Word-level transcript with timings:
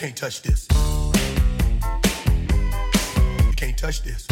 can't 0.00 0.16
touch 0.16 0.40
this. 0.40 0.66
You 3.44 3.52
can't 3.54 3.76
touch 3.76 4.02
this. 4.02 4.26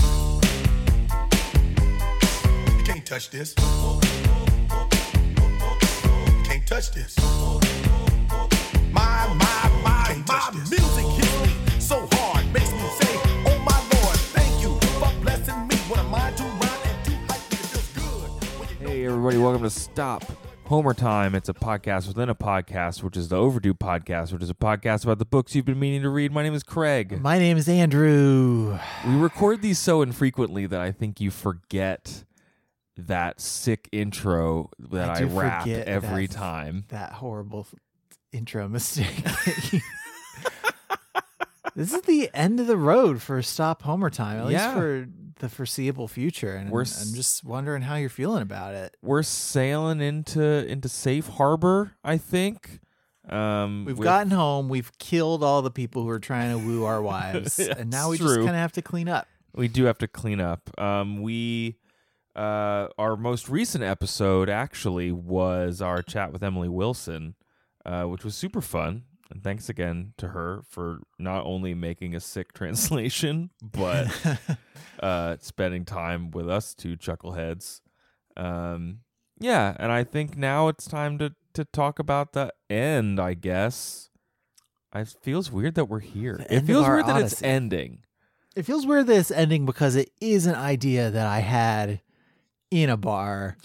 You 2.78 2.84
can't 2.84 3.04
touch 3.04 3.28
this. 3.28 3.54
You 3.58 4.00
can't 6.44 6.66
touch 6.66 6.90
this. 6.92 7.18
My, 8.90 9.28
my, 9.34 9.70
my, 9.84 10.16
my 10.26 10.50
music 10.54 11.04
hits 11.04 11.38
me 11.42 11.52
so 11.78 12.08
hard, 12.12 12.50
makes 12.50 12.72
me 12.72 12.88
say, 13.00 13.20
Oh 13.44 13.58
my 13.62 13.78
Lord, 13.92 14.16
thank 14.32 14.62
you 14.62 14.74
for 14.98 15.12
blessing 15.20 15.68
me. 15.68 15.76
What 15.90 15.98
am 15.98 16.14
I 16.14 16.30
to 16.30 16.44
rhyme 16.44 16.80
and 16.86 17.04
to 17.04 17.10
hype 17.30 17.50
me? 17.50 17.58
It 17.58 17.66
feels 17.66 17.88
good. 17.92 18.30
when 18.58 18.68
you 18.70 18.76
know 18.80 18.88
Hey, 18.90 19.04
everybody, 19.04 19.36
welcome 19.36 19.64
to 19.64 19.70
Stop 19.70 20.47
Homer 20.68 20.92
Time. 20.92 21.34
It's 21.34 21.48
a 21.48 21.54
podcast 21.54 22.08
within 22.08 22.28
a 22.28 22.34
podcast, 22.34 23.02
which 23.02 23.16
is 23.16 23.28
the 23.28 23.36
Overdue 23.36 23.72
Podcast, 23.72 24.34
which 24.34 24.42
is 24.42 24.50
a 24.50 24.54
podcast 24.54 25.02
about 25.02 25.18
the 25.18 25.24
books 25.24 25.54
you've 25.54 25.64
been 25.64 25.78
meaning 25.78 26.02
to 26.02 26.10
read. 26.10 26.30
My 26.30 26.42
name 26.42 26.52
is 26.52 26.62
Craig. 26.62 27.22
My 27.22 27.38
name 27.38 27.56
is 27.56 27.70
Andrew. 27.70 28.78
We 29.06 29.14
record 29.14 29.62
these 29.62 29.78
so 29.78 30.02
infrequently 30.02 30.66
that 30.66 30.78
I 30.78 30.92
think 30.92 31.22
you 31.22 31.30
forget 31.30 32.24
that 32.98 33.40
sick 33.40 33.88
intro 33.92 34.68
that 34.90 35.08
I 35.08 35.20
I, 35.20 35.70
every 35.86 36.26
that. 36.26 36.36
time. 36.36 36.84
That 36.88 37.12
horrible 37.12 37.66
intro 38.30 38.68
mistake. 38.68 39.24
this 41.78 41.92
is 41.92 42.02
the 42.02 42.30
end 42.34 42.60
of 42.60 42.66
the 42.66 42.76
road 42.76 43.22
for 43.22 43.40
Stop 43.42 43.82
Homer 43.82 44.10
Time, 44.10 44.40
at 44.40 44.50
Yeah. 44.50 44.66
least 44.66 44.74
for 44.78 45.08
the 45.40 45.48
foreseeable 45.48 46.08
future. 46.08 46.54
And 46.54 46.70
We're 46.70 46.80
I'm 46.82 47.14
just 47.14 47.44
wondering 47.44 47.82
how 47.82 47.94
you're 47.94 48.08
feeling 48.08 48.42
about 48.42 48.74
it. 48.74 48.96
We're 49.02 49.22
sailing 49.22 50.00
into 50.00 50.42
into 50.66 50.88
safe 50.88 51.28
harbor, 51.28 51.92
I 52.02 52.18
think. 52.18 52.80
Um, 53.28 53.84
We've 53.84 53.98
gotten 54.00 54.30
home. 54.30 54.68
We've 54.68 54.90
killed 54.98 55.42
all 55.44 55.60
the 55.62 55.70
people 55.70 56.02
who 56.02 56.08
are 56.08 56.18
trying 56.18 56.50
to 56.58 56.66
woo 56.66 56.84
our 56.84 57.00
wives, 57.12 57.58
and 57.58 57.90
now 57.90 58.08
we 58.10 58.16
It's 58.16 58.24
just 58.24 58.36
kind 58.36 58.48
of 58.50 58.54
have 58.56 58.72
to 58.72 58.82
clean 58.82 59.08
up. 59.08 59.28
we 59.54 59.68
do 59.68 59.84
have 59.84 59.98
to 59.98 60.08
clean 60.08 60.40
up. 60.40 60.70
Um, 60.80 61.20
we 61.22 61.76
uh, 62.34 62.88
our 62.98 63.16
most 63.16 63.48
recent 63.48 63.82
episode 63.84 64.48
actually 64.48 65.10
was 65.12 65.82
our 65.82 66.02
chat 66.02 66.32
with 66.32 66.42
Emily 66.42 66.68
Wilson, 66.68 67.34
uh, 67.84 68.04
which 68.04 68.24
was 68.24 68.34
super 68.34 68.60
fun. 68.60 69.02
And 69.30 69.42
thanks 69.42 69.68
again 69.68 70.14
to 70.16 70.28
her 70.28 70.62
for 70.68 71.00
not 71.18 71.44
only 71.44 71.74
making 71.74 72.14
a 72.14 72.20
sick 72.20 72.52
translation, 72.54 73.50
but 73.62 74.08
uh, 75.00 75.36
spending 75.40 75.84
time 75.84 76.30
with 76.30 76.48
us 76.48 76.74
two 76.74 76.96
chuckleheads. 76.96 77.80
Um, 78.36 79.00
yeah, 79.40 79.76
and 79.78 79.92
I 79.92 80.04
think 80.04 80.36
now 80.36 80.68
it's 80.68 80.86
time 80.86 81.18
to 81.18 81.34
to 81.54 81.64
talk 81.64 81.98
about 81.98 82.32
the 82.32 82.52
end. 82.70 83.20
I 83.20 83.34
guess. 83.34 84.10
It 84.94 85.14
feels 85.22 85.52
weird 85.52 85.74
that 85.74 85.84
we're 85.84 86.00
here. 86.00 86.44
It 86.48 86.60
feels 86.60 86.86
our 86.86 86.94
weird 86.94 87.06
that 87.06 87.22
it's 87.22 87.42
ending. 87.42 88.04
It 88.56 88.62
feels 88.64 88.86
weird 88.86 89.06
that 89.06 89.18
it's 89.18 89.30
ending 89.30 89.66
because 89.66 89.94
it 89.96 90.10
is 90.20 90.46
an 90.46 90.54
idea 90.54 91.10
that 91.10 91.26
I 91.26 91.40
had 91.40 92.00
in 92.70 92.88
a 92.90 92.96
bar 92.96 93.56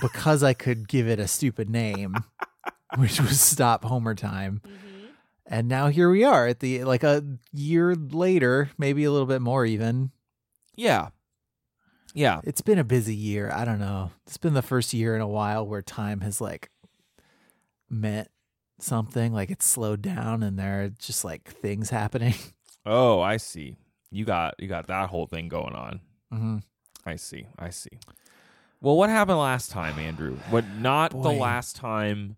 because 0.00 0.42
I 0.42 0.54
could 0.54 0.88
give 0.88 1.08
it 1.08 1.18
a 1.18 1.28
stupid 1.28 1.68
name, 1.68 2.14
which 2.96 3.20
was 3.20 3.40
Stop 3.40 3.84
Homer 3.84 4.14
Time. 4.14 4.62
And 5.46 5.68
now 5.68 5.88
here 5.88 6.08
we 6.10 6.24
are 6.24 6.46
at 6.46 6.60
the 6.60 6.84
like 6.84 7.02
a 7.04 7.22
year 7.52 7.94
later, 7.94 8.70
maybe 8.78 9.04
a 9.04 9.10
little 9.12 9.26
bit 9.26 9.42
more 9.42 9.66
even. 9.66 10.10
Yeah. 10.74 11.08
Yeah. 12.14 12.40
It's 12.44 12.62
been 12.62 12.78
a 12.78 12.84
busy 12.84 13.14
year. 13.14 13.50
I 13.52 13.64
don't 13.64 13.80
know. 13.80 14.12
It's 14.26 14.38
been 14.38 14.54
the 14.54 14.62
first 14.62 14.94
year 14.94 15.14
in 15.14 15.20
a 15.20 15.28
while 15.28 15.66
where 15.66 15.82
time 15.82 16.20
has 16.22 16.40
like 16.40 16.70
meant 17.90 18.28
something, 18.78 19.32
like 19.32 19.50
it's 19.50 19.66
slowed 19.66 20.02
down 20.02 20.42
and 20.42 20.58
there 20.58 20.84
are 20.84 20.88
just 20.88 21.24
like 21.24 21.48
things 21.50 21.90
happening. 21.90 22.34
Oh, 22.86 23.18
I 23.22 23.38
see. 23.38 23.78
You 24.10 24.26
got 24.26 24.56
you 24.58 24.68
got 24.68 24.88
that 24.88 25.08
whole 25.08 25.26
thing 25.26 25.48
going 25.48 25.74
on. 25.74 26.00
hmm 26.30 26.58
I 27.06 27.16
see. 27.16 27.46
I 27.58 27.70
see. 27.70 27.98
Well, 28.82 28.94
what 28.98 29.08
happened 29.08 29.38
last 29.38 29.70
time, 29.70 29.98
Andrew? 29.98 30.36
What 30.50 30.66
not 30.78 31.12
the 31.12 31.30
last 31.30 31.76
time 31.76 32.36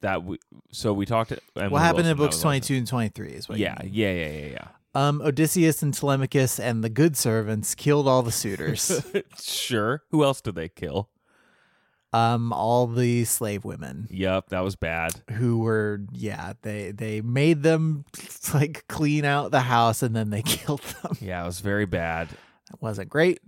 that 0.00 0.24
we 0.24 0.38
so 0.70 0.92
we 0.92 1.06
talked 1.06 1.30
to 1.30 1.38
Emily 1.56 1.70
What 1.70 1.82
happened 1.82 2.04
Wilson, 2.06 2.10
in 2.12 2.16
books 2.16 2.40
22 2.40 2.74
and 2.76 2.86
23 2.86 3.28
is 3.28 3.46
time. 3.46 3.52
what 3.54 3.58
you 3.58 3.64
Yeah, 3.64 3.76
mean. 3.82 3.90
yeah, 3.94 4.12
yeah, 4.12 4.46
yeah, 4.52 4.68
Um, 4.94 5.20
Odysseus 5.22 5.82
and 5.82 5.94
Telemachus 5.94 6.60
and 6.60 6.84
the 6.84 6.88
good 6.90 7.16
servants 7.16 7.74
killed 7.74 8.06
all 8.06 8.22
the 8.22 8.32
suitors. 8.32 9.04
sure. 9.40 10.02
Who 10.10 10.22
else 10.24 10.40
did 10.40 10.54
they 10.54 10.68
kill? 10.68 11.08
um, 12.12 12.52
all 12.52 12.86
the 12.86 13.24
slave 13.24 13.64
women 13.64 14.06
Yep, 14.08 14.50
that 14.50 14.60
was 14.60 14.76
bad. 14.76 15.20
who 15.32 15.58
were, 15.58 16.02
yeah, 16.12 16.52
they 16.62 16.92
they 16.92 17.20
made 17.20 17.64
them 17.64 18.04
like 18.54 18.86
clean 18.88 19.24
out 19.24 19.50
the 19.50 19.62
house 19.62 20.00
and 20.00 20.14
then 20.14 20.30
they 20.30 20.42
killed 20.56 20.82
them. 21.02 21.16
Yeah, 21.20 21.42
it 21.42 21.46
was 21.46 21.58
very 21.60 21.86
bad. 21.86 22.28
That 22.70 22.80
wasn't 22.80 23.08
great. 23.08 23.40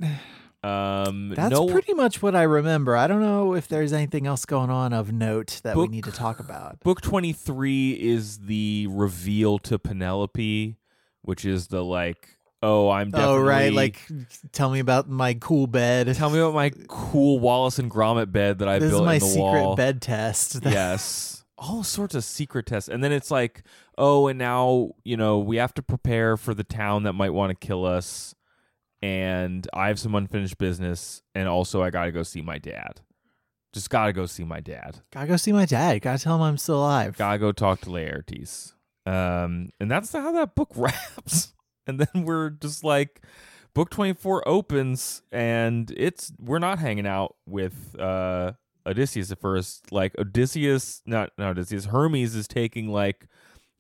Um 0.63 1.33
That's 1.37 1.51
no 1.53 1.67
pretty 1.67 1.95
much 1.95 2.23
what 2.23 2.35
I 2.35 2.43
remember. 2.43 2.97
I 2.97 3.07
don't 3.07 3.21
know 3.21 3.55
if 3.55 3.69
there's 3.69 3.93
anything 3.93 4.27
else 4.27 4.45
going 4.45 4.71
on 4.71 4.93
of 4.93 5.13
note 5.13 5.61
that 5.63 5.77
we 5.77 5.87
need 5.89 6.05
to 6.05 6.13
talk 6.13 6.41
about. 6.41 6.81
Book 6.81 7.01
23 7.01 7.93
is 7.93 8.39
the 8.39 8.87
reveal 8.91 9.59
to 9.61 9.79
Penelope, 9.79 10.77
which 11.23 11.45
is 11.45 11.69
the 11.69 11.85
like, 11.85 12.39
oh, 12.63 12.91
I'm 12.91 13.11
definitely 13.11 13.35
Oh 13.37 13.43
right, 13.43 13.73
like 13.73 14.01
tell 14.53 14.71
me 14.71 14.81
about 14.81 15.09
my 15.09 15.35
cool 15.35 15.67
bed. 15.67 16.13
Tell 16.15 16.31
me 16.31 16.39
about 16.41 16.55
my 16.55 16.71
cool 16.89 17.39
Wallace 17.39 17.79
and 17.79 17.91
Gromit 17.91 18.33
bed 18.33 18.59
that 18.59 18.69
I 18.69 18.79
this 18.79 18.87
is 18.87 18.93
built 18.93 19.05
my 19.05 19.15
in 19.15 19.21
the 19.21 19.27
secret 19.27 19.63
wall. 19.63 19.77
bed 19.77 20.03
test. 20.03 20.59
yes. 20.65 21.45
All 21.59 21.83
sorts 21.83 22.15
of 22.15 22.23
secret 22.25 22.67
tests. 22.67 22.89
And 22.89 23.03
then 23.03 23.13
it's 23.13 23.31
like, 23.31 23.63
oh, 23.97 24.27
and 24.27 24.39
now, 24.39 24.91
you 25.05 25.17
know, 25.17 25.39
we 25.39 25.57
have 25.57 25.73
to 25.75 25.83
prepare 25.83 26.37
for 26.37 26.53
the 26.53 26.65
town 26.65 27.05
that 27.05 27.15
might 27.15 27.31
want 27.31 27.49
to 27.51 27.67
kill 27.67 27.87
us. 27.87 28.35
And 29.07 29.69
I 29.73 29.87
have 29.89 30.01
some 30.01 30.15
unfinished 30.17 30.59
business. 30.59 31.23
And 31.35 31.49
also, 31.49 31.83
I 31.83 31.91
got 31.91 32.07
to 32.07 32.13
go 32.13 32.25
see 32.25 32.43
my 32.43 32.59
dad. 32.59 33.01
Just 33.73 33.89
got 33.91 34.07
to 34.07 34.13
go 34.13 34.27
see 34.27 34.43
my 34.43 34.61
dad. 34.61 35.01
Gotta 35.13 35.27
go 35.27 35.37
see 35.37 35.53
my 35.53 35.67
dad. 35.67 36.01
Gotta 36.01 36.23
tell 36.23 36.37
him 36.37 36.43
I'm 36.43 36.59
still 36.59 36.79
alive. 36.79 37.17
Got 37.17 37.33
to 37.33 37.39
go 37.39 37.53
talk 37.53 37.83
to 37.83 37.91
Laertes. 37.91 38.73
Um, 39.05 39.71
and 39.79 39.91
that's 39.91 40.13
how 40.13 40.33
that 40.33 40.55
book 40.55 40.71
wraps. 40.77 41.55
and 41.87 42.01
then 42.01 42.25
we're 42.25 42.51
just 42.51 42.83
like, 42.83 43.23
book 43.75 43.91
24 43.91 44.49
opens 44.49 45.21
and 45.31 45.93
it's 45.99 46.33
we're 46.39 46.59
not 46.59 46.79
hanging 46.79 47.07
out 47.07 47.37
with 47.47 47.95
uh 48.01 48.51
odysseus 48.87 49.31
at 49.31 49.39
first 49.39 49.93
like 49.93 50.19
odysseus 50.19 51.03
not 51.05 51.31
not 51.37 51.51
odysseus 51.51 51.85
hermes 51.85 52.35
is 52.35 52.49
taking 52.49 52.89
like 52.89 53.27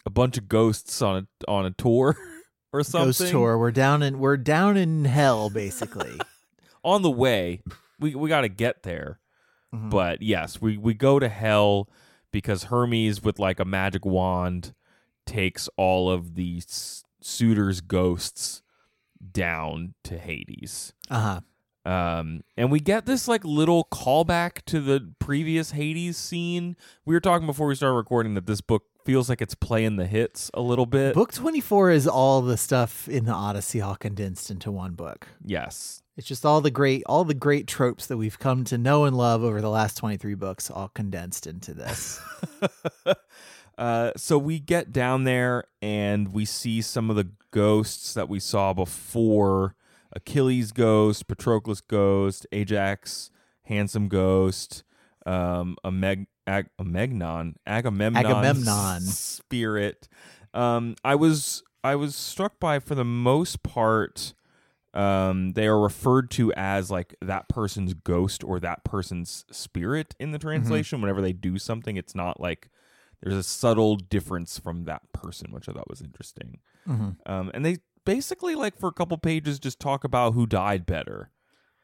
a 0.04 0.10
bunch 0.10 0.36
of 0.36 0.48
ghosts 0.48 1.00
on 1.00 1.16
a 1.16 1.50
on 1.50 1.64
a 1.64 1.70
tour 1.70 2.14
or 2.72 2.82
something 2.82 3.06
Ghost 3.08 3.30
tour. 3.30 3.58
We're 3.58 3.70
down 3.70 4.02
in 4.02 4.18
we're 4.18 4.36
down 4.36 4.76
in 4.76 5.04
hell 5.04 5.50
basically. 5.50 6.18
on 6.84 7.02
the 7.02 7.10
way 7.10 7.62
we 7.98 8.14
we 8.14 8.28
got 8.28 8.42
to 8.42 8.48
get 8.48 8.82
there 8.82 9.18
Mhm. 9.74 9.90
but 9.90 10.22
yes 10.22 10.60
we 10.60 10.76
we 10.78 10.94
go 10.94 11.18
to 11.18 11.28
hell 11.28 11.88
because 12.30 12.64
hermes 12.64 13.22
with 13.22 13.38
like 13.40 13.58
a 13.58 13.64
magic 13.64 14.04
wand 14.06 14.72
takes 15.26 15.68
all 15.76 16.08
of 16.08 16.36
the 16.36 16.58
s- 16.58 17.02
suitors 17.20 17.80
ghosts 17.80 18.62
down 19.32 19.94
to 20.04 20.18
hades 20.18 20.92
Uh 21.10 21.20
huh. 21.20 21.40
Um, 21.90 22.42
and 22.56 22.70
we 22.72 22.80
get 22.80 23.06
this 23.06 23.28
like 23.28 23.44
little 23.44 23.84
callback 23.92 24.64
to 24.66 24.80
the 24.80 25.12
previous 25.20 25.70
Hades 25.70 26.16
scene. 26.16 26.74
We 27.04 27.14
were 27.14 27.20
talking 27.20 27.46
before 27.46 27.68
we 27.68 27.76
started 27.76 27.94
recording 27.94 28.34
that 28.34 28.46
this 28.46 28.60
book 28.60 28.82
feels 29.06 29.28
like 29.28 29.40
it's 29.40 29.54
playing 29.54 29.96
the 29.96 30.06
hits 30.06 30.50
a 30.52 30.60
little 30.60 30.84
bit. 30.84 31.14
Book 31.14 31.32
24 31.32 31.92
is 31.92 32.08
all 32.08 32.42
the 32.42 32.56
stuff 32.56 33.08
in 33.08 33.24
the 33.24 33.32
Odyssey 33.32 33.80
all 33.80 33.94
condensed 33.94 34.50
into 34.50 34.72
one 34.72 34.92
book. 34.92 35.28
Yes. 35.44 36.02
It's 36.16 36.26
just 36.26 36.44
all 36.44 36.60
the 36.60 36.70
great 36.70 37.02
all 37.06 37.24
the 37.24 37.34
great 37.34 37.66
tropes 37.66 38.06
that 38.06 38.16
we've 38.16 38.38
come 38.38 38.64
to 38.64 38.76
know 38.76 39.04
and 39.04 39.16
love 39.16 39.44
over 39.44 39.60
the 39.60 39.70
last 39.70 39.96
23 39.96 40.34
books 40.34 40.70
all 40.70 40.88
condensed 40.88 41.46
into 41.46 41.72
this. 41.72 42.20
uh, 43.78 44.10
so 44.16 44.38
we 44.38 44.58
get 44.58 44.92
down 44.92 45.24
there 45.24 45.64
and 45.80 46.32
we 46.32 46.44
see 46.44 46.82
some 46.82 47.08
of 47.08 47.16
the 47.16 47.30
ghosts 47.52 48.12
that 48.14 48.28
we 48.28 48.40
saw 48.40 48.72
before 48.72 49.76
Achilles 50.12 50.72
ghost, 50.72 51.28
Patroclus 51.28 51.80
ghost, 51.86 52.46
Ajax, 52.50 53.30
handsome 53.64 54.08
ghost, 54.08 54.82
um, 55.26 55.76
a 55.84 55.90
Meg. 55.90 56.26
Ag- 56.48 56.68
Agamemnon, 56.78 57.56
Agamemnon, 57.66 58.24
Agamemnon. 58.24 59.00
spirit. 59.02 60.08
Um, 60.54 60.94
I 61.04 61.16
was 61.16 61.64
I 61.82 61.96
was 61.96 62.14
struck 62.14 62.60
by 62.60 62.78
for 62.78 62.94
the 62.94 63.04
most 63.04 63.64
part, 63.64 64.32
um, 64.94 65.54
they 65.54 65.66
are 65.66 65.80
referred 65.80 66.30
to 66.32 66.52
as 66.54 66.88
like 66.90 67.16
that 67.20 67.48
person's 67.48 67.94
ghost 67.94 68.44
or 68.44 68.60
that 68.60 68.84
person's 68.84 69.44
spirit 69.50 70.14
in 70.20 70.30
the 70.30 70.38
translation. 70.38 71.00
Whenever 71.00 71.20
they 71.20 71.32
do 71.32 71.58
something, 71.58 71.96
it's 71.96 72.14
not 72.14 72.40
like 72.40 72.70
there's 73.20 73.34
a 73.34 73.42
subtle 73.42 73.96
difference 73.96 74.58
from 74.58 74.84
that 74.84 75.02
person, 75.12 75.50
which 75.50 75.68
I 75.68 75.72
thought 75.72 75.90
was 75.90 76.00
interesting. 76.00 76.60
Mhm. 76.88 77.16
Um, 77.26 77.50
and 77.54 77.64
they 77.64 77.78
basically 78.04 78.54
like 78.54 78.78
for 78.78 78.88
a 78.88 78.92
couple 78.92 79.18
pages 79.18 79.58
just 79.58 79.80
talk 79.80 80.04
about 80.04 80.34
who 80.34 80.46
died 80.46 80.86
better. 80.86 81.32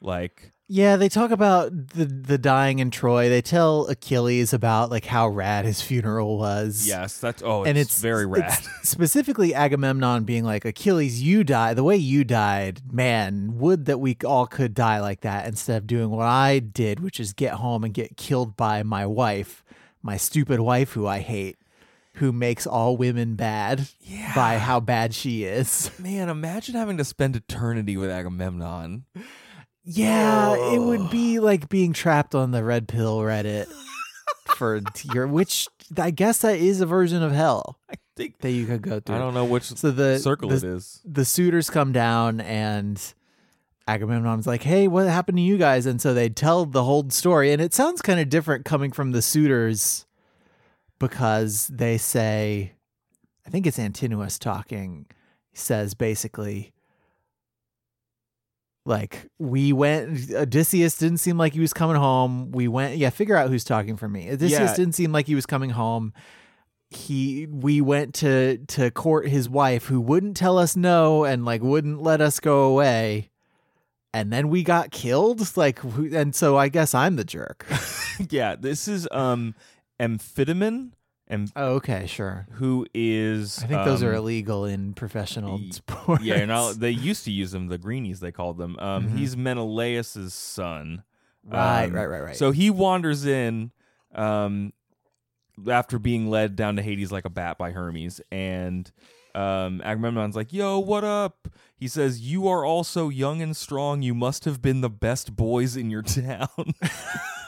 Like 0.00 0.52
Yeah, 0.74 0.96
they 0.96 1.10
talk 1.10 1.30
about 1.30 1.70
the 1.88 2.06
the 2.06 2.38
dying 2.38 2.78
in 2.78 2.90
Troy. 2.90 3.28
They 3.28 3.42
tell 3.42 3.86
Achilles 3.88 4.54
about 4.54 4.90
like 4.90 5.04
how 5.04 5.28
rad 5.28 5.66
his 5.66 5.82
funeral 5.82 6.38
was. 6.38 6.88
Yes, 6.88 7.18
that's 7.18 7.42
oh, 7.44 7.60
it's, 7.60 7.68
and 7.68 7.76
it's 7.76 8.00
very 8.00 8.24
rad. 8.24 8.58
it's 8.80 8.88
specifically 8.88 9.54
Agamemnon 9.54 10.24
being 10.24 10.44
like, 10.44 10.64
Achilles, 10.64 11.20
you 11.22 11.44
die 11.44 11.74
the 11.74 11.84
way 11.84 11.96
you 11.96 12.24
died. 12.24 12.80
Man, 12.90 13.58
would 13.58 13.84
that 13.84 14.00
we 14.00 14.16
all 14.24 14.46
could 14.46 14.72
die 14.72 14.98
like 14.98 15.20
that 15.20 15.46
instead 15.46 15.76
of 15.76 15.86
doing 15.86 16.08
what 16.08 16.26
I 16.26 16.58
did, 16.58 17.00
which 17.00 17.20
is 17.20 17.34
get 17.34 17.54
home 17.54 17.84
and 17.84 17.92
get 17.92 18.16
killed 18.16 18.56
by 18.56 18.82
my 18.82 19.04
wife, 19.04 19.62
my 20.02 20.16
stupid 20.16 20.58
wife 20.60 20.92
who 20.92 21.06
I 21.06 21.18
hate, 21.18 21.58
who 22.14 22.32
makes 22.32 22.66
all 22.66 22.96
women 22.96 23.34
bad 23.34 23.88
Yeah. 24.00 24.34
by 24.34 24.56
how 24.56 24.80
bad 24.80 25.12
she 25.12 25.44
is. 25.44 25.90
Man, 25.98 26.30
imagine 26.30 26.76
having 26.76 26.96
to 26.96 27.04
spend 27.04 27.36
eternity 27.36 27.98
with 27.98 28.08
Agamemnon. 28.08 29.04
Yeah, 29.84 30.72
it 30.72 30.78
would 30.78 31.10
be 31.10 31.40
like 31.40 31.68
being 31.68 31.92
trapped 31.92 32.34
on 32.34 32.52
the 32.52 32.62
red 32.62 32.86
pill 32.88 33.18
Reddit 33.18 33.66
for 34.56 34.80
your, 35.12 35.26
which 35.26 35.66
I 35.98 36.10
guess 36.10 36.38
that 36.38 36.56
is 36.58 36.80
a 36.80 36.86
version 36.86 37.22
of 37.22 37.32
hell 37.32 37.78
I 37.90 37.94
think 38.16 38.38
that 38.38 38.52
you 38.52 38.66
could 38.66 38.82
go 38.82 39.00
through. 39.00 39.16
I 39.16 39.18
don't 39.18 39.34
know 39.34 39.44
which 39.44 39.64
So 39.64 39.90
the 39.90 40.18
circle 40.18 40.50
the, 40.50 40.56
it 40.56 40.64
is. 40.64 41.00
the 41.04 41.24
suitors 41.24 41.68
come 41.70 41.92
down 41.92 42.40
and 42.40 43.02
Agamemnon's 43.88 44.46
like, 44.46 44.62
"Hey, 44.62 44.86
what 44.86 45.08
happened 45.08 45.38
to 45.38 45.42
you 45.42 45.58
guys?" 45.58 45.86
And 45.86 46.00
so 46.00 46.14
they 46.14 46.28
tell 46.28 46.64
the 46.64 46.84
whole 46.84 47.10
story, 47.10 47.52
and 47.52 47.60
it 47.60 47.74
sounds 47.74 48.00
kind 48.00 48.20
of 48.20 48.28
different 48.28 48.64
coming 48.64 48.92
from 48.92 49.10
the 49.10 49.22
suitors 49.22 50.06
because 51.00 51.66
they 51.66 51.98
say, 51.98 52.74
I 53.44 53.50
think 53.50 53.66
it's 53.66 53.78
Antinous 53.80 54.38
talking. 54.38 55.06
He 55.50 55.56
says 55.56 55.94
basically, 55.94 56.72
like, 58.84 59.28
we 59.38 59.72
went. 59.72 60.32
Odysseus 60.32 60.96
didn't 60.98 61.18
seem 61.18 61.38
like 61.38 61.52
he 61.52 61.60
was 61.60 61.72
coming 61.72 61.96
home. 61.96 62.50
We 62.52 62.68
went. 62.68 62.96
Yeah, 62.96 63.10
figure 63.10 63.36
out 63.36 63.48
who's 63.48 63.64
talking 63.64 63.96
for 63.96 64.08
me. 64.08 64.28
Odysseus 64.30 64.50
Yeah. 64.70 64.74
didn't 64.76 64.94
seem 64.94 65.12
like 65.12 65.26
he 65.26 65.34
was 65.34 65.46
coming 65.46 65.70
home 65.70 66.12
he 66.94 67.46
we 67.46 67.80
went 67.80 68.12
to 68.14 68.58
to 68.66 68.90
court 68.90 69.26
his 69.26 69.48
wife 69.48 69.86
who 69.86 69.98
wouldn't 69.98 70.36
tell 70.36 70.58
us 70.58 70.76
no 70.76 71.24
and 71.24 71.42
like 71.42 71.62
wouldn't 71.62 72.02
let 72.02 72.20
us 72.20 72.38
go 72.38 72.64
away 72.64 73.30
and 74.12 74.30
then 74.30 74.50
we 74.50 74.62
got 74.62 74.90
killed 74.90 75.56
like 75.56 75.82
and 75.82 76.34
so 76.34 76.56
i 76.58 76.68
guess 76.68 76.92
i'm 76.94 77.16
the 77.16 77.24
jerk 77.24 77.66
yeah, 78.30 78.54
this 78.56 78.88
is 78.88 79.08
um 79.10 79.54
amphetamine 79.98 80.90
and 81.32 81.50
oh, 81.56 81.74
okay 81.74 82.06
sure 82.06 82.46
who 82.52 82.86
is 82.94 83.58
i 83.62 83.66
think 83.66 83.84
those 83.84 84.02
are 84.02 84.12
um, 84.12 84.18
illegal 84.18 84.64
in 84.64 84.92
professional 84.94 85.58
y- 85.58 85.66
sports 85.70 86.22
Yeah, 86.22 86.44
not, 86.44 86.72
they 86.78 86.90
used 86.90 87.24
to 87.24 87.32
use 87.32 87.50
them, 87.52 87.66
the 87.68 87.78
greenies 87.78 88.20
they 88.20 88.30
called 88.32 88.58
them. 88.58 88.78
Um 88.78 89.08
Mhm. 89.08 89.18
he's 89.18 89.36
Menelaus's 89.36 90.34
son. 90.34 91.02
right 91.44 91.86
Um, 91.86 91.92
right 91.94 92.06
right 92.06 92.22
right 92.22 92.36
So 92.36 92.50
he 92.52 92.70
wanders 92.70 93.24
in 93.26 93.72
um 94.14 94.72
after 95.68 95.98
being 95.98 96.30
led 96.30 96.56
down 96.56 96.76
to 96.76 96.82
Hades 96.82 97.12
like 97.12 97.24
a 97.24 97.30
bat 97.30 97.58
by 97.58 97.70
Hermes 97.72 98.20
and 98.30 98.90
um 99.34 99.80
Agamemnon's 99.84 100.36
like, 100.36 100.52
"Yo, 100.52 100.78
what 100.78 101.04
up?" 101.04 101.48
He 101.76 101.88
says, 101.88 102.20
"You 102.20 102.46
are 102.48 102.64
also 102.66 103.08
young 103.08 103.40
and 103.40 103.56
strong. 103.56 104.02
You 104.02 104.14
must 104.14 104.44
have 104.44 104.60
been 104.60 104.82
the 104.82 104.90
best 104.90 105.34
boys 105.36 105.76
in 105.76 105.90
your 105.90 106.02
town." 106.26 106.48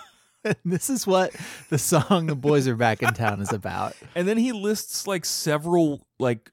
this 0.64 0.91
is 0.91 1.06
what 1.06 1.35
the 1.70 1.79
song 1.79 2.26
the 2.26 2.37
boys 2.37 2.69
are 2.69 2.76
back 2.76 3.02
in 3.02 3.12
town 3.14 3.41
is 3.41 3.52
about 3.52 3.94
and 4.14 4.29
then 4.29 4.37
he 4.37 4.52
lists 4.52 5.06
like 5.06 5.25
several 5.25 6.06
like 6.19 6.50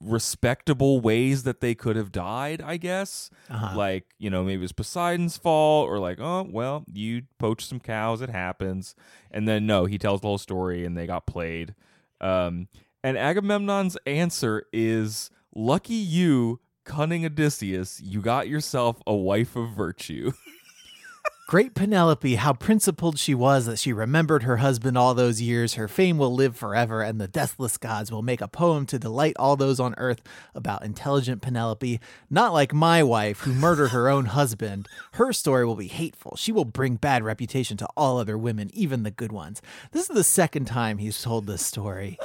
respectable 0.00 1.00
ways 1.00 1.42
that 1.44 1.60
they 1.60 1.74
could 1.74 1.96
have 1.96 2.12
died, 2.12 2.60
I 2.62 2.76
guess. 2.76 3.30
uh-huh. 3.50 3.76
Like, 3.76 4.04
you 4.18 4.30
know, 4.30 4.42
maybe 4.42 4.60
it 4.60 4.62
was 4.62 4.72
Poseidon's 4.72 5.36
fault 5.36 5.88
or 5.88 5.98
like, 5.98 6.18
oh, 6.20 6.48
well, 6.50 6.84
you 6.92 7.22
poached 7.38 7.68
some 7.68 7.80
cows, 7.80 8.20
it 8.20 8.30
happens. 8.30 8.94
And 9.30 9.46
then 9.46 9.66
no, 9.66 9.84
he 9.84 9.98
tells 9.98 10.20
the 10.20 10.28
whole 10.28 10.38
story 10.38 10.84
and 10.84 10.96
they 10.96 11.06
got 11.06 11.26
played. 11.26 11.74
Um 12.20 12.68
and 13.04 13.16
Agamemnon's 13.16 13.96
answer 14.06 14.64
is 14.72 15.30
lucky 15.54 15.94
you, 15.94 16.60
cunning 16.84 17.26
Odysseus, 17.26 18.00
you 18.00 18.20
got 18.20 18.48
yourself 18.48 19.02
a 19.06 19.14
wife 19.14 19.56
of 19.56 19.70
virtue. 19.70 20.32
Great 21.48 21.74
Penelope, 21.74 22.36
how 22.36 22.54
principled 22.54 23.18
she 23.18 23.34
was 23.34 23.66
that 23.66 23.78
she 23.78 23.92
remembered 23.92 24.44
her 24.44 24.58
husband 24.58 24.96
all 24.96 25.12
those 25.12 25.42
years. 25.42 25.74
Her 25.74 25.86
fame 25.86 26.16
will 26.16 26.32
live 26.34 26.56
forever, 26.56 27.02
and 27.02 27.20
the 27.20 27.28
deathless 27.28 27.76
gods 27.76 28.10
will 28.10 28.22
make 28.22 28.40
a 28.40 28.48
poem 28.48 28.86
to 28.86 28.98
delight 28.98 29.34
all 29.38 29.56
those 29.56 29.78
on 29.78 29.94
earth 29.98 30.22
about 30.54 30.84
intelligent 30.84 31.42
Penelope. 31.42 32.00
Not 32.30 32.54
like 32.54 32.72
my 32.72 33.02
wife, 33.02 33.40
who 33.40 33.52
murdered 33.52 33.88
her 33.88 34.08
own 34.08 34.26
husband. 34.26 34.88
Her 35.14 35.32
story 35.32 35.66
will 35.66 35.76
be 35.76 35.88
hateful. 35.88 36.36
She 36.36 36.52
will 36.52 36.64
bring 36.64 36.94
bad 36.96 37.22
reputation 37.22 37.76
to 37.78 37.88
all 37.98 38.18
other 38.18 38.38
women, 38.38 38.70
even 38.72 39.02
the 39.02 39.10
good 39.10 39.32
ones. 39.32 39.60
This 39.90 40.08
is 40.08 40.16
the 40.16 40.24
second 40.24 40.66
time 40.66 40.98
he's 40.98 41.20
told 41.20 41.46
this 41.46 41.66
story. 41.66 42.18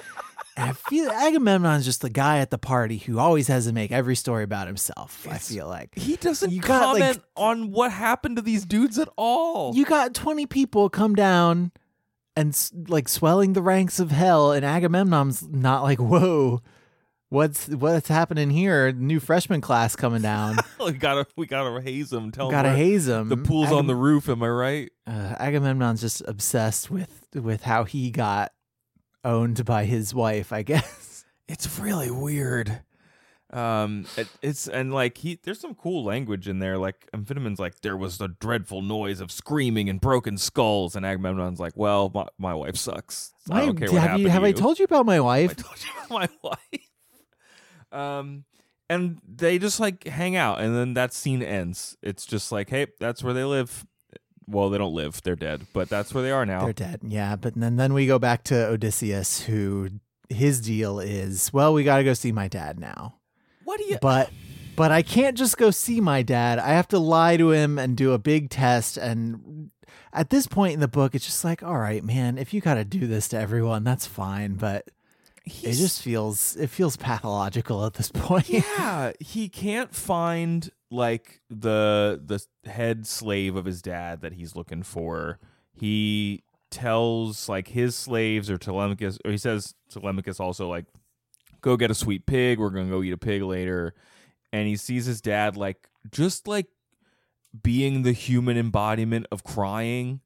I 0.57 0.71
feel 0.73 1.09
Agamemnon's 1.11 1.85
just 1.85 2.01
the 2.01 2.09
guy 2.09 2.39
at 2.39 2.49
the 2.49 2.57
party 2.57 2.97
who 2.97 3.19
always 3.19 3.47
has 3.47 3.65
to 3.67 3.73
make 3.73 3.91
every 3.91 4.15
story 4.15 4.43
about 4.43 4.67
himself. 4.67 5.27
I 5.29 5.37
feel 5.37 5.67
like 5.67 5.95
He 5.97 6.15
doesn't 6.15 6.51
You 6.51 6.61
got, 6.61 6.93
like, 6.93 7.01
comment 7.03 7.23
on 7.35 7.71
what 7.71 7.91
happened 7.91 8.37
to 8.37 8.41
these 8.41 8.65
dudes 8.65 8.97
at 8.97 9.09
all. 9.17 9.75
you 9.75 9.85
got 9.85 10.13
20 10.13 10.45
people 10.47 10.89
come 10.89 11.13
down 11.15 11.71
and 12.35 12.55
like 12.87 13.07
swelling 13.07 13.53
the 13.53 13.61
ranks 13.61 13.99
of 13.99 14.11
hell 14.11 14.51
and 14.51 14.63
agamemnon's 14.63 15.47
not 15.47 15.81
like 15.81 15.97
whoa 15.99 16.61
what's 17.29 17.67
what's 17.69 18.07
happening 18.07 18.51
here 18.51 18.91
new 18.91 19.19
freshman 19.19 19.59
class 19.59 19.95
coming 19.95 20.21
down 20.21 20.55
we 20.85 20.91
gotta 20.91 21.25
we 21.35 21.45
gotta 21.47 21.81
haze 21.81 22.13
him. 22.13 22.31
Tell 22.31 22.47
we 22.47 22.51
gotta 22.51 22.69
him 22.69 22.75
haze 22.75 23.05
them 23.07 23.29
The 23.29 23.37
pool's 23.37 23.71
on 23.71 23.87
the 23.87 23.95
roof. 23.95 24.29
Am 24.29 24.41
I 24.43 24.49
right? 24.49 24.91
uh, 25.07 25.35
agamemnon's 25.39 25.99
just 26.01 26.21
obsessed 26.27 26.89
with 26.91 27.27
with 27.33 27.63
how 27.63 27.83
he 27.85 28.11
got 28.11 28.51
owned 29.27 29.63
by 29.65 29.85
his 29.85 30.13
wife 30.13 30.51
i 30.51 30.63
guess 30.63 31.25
It's 31.49 31.79
really 31.79 32.11
weird. 32.11 32.81
Um, 33.53 34.05
it, 34.17 34.27
it's 34.41 34.67
and 34.67 34.93
like 34.93 35.17
he, 35.17 35.39
there's 35.41 35.61
some 35.61 35.75
cool 35.75 36.03
language 36.03 36.49
in 36.49 36.59
there. 36.59 36.77
Like 36.77 37.07
Amphitamon's 37.13 37.57
like 37.57 37.79
there 37.79 37.95
was 37.95 38.19
a 38.19 38.27
dreadful 38.27 38.81
noise 38.81 39.21
of 39.21 39.31
screaming 39.31 39.89
and 39.89 40.01
broken 40.01 40.37
skulls, 40.37 40.93
and 40.97 41.05
Agamemnon's 41.05 41.61
like, 41.61 41.71
well, 41.77 42.11
my, 42.13 42.27
my 42.37 42.53
wife 42.53 42.75
sucks. 42.75 43.31
So 43.45 43.53
I 43.53 43.59
Why- 43.59 43.65
don't 43.67 43.75
care 43.77 43.87
what 43.87 44.01
have 44.01 44.09
happened 44.09 44.23
you 44.23 44.29
have 44.29 44.43
i 44.43 44.51
told 44.51 44.77
you 44.77 44.83
about 44.83 45.05
my 45.05 45.15
I 45.15 45.19
wife 45.21 45.55
told 45.55 45.77
you 45.81 45.89
about 46.05 46.09
my 46.09 46.29
wife. 46.73 46.89
Um, 47.93 48.43
and 48.89 49.21
they 49.25 49.57
just 49.57 49.79
like 49.79 50.05
hang 50.05 50.35
out, 50.35 50.59
and 50.59 50.75
then 50.75 50.95
that 50.95 51.13
scene 51.13 51.41
ends. 51.41 51.95
It's 52.01 52.25
just 52.25 52.51
like, 52.51 52.69
hey, 52.69 52.87
that's 52.99 53.23
where 53.23 53.33
they 53.33 53.45
live. 53.45 53.85
Well, 54.49 54.69
they 54.69 54.77
don't 54.77 54.93
live; 54.93 55.21
they're 55.23 55.35
dead, 55.35 55.67
but 55.73 55.89
that's 55.89 56.13
where 56.13 56.23
they 56.23 56.31
are 56.31 56.45
now. 56.45 56.63
They're 56.63 56.73
dead. 56.73 57.01
Yeah, 57.03 57.35
but 57.35 57.55
then 57.55 57.75
then 57.75 57.93
we 57.93 58.07
go 58.07 58.17
back 58.19 58.43
to 58.45 58.67
Odysseus, 58.67 59.41
who 59.41 59.89
his 60.29 60.61
deal 60.61 60.99
is, 60.99 61.51
well, 61.53 61.73
we 61.73 61.83
got 61.83 61.97
to 61.97 62.03
go 62.03 62.13
see 62.13 62.31
my 62.31 62.47
dad 62.47 62.79
now. 62.79 63.15
what 63.63 63.77
do 63.77 63.85
you? 63.85 63.97
But 64.01 64.29
but 64.75 64.91
I 64.91 65.01
can't 65.01 65.37
just 65.37 65.57
go 65.57 65.71
see 65.71 65.99
my 65.99 66.21
dad. 66.21 66.59
I 66.59 66.69
have 66.69 66.87
to 66.89 66.99
lie 66.99 67.35
to 67.37 67.51
him 67.51 67.79
and 67.79 67.97
do 67.97 68.13
a 68.13 68.19
big 68.19 68.49
test. 68.49 68.97
And 68.97 69.71
at 70.13 70.29
this 70.29 70.45
point 70.47 70.75
in 70.75 70.79
the 70.79 70.87
book, 70.87 71.15
it's 71.15 71.25
just 71.25 71.43
like, 71.43 71.63
all 71.63 71.79
right, 71.79 72.03
man, 72.03 72.37
if 72.37 72.53
you 72.53 72.61
got 72.61 72.75
to 72.75 72.85
do 72.85 73.07
this 73.07 73.27
to 73.29 73.39
everyone, 73.39 73.83
that's 73.83 74.05
fine. 74.05 74.53
But 74.53 74.89
it 75.63 75.73
just 75.73 76.01
feels 76.01 76.55
it 76.55 76.69
feels 76.69 76.97
pathological 76.97 77.85
at 77.85 77.93
this 77.93 78.11
point. 78.13 78.49
yeah 78.49 79.11
he 79.19 79.49
can't 79.49 79.93
find 79.93 80.69
like 80.89 81.41
the 81.49 82.21
the 82.25 82.43
head 82.69 83.05
slave 83.05 83.55
of 83.55 83.65
his 83.65 83.81
dad 83.81 84.21
that 84.21 84.33
he's 84.33 84.55
looking 84.55 84.83
for. 84.83 85.39
He 85.73 86.43
tells 86.71 87.47
like 87.47 87.69
his 87.69 87.95
slaves 87.95 88.49
or 88.49 88.57
telemachus 88.57 89.17
or 89.23 89.31
he 89.31 89.37
says 89.37 89.73
telemachus 89.89 90.39
also 90.39 90.67
like 90.67 90.85
go 91.61 91.77
get 91.77 91.89
a 91.89 91.95
sweet 91.95 92.25
pig 92.25 92.59
we're 92.59 92.69
gonna 92.69 92.89
go 92.89 93.03
eat 93.03 93.13
a 93.13 93.17
pig 93.17 93.41
later. 93.41 93.93
And 94.53 94.67
he 94.67 94.75
sees 94.77 95.05
his 95.05 95.21
dad 95.21 95.57
like 95.57 95.89
just 96.11 96.47
like 96.47 96.67
being 97.63 98.03
the 98.03 98.11
human 98.11 98.57
embodiment 98.57 99.27
of 99.31 99.43
crying 99.43 100.21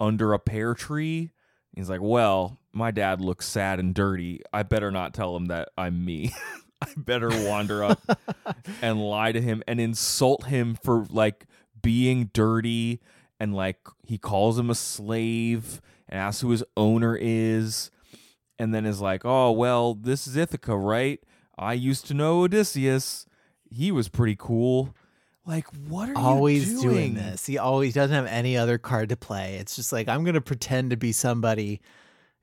under 0.00 0.32
a 0.32 0.38
pear 0.38 0.74
tree 0.74 1.32
he's 1.74 1.90
like 1.90 2.00
well 2.02 2.58
my 2.72 2.90
dad 2.90 3.20
looks 3.20 3.46
sad 3.46 3.78
and 3.78 3.94
dirty 3.94 4.40
i 4.52 4.62
better 4.62 4.90
not 4.90 5.14
tell 5.14 5.36
him 5.36 5.46
that 5.46 5.68
i'm 5.76 6.04
me 6.04 6.32
I 6.80 6.86
better 6.96 7.28
wander 7.28 7.82
up 7.82 8.00
and 8.82 9.02
lie 9.02 9.32
to 9.32 9.40
him 9.40 9.64
and 9.66 9.80
insult 9.80 10.44
him 10.44 10.76
for 10.80 11.06
like 11.10 11.46
being 11.82 12.30
dirty 12.32 13.00
and 13.40 13.54
like 13.54 13.78
he 14.06 14.16
calls 14.16 14.58
him 14.58 14.70
a 14.70 14.74
slave 14.74 15.80
and 16.08 16.20
asks 16.20 16.40
who 16.40 16.50
his 16.50 16.64
owner 16.76 17.18
is 17.20 17.90
and 18.58 18.74
then 18.74 18.86
is 18.86 19.00
like, 19.00 19.24
"Oh, 19.24 19.52
well, 19.52 19.94
this 19.94 20.26
is 20.26 20.36
Ithaca, 20.36 20.76
right? 20.76 21.20
I 21.56 21.74
used 21.74 22.06
to 22.06 22.14
know 22.14 22.42
Odysseus. 22.42 23.26
He 23.70 23.92
was 23.92 24.08
pretty 24.08 24.36
cool." 24.36 24.94
Like, 25.48 25.66
what 25.88 26.10
are 26.10 26.16
always 26.16 26.70
you 26.70 26.82
doing 26.82 26.88
Always 26.88 26.98
doing 26.98 27.14
this. 27.14 27.46
He 27.46 27.58
always 27.58 27.94
doesn't 27.94 28.14
have 28.14 28.26
any 28.26 28.56
other 28.56 28.78
card 28.78 29.08
to 29.08 29.16
play. 29.16 29.56
It's 29.56 29.74
just 29.74 29.92
like 29.92 30.06
I'm 30.06 30.22
going 30.22 30.34
to 30.34 30.40
pretend 30.40 30.90
to 30.90 30.96
be 30.96 31.10
somebody 31.10 31.80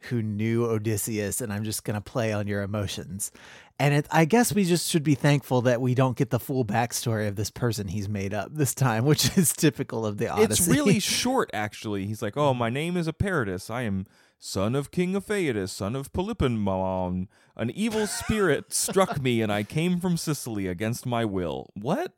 who 0.10 0.22
knew 0.22 0.66
Odysseus, 0.66 1.42
and 1.42 1.52
I'm 1.52 1.64
just 1.64 1.84
gonna 1.84 2.02
play 2.02 2.32
on 2.34 2.48
your 2.48 2.62
emotions. 2.62 3.32
And 3.78 3.94
it, 3.94 4.08
I 4.10 4.26
guess 4.26 4.54
we 4.54 4.64
just 4.64 4.90
should 4.90 5.04
be 5.04 5.16
thankful 5.16 5.64
that 5.64 5.82
we 5.82 5.96
don't 5.96 6.16
get 6.16 6.30
the 6.30 6.40
full 6.40 6.64
backstory 6.64 7.28
of 7.28 7.36
this 7.36 7.50
person 7.50 7.90
he's 7.90 8.08
made 8.08 8.34
up 8.34 8.50
this 8.54 8.74
time, 8.74 9.06
which 9.06 9.38
is 9.38 9.52
typical 9.52 10.06
of 10.06 10.18
the 10.18 10.30
Odyssey. 10.30 10.46
It's 10.46 10.68
really 10.68 11.00
short, 11.00 11.50
actually. 11.54 12.06
He's 12.06 12.22
like, 12.22 12.38
"Oh, 12.38 12.54
my 12.54 12.70
name 12.70 12.98
is 12.98 13.08
Eperitus. 13.08 13.70
I 13.70 13.82
am 13.84 14.06
son 14.40 14.76
of 14.76 14.92
King 14.92 15.14
Apheidas, 15.14 15.70
son 15.70 15.96
of 15.96 16.14
Polypemon. 16.14 17.28
An 17.58 17.70
evil 17.72 18.08
spirit 18.08 18.74
struck 18.74 19.22
me, 19.22 19.42
and 19.42 19.52
I 19.52 19.64
came 19.64 20.00
from 20.00 20.18
Sicily 20.18 20.68
against 20.68 21.06
my 21.06 21.26
will." 21.26 21.70
What? 21.74 22.14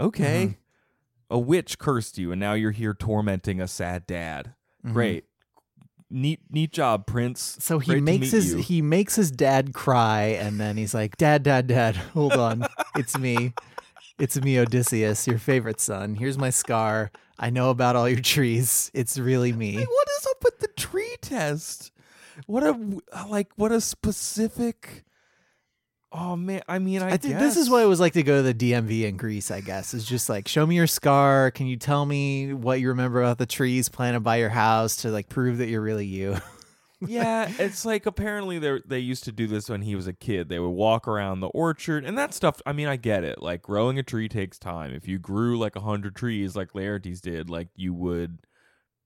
Okay. 0.00 0.44
Mm-hmm. 0.46 0.52
A 1.32 1.38
witch 1.38 1.78
cursed 1.78 2.18
you, 2.18 2.32
and 2.32 2.40
now 2.40 2.54
you're 2.54 2.72
here 2.72 2.94
tormenting 2.94 3.60
a 3.60 3.68
sad 3.68 4.06
dad. 4.06 4.54
Mm-hmm. 4.84 4.94
Great. 4.94 5.24
Neat, 6.12 6.40
neat 6.50 6.72
job, 6.72 7.06
Prince. 7.06 7.56
So 7.60 7.78
he 7.78 7.92
Great 7.92 8.02
makes 8.02 8.32
his 8.32 8.54
you. 8.54 8.58
he 8.58 8.82
makes 8.82 9.14
his 9.14 9.30
dad 9.30 9.72
cry, 9.72 10.22
and 10.22 10.58
then 10.58 10.76
he's 10.76 10.92
like, 10.92 11.16
"Dad, 11.16 11.44
dad, 11.44 11.68
dad, 11.68 11.94
hold 12.14 12.32
on, 12.32 12.66
it's 12.96 13.16
me, 13.16 13.52
it's 14.18 14.40
me, 14.40 14.58
Odysseus, 14.58 15.28
your 15.28 15.38
favorite 15.38 15.80
son. 15.80 16.16
Here's 16.16 16.36
my 16.36 16.50
scar. 16.50 17.12
I 17.38 17.50
know 17.50 17.70
about 17.70 17.94
all 17.94 18.08
your 18.08 18.20
trees. 18.20 18.90
It's 18.92 19.18
really 19.18 19.52
me." 19.52 19.74
Hey, 19.74 19.84
what 19.84 20.08
is 20.18 20.26
up 20.26 20.42
with 20.42 20.58
the 20.58 20.68
tree 20.68 21.14
test? 21.20 21.92
What 22.46 22.64
a 22.64 22.72
like 23.28 23.52
what 23.54 23.70
a 23.70 23.80
specific 23.80 25.04
Oh 26.12 26.34
man, 26.34 26.62
I 26.68 26.80
mean 26.80 27.02
I, 27.02 27.12
I 27.12 27.16
think 27.18 27.34
guess 27.34 27.40
this 27.40 27.56
is 27.56 27.70
what 27.70 27.82
it 27.82 27.86
was 27.86 28.00
like 28.00 28.14
to 28.14 28.22
go 28.22 28.42
to 28.42 28.42
the 28.42 28.54
DMV 28.54 29.04
in 29.04 29.16
Greece. 29.16 29.50
I 29.50 29.60
guess 29.60 29.94
is 29.94 30.04
just 30.04 30.28
like, 30.28 30.48
show 30.48 30.66
me 30.66 30.74
your 30.74 30.88
scar. 30.88 31.50
Can 31.52 31.66
you 31.66 31.76
tell 31.76 32.04
me 32.04 32.52
what 32.52 32.80
you 32.80 32.88
remember 32.88 33.22
about 33.22 33.38
the 33.38 33.46
trees 33.46 33.88
planted 33.88 34.20
by 34.20 34.36
your 34.36 34.48
house 34.48 34.96
to 34.96 35.10
like 35.10 35.28
prove 35.28 35.58
that 35.58 35.68
you're 35.68 35.80
really 35.80 36.06
you? 36.06 36.36
yeah, 37.06 37.50
it's 37.58 37.84
like 37.84 38.06
apparently 38.06 38.58
they 38.58 38.80
they 38.84 38.98
used 38.98 39.24
to 39.24 39.32
do 39.32 39.46
this 39.46 39.68
when 39.68 39.82
he 39.82 39.94
was 39.94 40.08
a 40.08 40.12
kid. 40.12 40.48
They 40.48 40.58
would 40.58 40.70
walk 40.70 41.06
around 41.06 41.40
the 41.40 41.48
orchard 41.48 42.04
and 42.04 42.18
that 42.18 42.34
stuff. 42.34 42.60
I 42.66 42.72
mean, 42.72 42.88
I 42.88 42.96
get 42.96 43.22
it. 43.22 43.40
Like 43.40 43.62
growing 43.62 43.98
a 43.98 44.02
tree 44.02 44.28
takes 44.28 44.58
time. 44.58 44.92
If 44.92 45.06
you 45.06 45.18
grew 45.18 45.58
like 45.58 45.76
a 45.76 45.80
hundred 45.80 46.16
trees, 46.16 46.56
like 46.56 46.72
Laertes 46.72 47.20
did, 47.20 47.48
like 47.48 47.68
you 47.76 47.94
would 47.94 48.38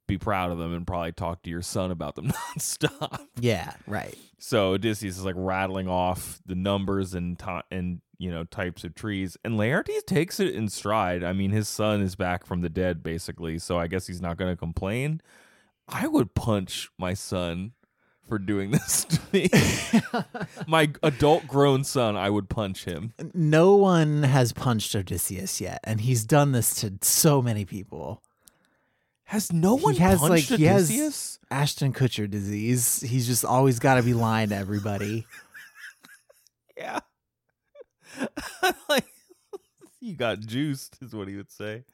be 0.07 0.19
proud 0.19 0.51
of 0.51 0.59
them 0.59 0.75
and 0.75 0.87
probably 0.87 1.13
talk 1.13 1.43
to 1.43 1.51
your 1.51 1.63
son 1.63 1.91
about 1.91 2.15
them 2.15 2.29
nonstop. 2.57 3.27
yeah, 3.41 3.75
right. 3.87 4.17
So 4.47 4.75
Odysseus 4.75 5.17
is 5.17 5.25
like 5.25 5.37
rattling 5.39 5.89
off 5.89 6.39
the 6.45 6.55
numbers 6.55 7.15
and 7.15 7.43
and 7.71 8.03
you 8.19 8.31
know 8.31 8.45
types 8.45 8.85
of 8.85 8.95
trees, 8.95 9.39
and 9.43 9.55
Laertes 9.55 10.05
takes 10.05 10.39
it 10.39 10.55
in 10.55 10.69
stride. 10.69 11.25
I 11.25 11.33
mean, 11.33 11.51
his 11.51 11.67
son 11.67 12.03
is 12.03 12.15
back 12.15 12.45
from 12.45 12.61
the 12.61 12.69
dead, 12.69 13.03
basically, 13.03 13.59
so 13.59 13.79
I 13.79 13.87
guess 13.87 14.07
he's 14.07 14.21
not 14.21 14.37
going 14.37 14.53
to 14.53 14.57
complain. 14.57 15.23
I 15.89 16.09
would 16.09 16.35
punch 16.35 16.91
my 16.99 17.15
son 17.15 17.73
for 18.29 18.39
doing 18.39 18.71
this 18.73 19.07
to 19.07 19.21
me. 19.33 19.49
my 20.67 20.91
adult 21.03 21.47
grown 21.47 21.83
son, 21.83 22.15
I 22.15 22.29
would 22.29 22.51
punch 22.51 22.85
him. 22.85 23.15
No 23.33 23.75
one 23.77 24.25
has 24.25 24.53
punched 24.53 24.95
Odysseus 24.95 25.59
yet, 25.59 25.81
and 25.85 26.03
he's 26.03 26.27
done 26.27 26.53
this 26.53 26.75
to 26.83 26.93
so 27.01 27.41
many 27.41 27.65
people. 27.65 28.23
Has 29.35 29.53
no 29.53 29.75
one 29.75 29.95
he 29.95 29.99
has 29.99 30.21
punched 30.21 30.49
like 30.53 30.61
he 30.61 30.65
has 30.67 30.89
Odysseus? 30.89 31.41
Ashton 31.51 31.93
Kutcher 31.93 32.31
disease. 32.31 33.01
He's 33.01 33.27
just 33.27 33.45
always 33.45 33.81
got 33.81 33.97
to 33.97 34.03
be 34.05 34.15
lying 34.15 34.51
to 34.51 34.57
everybody. 34.57 35.27
Yeah. 36.77 37.01
like 38.89 39.07
you 40.01 40.15
got 40.15 40.41
juiced, 40.41 40.99
is 41.03 41.15
what 41.15 41.29
he 41.29 41.37
would 41.37 41.51
say. 41.53 41.85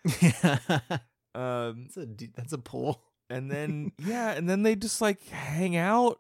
Um, 1.35 1.87
that's 1.87 1.97
a 1.99 2.07
that's 2.35 2.53
a 2.55 2.59
pull. 2.59 3.03
and 3.29 3.51
then 3.51 3.93
yeah, 3.99 4.33
and 4.33 4.49
then 4.49 4.63
they 4.63 4.75
just 4.75 5.01
like 5.03 5.23
hang 5.29 5.77
out, 5.77 6.19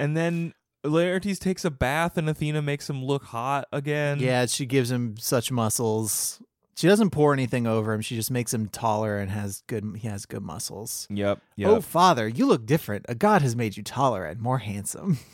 and 0.00 0.16
then 0.16 0.52
Laertes 0.84 1.38
takes 1.38 1.64
a 1.64 1.70
bath, 1.70 2.18
and 2.18 2.28
Athena 2.28 2.60
makes 2.60 2.90
him 2.90 3.04
look 3.04 3.22
hot 3.22 3.66
again. 3.72 4.18
Yeah, 4.18 4.46
she 4.46 4.66
gives 4.66 4.90
him 4.90 5.16
such 5.16 5.52
muscles. 5.52 6.42
She 6.76 6.88
doesn't 6.88 7.10
pour 7.10 7.32
anything 7.32 7.66
over 7.66 7.92
him. 7.92 8.00
She 8.00 8.16
just 8.16 8.30
makes 8.30 8.52
him 8.52 8.68
taller 8.68 9.18
and 9.18 9.30
has 9.30 9.62
good. 9.66 9.96
He 9.98 10.08
has 10.08 10.26
good 10.26 10.42
muscles. 10.42 11.06
Yep. 11.10 11.38
Oh, 11.40 11.52
yep. 11.56 11.68
Oh, 11.68 11.80
father, 11.80 12.26
you 12.28 12.46
look 12.46 12.66
different. 12.66 13.06
A 13.08 13.14
god 13.14 13.42
has 13.42 13.54
made 13.54 13.76
you 13.76 13.82
taller 13.82 14.24
and 14.24 14.40
more 14.40 14.58
handsome. 14.58 15.18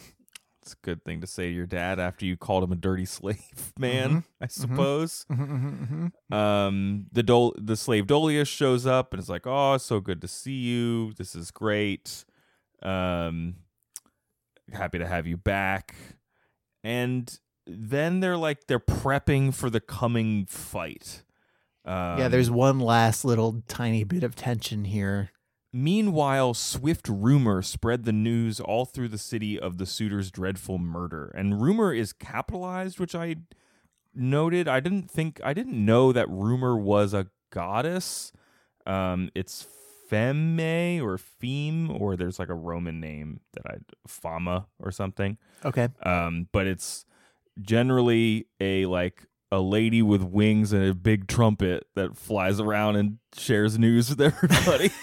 It's 0.63 0.75
a 0.75 0.85
good 0.85 1.03
thing 1.03 1.23
to 1.23 1.27
say 1.27 1.45
to 1.45 1.55
your 1.55 1.65
dad 1.65 1.99
after 1.99 2.27
you 2.27 2.37
called 2.37 2.63
him 2.63 2.73
a 2.73 2.77
dirty 2.77 3.07
slave, 3.07 3.73
man. 3.79 4.09
Mm-hmm. 4.09 4.19
I 4.39 4.45
mm-hmm. 4.45 4.61
suppose. 4.61 5.25
Mm-hmm, 5.33 6.35
um, 6.35 7.07
the 7.11 7.23
Dol- 7.23 7.55
the 7.57 7.75
slave 7.75 8.07
Dolius 8.07 8.49
shows 8.49 8.85
up 8.85 9.15
and 9.15 9.23
is 9.23 9.31
like, 9.31 9.47
"Oh, 9.47 9.79
so 9.79 9.99
good 10.01 10.21
to 10.21 10.29
see 10.29 10.53
you. 10.53 11.15
This 11.15 11.35
is 11.35 11.51
great. 11.51 12.27
Um, 12.83 13.55
happy 14.71 14.99
to 14.99 15.07
have 15.07 15.27
you 15.27 15.39
back." 15.39 15.95
And 16.85 17.39
then 17.67 18.21
they're 18.21 18.37
like, 18.37 18.67
they're 18.67 18.79
prepping 18.81 19.55
for 19.55 19.71
the 19.71 19.81
coming 19.81 20.47
fight. 20.47 21.23
Um, 21.89 22.19
yeah, 22.19 22.29
there's 22.29 22.51
one 22.51 22.79
last 22.79 23.25
little 23.25 23.63
tiny 23.67 24.05
bit 24.05 24.23
of 24.23 24.37
tension 24.37 24.85
here. 24.85 25.31
Meanwhile, 25.73 26.55
swift 26.55 27.09
rumor 27.09 27.63
spread 27.63 28.05
the 28.05 28.13
news 28.13 28.61
all 28.61 28.85
through 28.85 29.09
the 29.09 29.19
city 29.19 29.59
of 29.59 29.79
the 29.79 29.87
suitor's 29.87 30.31
dreadful 30.31 30.79
murder. 30.79 31.33
And 31.35 31.61
rumor 31.61 31.93
is 31.93 32.13
capitalized, 32.13 33.01
which 33.01 33.15
I 33.15 33.37
noted. 34.15 34.69
I 34.69 34.81
didn't 34.81 35.11
think 35.11 35.41
I 35.43 35.55
didn't 35.55 35.83
know 35.85 36.13
that 36.13 36.29
rumor 36.29 36.77
was 36.77 37.15
a 37.15 37.29
goddess. 37.51 38.33
Um, 38.87 39.31
it's 39.35 39.67
Femme 40.09 41.01
or 41.01 41.19
Pheme, 41.19 42.01
or 42.01 42.17
there's 42.17 42.39
like 42.39 42.49
a 42.49 42.55
Roman 42.55 43.01
name 43.01 43.41
that 43.55 43.63
I 43.67 43.77
Fama 44.07 44.67
or 44.79 44.91
something. 44.91 45.39
Okay. 45.65 45.89
Um, 46.03 46.49
but 46.53 46.67
it's 46.67 47.05
generally 47.61 48.47
a 48.61 48.87
like 48.87 49.28
a 49.51 49.61
lady 49.61 50.03
with 50.03 50.23
wings 50.23 50.73
and 50.73 50.85
a 50.85 50.95
big 50.95 51.27
trumpet 51.27 51.87
that 51.95 52.17
flies 52.17 52.61
around 52.61 52.97
and 52.97 53.19
shares 53.37 53.79
news 53.79 54.11
with 54.11 54.21
everybody. 54.21 54.91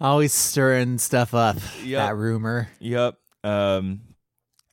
Always 0.00 0.32
stirring 0.32 0.98
stuff 0.98 1.32
up. 1.34 1.56
Yep. 1.84 2.08
That 2.08 2.16
rumor. 2.16 2.68
Yep. 2.80 3.18
Um, 3.44 4.00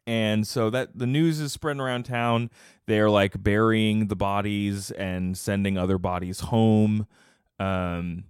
and 0.08 0.48
so 0.48 0.72
that 0.72 0.98
the 0.98 1.06
news 1.06 1.40
is 1.40 1.54
spreading 1.54 1.82
around 1.82 2.04
town. 2.04 2.50
They're 2.88 3.12
like 3.12 3.44
burying 3.44 4.08
the 4.08 4.16
bodies 4.16 4.90
and 4.90 5.38
sending 5.38 5.78
other 5.78 6.00
bodies 6.00 6.40
home. 6.40 7.06
Um, 7.60 8.24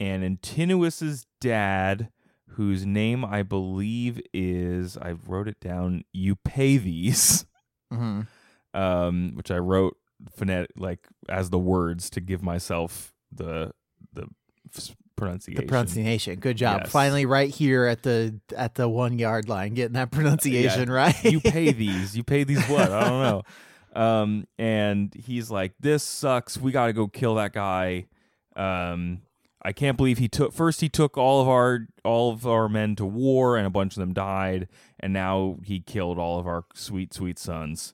and 0.00 0.24
Antinous' 0.24 1.26
dad, 1.40 2.10
whose 2.50 2.86
name 2.86 3.22
I 3.24 3.42
believe 3.42 4.20
is 4.32 4.96
I 4.96 5.12
wrote 5.26 5.48
it 5.48 5.60
down, 5.60 6.04
Eupeithes, 6.16 7.44
hmm 7.90 8.22
um, 8.74 9.32
which 9.34 9.50
I 9.50 9.56
wrote 9.58 9.96
phonetic 10.34 10.70
like 10.76 11.06
as 11.28 11.50
the 11.50 11.58
words 11.58 12.10
to 12.10 12.20
give 12.20 12.42
myself 12.42 13.14
the 13.32 13.72
the 14.12 14.28
pronunciation. 15.16 15.62
The 15.62 15.68
pronunciation. 15.68 16.38
Good 16.38 16.56
job. 16.56 16.82
Yes. 16.84 16.92
Finally, 16.92 17.26
right 17.26 17.50
here 17.50 17.86
at 17.86 18.02
the 18.02 18.38
at 18.56 18.74
the 18.74 18.88
one 18.88 19.18
yard 19.18 19.48
line, 19.48 19.74
getting 19.74 19.94
that 19.94 20.10
pronunciation 20.10 20.90
right. 20.90 21.24
you 21.24 21.40
pay 21.40 21.72
these. 21.72 22.16
You 22.16 22.22
pay 22.22 22.44
these 22.44 22.64
what? 22.66 22.92
I 22.92 23.08
don't 23.08 23.22
know. 23.22 23.42
Um, 23.94 24.46
and 24.58 25.10
he's 25.14 25.50
like, 25.50 25.72
"This 25.80 26.02
sucks. 26.02 26.58
We 26.58 26.70
got 26.70 26.88
to 26.88 26.92
go 26.92 27.08
kill 27.08 27.36
that 27.36 27.54
guy." 27.54 28.08
Um, 28.54 29.22
I 29.66 29.72
can't 29.72 29.96
believe 29.96 30.18
he 30.18 30.28
took 30.28 30.52
first. 30.52 30.80
He 30.80 30.88
took 30.88 31.18
all 31.18 31.42
of 31.42 31.48
our 31.48 31.88
all 32.04 32.30
of 32.32 32.46
our 32.46 32.68
men 32.68 32.94
to 32.96 33.04
war, 33.04 33.56
and 33.56 33.66
a 33.66 33.70
bunch 33.70 33.94
of 33.96 34.00
them 34.00 34.12
died. 34.12 34.68
And 35.00 35.12
now 35.12 35.56
he 35.64 35.80
killed 35.80 36.18
all 36.18 36.38
of 36.38 36.46
our 36.46 36.64
sweet 36.74 37.12
sweet 37.12 37.38
sons. 37.38 37.92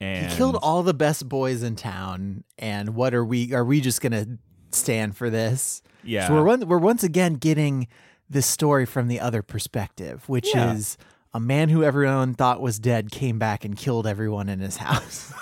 And 0.00 0.30
He 0.30 0.36
killed 0.36 0.56
all 0.62 0.82
the 0.82 0.94
best 0.94 1.28
boys 1.28 1.62
in 1.62 1.74
town, 1.76 2.44
and 2.58 2.94
what 2.94 3.14
are 3.14 3.24
we? 3.24 3.52
Are 3.52 3.64
we 3.64 3.80
just 3.80 4.00
gonna 4.00 4.38
stand 4.70 5.16
for 5.16 5.28
this? 5.30 5.82
Yeah, 6.04 6.26
So 6.28 6.34
we're 6.34 6.44
one, 6.44 6.66
we're 6.68 6.78
once 6.78 7.02
again 7.04 7.34
getting 7.34 7.86
this 8.30 8.46
story 8.46 8.86
from 8.86 9.06
the 9.08 9.20
other 9.20 9.42
perspective, 9.42 10.28
which 10.28 10.48
Yeah. 10.54 10.72
is 10.74 10.96
a 11.34 11.38
man 11.40 11.68
who 11.68 11.82
everyone 11.84 12.34
thought 12.34 12.60
was 12.60 12.78
dead 12.80 13.10
came 13.12 13.38
back 13.38 13.64
and 13.64 13.76
killed 13.76 14.06
everyone 14.06 14.48
in 14.48 14.58
his 14.60 14.76
house. 14.88 15.32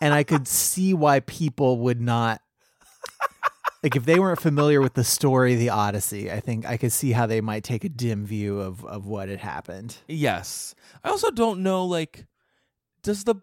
and 0.00 0.12
I 0.12 0.22
could 0.24 0.46
see 0.46 0.92
why 0.94 1.20
people 1.20 1.78
would 1.80 2.00
not 2.00 2.40
like 3.84 3.94
if 3.94 4.04
they 4.04 4.18
weren't 4.18 4.40
familiar 4.40 4.80
with 4.80 4.94
the 4.94 5.04
story, 5.04 5.54
the 5.54 5.68
Odyssey. 5.68 6.32
I 6.32 6.40
think 6.40 6.66
I 6.66 6.76
could 6.76 6.90
see 6.92 7.12
how 7.12 7.26
they 7.26 7.40
might 7.40 7.62
take 7.62 7.84
a 7.84 7.88
dim 7.88 8.26
view 8.26 8.58
of 8.60 8.84
of 8.84 9.06
what 9.06 9.28
had 9.28 9.38
happened. 9.40 9.98
Yes. 10.08 10.74
I 11.04 11.10
also 11.10 11.30
don't 11.30 11.62
know, 11.62 11.84
like, 11.84 12.26
does 13.02 13.22
the. 13.24 13.36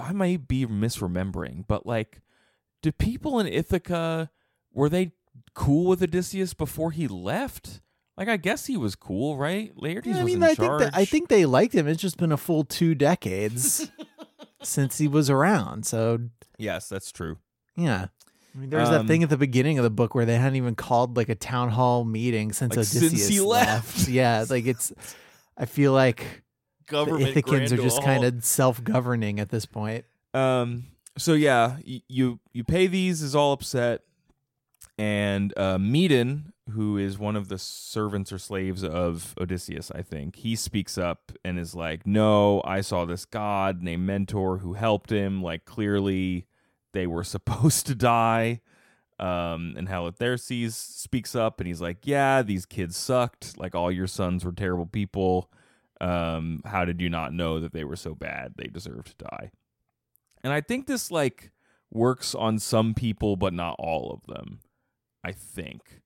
I 0.00 0.12
might 0.12 0.48
be 0.48 0.64
misremembering, 0.66 1.64
but, 1.68 1.84
like, 1.86 2.22
do 2.82 2.90
people 2.92 3.38
in 3.40 3.46
Ithaca. 3.46 4.30
Were 4.72 4.88
they 4.88 5.12
cool 5.54 5.86
with 5.86 6.02
Odysseus 6.02 6.54
before 6.54 6.90
he 6.90 7.06
left? 7.06 7.80
Like, 8.16 8.28
I 8.28 8.36
guess 8.36 8.66
he 8.66 8.76
was 8.76 8.94
cool, 8.96 9.36
right? 9.36 9.72
Laertes 9.76 10.06
Yeah, 10.06 10.18
I 10.20 10.22
was 10.24 10.26
mean, 10.26 10.36
in 10.36 10.42
I 10.44 10.54
charge. 10.54 10.80
think 10.82 10.92
that, 10.92 10.98
I 10.98 11.04
think 11.04 11.28
they 11.28 11.46
liked 11.46 11.74
him. 11.74 11.86
It's 11.88 12.00
just 12.00 12.16
been 12.16 12.32
a 12.32 12.36
full 12.36 12.64
two 12.64 12.94
decades 12.96 13.90
since 14.62 14.98
he 14.98 15.08
was 15.08 15.28
around. 15.30 15.84
So 15.86 16.18
Yes, 16.58 16.88
that's 16.88 17.10
true. 17.12 17.38
yeah, 17.76 18.06
I 18.54 18.58
mean, 18.58 18.70
there's 18.70 18.88
Um, 18.88 18.94
that 18.94 19.06
thing 19.06 19.22
at 19.22 19.30
the 19.30 19.36
beginning 19.36 19.78
of 19.78 19.84
the 19.84 19.90
book 19.90 20.14
where 20.14 20.24
they 20.24 20.36
hadn't 20.36 20.56
even 20.56 20.74
called 20.76 21.16
like 21.16 21.28
a 21.28 21.34
town 21.34 21.70
hall 21.70 22.04
meeting 22.04 22.52
since 22.52 22.76
Like, 22.76 22.86
since 22.86 23.04
Odysseus 23.06 23.28
he 23.28 23.40
left. 23.40 24.08
Yeah, 24.08 24.44
like 24.48 24.66
it's. 24.66 24.92
I 25.56 25.66
feel 25.66 25.92
like 25.92 26.18
the 26.86 26.90
Government 26.92 27.34
Ithacans 27.34 27.72
are 27.72 27.76
just 27.76 28.02
kind 28.02 28.24
of 28.24 28.44
self-governing 28.44 29.40
at 29.40 29.48
this 29.50 29.66
point. 29.66 30.04
Um. 30.32 30.84
So 31.16 31.32
yeah, 31.34 31.76
y- 31.86 32.02
you 32.08 32.40
you 32.52 32.64
pay 32.64 32.86
these 32.88 33.22
is 33.22 33.34
all 33.36 33.52
upset, 33.52 34.02
and 34.98 35.52
uh, 35.56 35.78
Medon, 35.78 36.52
who 36.70 36.96
is 36.98 37.18
one 37.18 37.36
of 37.36 37.48
the 37.48 37.58
servants 37.58 38.32
or 38.32 38.38
slaves 38.38 38.82
of 38.84 39.34
Odysseus, 39.40 39.90
I 39.92 40.02
think 40.02 40.36
he 40.36 40.56
speaks 40.56 40.96
up 40.98 41.32
and 41.44 41.58
is 41.58 41.74
like, 41.74 42.06
"No, 42.06 42.62
I 42.64 42.80
saw 42.80 43.04
this 43.04 43.24
god 43.24 43.82
named 43.82 44.06
Mentor 44.06 44.58
who 44.58 44.74
helped 44.74 45.10
him. 45.10 45.42
Like 45.42 45.64
clearly, 45.64 46.46
they 46.94 47.06
were 47.06 47.24
supposed 47.36 47.86
to 47.88 47.94
die." 47.94 48.62
Um, 49.20 49.74
and 49.76 49.86
Halitherses 49.86 50.72
speaks 50.72 51.34
up 51.36 51.60
and 51.60 51.66
he's 51.68 51.82
like, 51.82 51.98
"Yeah, 52.06 52.42
these 52.42 52.64
kids 52.66 52.96
sucked. 52.96 53.58
Like 53.58 53.74
all 53.74 53.92
your 53.92 54.06
sons 54.06 54.44
were 54.44 54.52
terrible 54.52 54.86
people. 54.86 55.50
Um, 56.00 56.62
how 56.64 56.84
did 56.84 57.00
you 57.00 57.10
not 57.10 57.32
know 57.32 57.60
that 57.60 57.72
they 57.72 57.84
were 57.84 57.96
so 57.96 58.14
bad? 58.14 58.54
They 58.56 58.68
deserve 58.68 59.04
to 59.04 59.24
die." 59.26 59.50
And 60.42 60.52
I 60.52 60.62
think 60.62 60.86
this 60.86 61.10
like 61.10 61.50
works 61.92 62.34
on 62.34 62.58
some 62.58 62.94
people, 62.94 63.36
but 63.36 63.52
not 63.52 63.76
all 63.78 64.10
of 64.10 64.34
them. 64.34 64.60
I 65.22 65.32
think. 65.32 66.00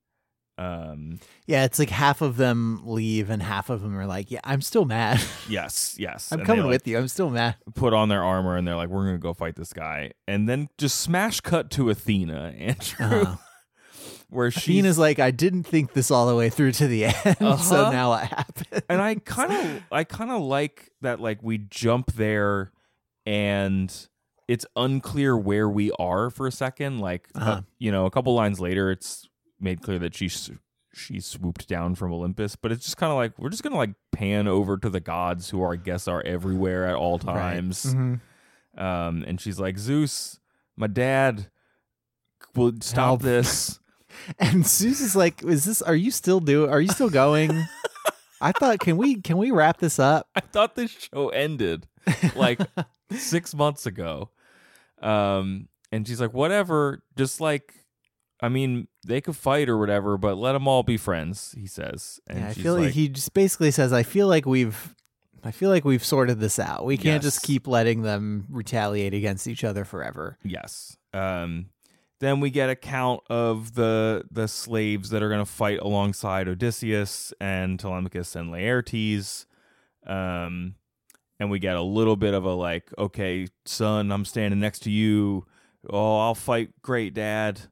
Um, 0.59 1.21
Yeah, 1.47 1.65
it's 1.65 1.79
like 1.79 1.91
half 1.91 2.21
of 2.21 2.37
them 2.37 2.81
leave 2.85 3.31
and 3.31 3.43
half 3.43 3.71
of 3.71 3.81
them 3.83 3.97
are 3.97 4.07
like, 4.07 4.31
"Yeah, 4.31 4.41
I'm 4.45 4.61
still 4.61 4.85
mad. 4.85 5.21
yes, 5.49 5.95
yes. 5.99 6.33
I'm 6.33 6.41
And 6.41 6.43
they, 6.43 6.47
coming 6.47 6.65
like, 6.65 6.71
with 6.73 6.88
you. 6.88 6.99
I'm 6.99 7.09
still 7.09 7.31
mad." 7.31 7.57
Put 7.75 7.93
on 7.95 8.09
their 8.09 8.23
armor 8.25 8.57
and 8.57 8.67
they're 8.67 8.77
like, 8.77 8.88
"We're 8.88 9.05
gonna 9.07 9.19
go 9.19 9.33
fight 9.35 9.57
this 9.57 9.73
guy." 9.73 10.12
And 10.27 10.49
then 10.49 10.69
just 10.79 11.00
smash 11.00 11.41
cut 11.41 11.71
to 11.73 11.91
Athena, 11.91 12.55
Andrew, 12.59 13.07
Uh-huh. 13.23 13.37
where 14.31 14.49
Athena's 14.49 14.99
like, 14.99 15.19
"I 15.19 15.31
didn't 15.31 15.62
think 15.62 15.93
this 15.95 16.11
all 16.11 16.27
the 16.27 16.35
way 16.37 16.50
through 16.50 16.73
to 16.73 16.87
the 16.88 17.05
end, 17.07 17.15
so 17.38 17.47
Uh-huh. 17.47 17.91
now 17.93 18.09
what 18.11 18.25
happened?" 18.27 18.83
and 18.88 19.00
I 19.00 19.15
kind 19.15 19.53
of 19.53 19.83
I 19.93 20.05
kind 20.05 20.31
of 20.31 20.43
like 20.43 20.91
that 21.03 21.21
like 21.21 21.43
we 21.43 21.59
jump 21.59 22.12
there 22.15 22.73
and 23.27 23.95
it's 24.49 24.65
unclear 24.77 25.37
where 25.37 25.69
we 25.69 25.93
are 25.99 26.31
for 26.31 26.47
a 26.47 26.53
second 26.53 26.99
like 27.00 27.29
uh, 27.35 27.38
Uh-huh. 27.38 27.61
you 27.79 27.93
know 27.93 28.07
a 28.07 28.11
couple 28.11 28.35
lines 28.35 28.59
later 28.61 28.91
it's 28.91 29.29
made 29.61 29.83
clear 29.83 29.99
that 29.99 30.15
she 30.15 30.29
she 30.95 31.21
swooped 31.21 31.69
down 31.69 31.95
from 31.95 32.12
Olympus 32.12 32.57
but 32.57 32.73
it's 32.73 32.85
just 32.85 32.97
kind 32.97 33.11
of 33.12 33.17
like 33.17 33.38
we're 33.38 33.50
just 33.50 33.62
going 33.62 33.73
to 33.73 33.77
like 33.79 33.95
pan 34.12 34.49
over 34.49 34.77
to 34.79 34.88
the 34.91 35.00
gods 35.00 35.50
who 35.50 35.62
are 35.62 35.75
I 35.75 35.77
guess 35.77 36.09
are 36.09 36.23
everywhere 36.25 36.87
at 36.87 36.95
all 36.95 37.19
times 37.19 37.85
Mhm. 37.95 38.21
um 38.77 39.25
and 39.27 39.41
she's 39.41 39.61
like 39.61 39.79
Zeus 39.79 40.41
my 40.77 40.87
dad 40.87 41.50
will 42.55 42.73
stop 42.81 43.21
Help. 43.21 43.23
this 43.23 43.79
And 44.38 44.67
Zeus 44.67 45.00
is 45.00 45.15
like, 45.15 45.45
"Is 45.45 45.65
this? 45.65 45.83
Are 45.83 45.95
you 45.95 46.11
still 46.11 46.41
doing? 46.41 46.71
Are 46.71 46.81
you 46.81 46.88
still 46.88 47.11
going?" 47.11 47.50
I 48.41 48.53
thought, 48.53 48.79
can 48.81 48.97
we 48.97 49.21
can 49.21 49.37
we 49.37 49.50
wrap 49.50 49.79
this 49.79 49.99
up? 49.99 50.29
I 50.35 50.41
thought 50.41 50.75
this 50.75 50.91
show 50.91 51.29
ended 51.29 51.87
like 52.35 52.59
six 53.12 53.55
months 53.55 53.85
ago. 53.87 54.31
Um, 55.03 55.69
and 55.93 56.07
she's 56.09 56.21
like, 56.21 56.33
whatever, 56.33 57.03
just 57.17 57.41
like, 57.41 57.75
I 58.40 58.49
mean, 58.49 58.87
they 59.04 59.21
could 59.21 59.37
fight 59.37 59.68
or 59.68 59.76
whatever, 59.78 60.16
but 60.16 60.37
let 60.38 60.52
them 60.52 60.68
all 60.68 60.83
be 60.83 60.97
friends. 60.97 61.54
He 61.59 61.66
says, 61.66 62.21
and 62.26 62.38
Yeah, 62.40 62.49
I 62.49 62.54
feel 62.54 62.75
like, 62.75 62.85
like, 62.85 62.92
he 62.95 63.09
just 63.09 63.35
basically 63.35 63.71
says, 63.73 63.92
"I 63.92 64.02
feel 64.04 64.28
like 64.28 64.47
we've, 64.47 64.95
I 65.42 65.50
feel 65.50 65.71
like 65.71 65.85
we've 65.85 66.04
sorted 66.04 66.38
this 66.38 66.59
out. 66.59 66.85
We 66.85 66.97
can't 66.97 67.23
Yes. 67.23 67.35
just 67.35 67.42
keep 67.42 67.66
letting 67.66 68.02
them 68.02 68.47
retaliate 68.49 69.12
against 69.14 69.49
each 69.49 69.64
other 69.64 69.85
forever." 69.85 70.38
yes. 70.45 70.97
Um, 71.12 71.71
then 72.21 72.40
we 72.40 72.50
get 72.50 72.68
a 72.68 72.76
count 72.76 73.23
of 73.30 73.75
the 73.75 74.25
the 74.30 74.47
slaves 74.49 75.11
that 75.11 75.23
are 75.23 75.28
going 75.28 75.45
to 75.45 75.50
fight 75.50 75.78
alongside 75.80 76.49
Odysseus 76.49 77.33
and 77.40 77.78
Telemachus 77.80 78.35
and 78.37 78.52
Laertes. 78.52 79.47
Um, 80.07 80.75
and 81.40 81.50
we 81.50 81.59
get 81.59 81.76
a 81.76 81.83
little 81.83 82.16
bit 82.16 82.35
of 82.35 82.45
a 82.45 82.52
like, 82.54 82.92
okay, 82.99 83.47
son, 83.64 84.11
I'm 84.12 84.25
standing 84.25 84.59
next 84.61 84.80
to 84.80 84.90
you. 84.90 85.47
Oh, 85.88 86.18
I'll 86.21 86.35
fight. 86.35 86.71
Great, 86.83 87.14
dad. 87.14 87.62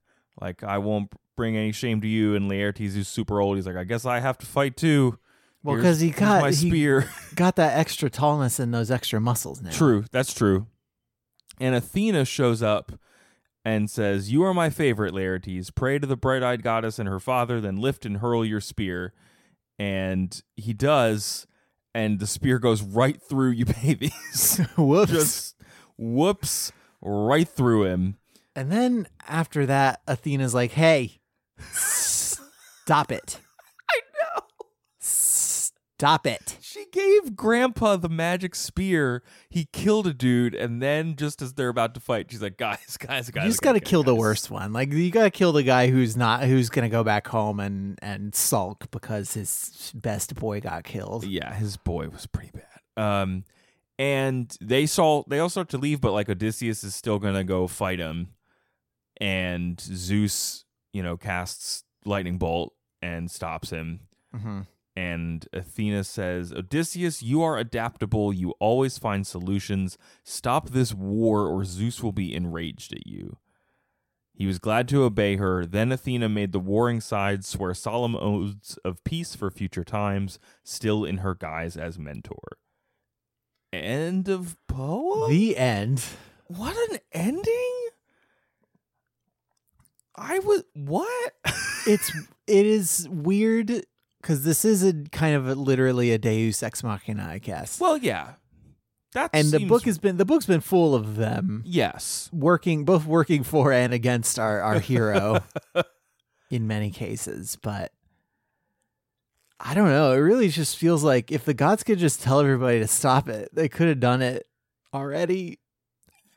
Like 0.40 0.62
I 0.62 0.78
won't 0.78 1.12
bring 1.37 1.57
any 1.57 1.73
shame 1.73 2.00
to 2.00 2.09
you. 2.09 2.35
And 2.35 2.50
Laertes, 2.50 2.95
who's 2.95 3.09
super 3.09 3.40
old, 3.40 3.57
he's 3.57 3.66
like, 3.66 3.76
I 3.76 3.85
guess 3.85 4.05
I 4.05 4.21
have 4.21 4.38
to 4.38 4.47
fight 4.47 4.76
too. 4.76 5.19
Well, 5.62 5.76
because 5.76 6.00
he 6.00 6.11
got 6.11 6.43
my 6.43 6.52
spear. 6.52 7.11
got 7.35 7.57
that 7.57 7.76
extra 7.76 8.09
tallness 8.09 8.61
and 8.61 8.73
those 8.73 8.90
extra 8.90 9.21
muscles 9.21 9.61
now. 9.61 9.71
True, 9.71 10.05
that's 10.12 10.33
true. 10.33 10.69
And 11.59 11.75
Athena 11.75 12.25
shows 12.25 12.62
up 12.62 12.92
and 13.64 13.90
says, 13.90 14.31
"You 14.31 14.44
are 14.44 14.55
my 14.55 14.70
favorite, 14.70 15.12
Laertes. 15.12 15.75
Pray 15.75 15.99
to 15.99 16.07
the 16.07 16.16
bright-eyed 16.16 16.62
goddess 16.62 17.01
and 17.01 17.09
her 17.09 17.18
father, 17.18 17.61
then 17.61 17.77
lift 17.77 18.07
and 18.07 18.18
hurl 18.18 18.44
your 18.44 18.61
spear." 18.61 19.12
And 19.79 20.40
he 20.55 20.72
does, 20.72 21.49
and 21.92 22.20
the 22.20 22.29
spear 22.29 22.61
goes 22.61 22.83
right 22.83 23.20
through 23.20 23.57
Eupeithes. 23.57 24.64
Whoops. 24.77 25.11
Just 25.11 25.57
whoops, 25.99 26.70
right 27.03 27.49
through 27.49 27.85
him. 27.87 28.18
And 28.57 28.73
then 28.73 29.07
after 29.29 29.66
that, 29.66 30.01
Athena's 30.09 30.55
like, 30.55 30.73
"Hey, 30.73 31.21
stop 31.71 33.12
it! 33.12 33.38
I 33.90 34.01
know. 34.14 34.42
Stop 34.99 36.27
it!" 36.27 36.57
She 36.62 36.87
gave 36.90 37.37
Grandpa 37.37 37.97
the 37.97 38.09
magic 38.09 38.55
spear. 38.55 39.23
He 39.51 39.66
killed 39.73 40.07
a 40.07 40.14
dude, 40.14 40.55
and 40.55 40.81
then 40.83 41.16
just 41.16 41.42
as 41.42 41.53
they're 41.53 41.69
about 41.69 41.95
to 41.95 42.01
fight, 42.01 42.31
she's 42.31 42.40
like, 42.40 42.57
"Guys, 42.57 42.97
guys, 42.99 43.31
guys, 43.31 43.45
You 43.45 43.51
just 43.51 43.62
got 43.62 43.75
to 43.75 43.81
kill 43.81 44.03
the 44.03 44.14
worst 44.14 44.51
one. 44.51 44.73
Like 44.73 44.90
you 44.90 45.11
got 45.11 45.25
to 45.25 45.31
kill 45.31 45.53
the 45.53 45.62
guy 45.62 45.88
who's 45.88 46.16
not 46.16 46.45
who's 46.45 46.71
gonna 46.71 46.88
go 46.88 47.05
back 47.05 47.27
home 47.27 47.61
and 47.61 47.99
and 48.01 48.35
sulk 48.35 48.90
because 48.90 49.35
his 49.35 49.92
best 49.95 50.35
boy 50.35 50.61
got 50.61 50.85
killed. 50.85 51.25
Yeah, 51.25 51.53
his 51.55 51.77
boy 51.77 52.09
was 52.09 52.27
pretty 52.27 52.53
bad. 52.53 53.03
Um, 53.03 53.45
and 53.99 54.55
they 54.61 54.87
saw 54.87 55.25
they 55.29 55.38
all 55.38 55.49
start 55.49 55.69
to 55.71 55.79
leave, 55.79 56.01
but 56.01 56.12
like 56.12 56.29
Odysseus 56.29 56.85
is 56.85 56.95
still 56.95 57.19
gonna 57.19 57.45
go 57.45 57.66
fight 57.66 57.99
him, 57.99 58.29
and 59.20 59.81
Zeus, 59.81 60.64
you 60.92 61.02
know, 61.02 61.16
casts 61.16 61.85
lightning 62.05 62.38
bolt 62.38 62.72
and 63.02 63.31
stops 63.31 63.70
him. 63.70 64.00
hmm 64.35 64.61
And 64.96 65.46
Athena 65.52 66.05
says, 66.05 66.52
Odysseus, 66.52 67.22
you 67.22 67.42
are 67.42 67.59
adaptable. 67.59 68.33
You 68.33 68.55
always 68.61 68.96
find 68.98 69.26
solutions. 69.26 69.98
Stop 70.24 70.70
this 70.70 70.94
war, 70.94 71.46
or 71.46 71.64
Zeus 71.64 72.02
will 72.02 72.12
be 72.12 72.35
enraged 72.35 72.92
at 72.94 73.07
you. 73.07 73.38
He 74.33 74.46
was 74.46 74.59
glad 74.59 74.87
to 74.88 75.02
obey 75.05 75.37
her. 75.37 75.64
Then 75.64 75.90
Athena 75.92 76.29
made 76.29 76.52
the 76.52 76.59
warring 76.61 77.00
sides 77.00 77.48
swear 77.48 77.72
solemn 77.72 78.14
oaths 78.14 78.76
of 78.85 79.02
peace 79.02 79.35
for 79.35 79.50
future 79.50 79.85
times, 79.85 80.38
still 80.62 81.05
in 81.05 81.18
her 81.18 81.35
guise 81.35 81.76
as 81.76 81.98
mentor. 81.98 82.59
End 83.72 84.29
of 84.29 84.57
poem? 84.68 85.31
The 85.31 85.57
end. 85.57 86.05
what 86.48 86.76
an 86.90 86.98
ending? 87.12 87.86
I 90.16 90.38
was. 90.40 90.64
What? 90.74 91.33
It's 91.87 92.11
it 92.46 92.66
is 92.66 93.09
weird 93.11 93.85
because 94.20 94.44
this 94.44 94.64
is 94.64 94.83
a 94.83 94.92
kind 95.12 95.37
of 95.37 95.48
a, 95.48 95.55
literally 95.55 96.12
a 96.12 96.18
Deus 96.18 96.62
ex 96.62 96.83
machina, 96.83 97.26
I 97.31 97.38
guess. 97.38 97.79
well, 97.81 97.96
yeah. 97.96 98.33
That 99.12 99.31
and 99.33 99.50
the 99.50 99.64
book 99.66 99.85
has 99.85 99.98
been 99.98 100.18
the 100.18 100.24
book's 100.26 100.44
been 100.46 100.61
full 100.61 100.94
of 100.94 101.16
them 101.16 101.62
Yes. 101.64 102.29
working 102.35 102.85
both 102.85 103.07
working 103.07 103.44
for 103.44 103.72
and 103.72 103.94
against 103.94 104.38
our 104.38 104.61
our 104.61 104.79
hero 104.79 105.38
in 106.50 106.66
many 106.66 106.90
cases, 106.90 107.57
but 107.62 107.92
I 109.59 109.72
don't 109.72 109.88
know. 109.88 110.12
It 110.12 110.18
really 110.18 110.48
just 110.48 110.76
feels 110.76 111.02
like 111.02 111.33
if 111.33 111.46
the 111.46 111.55
gods 111.55 111.83
could 111.83 111.98
just 111.98 112.22
tell 112.22 112.40
everybody 112.40 112.79
to 112.81 112.87
stop 112.87 113.29
it, 113.29 113.48
they 113.55 113.70
could 113.70 113.88
have 113.88 114.00
done 114.00 114.20
it 114.20 114.46
already. 114.92 115.61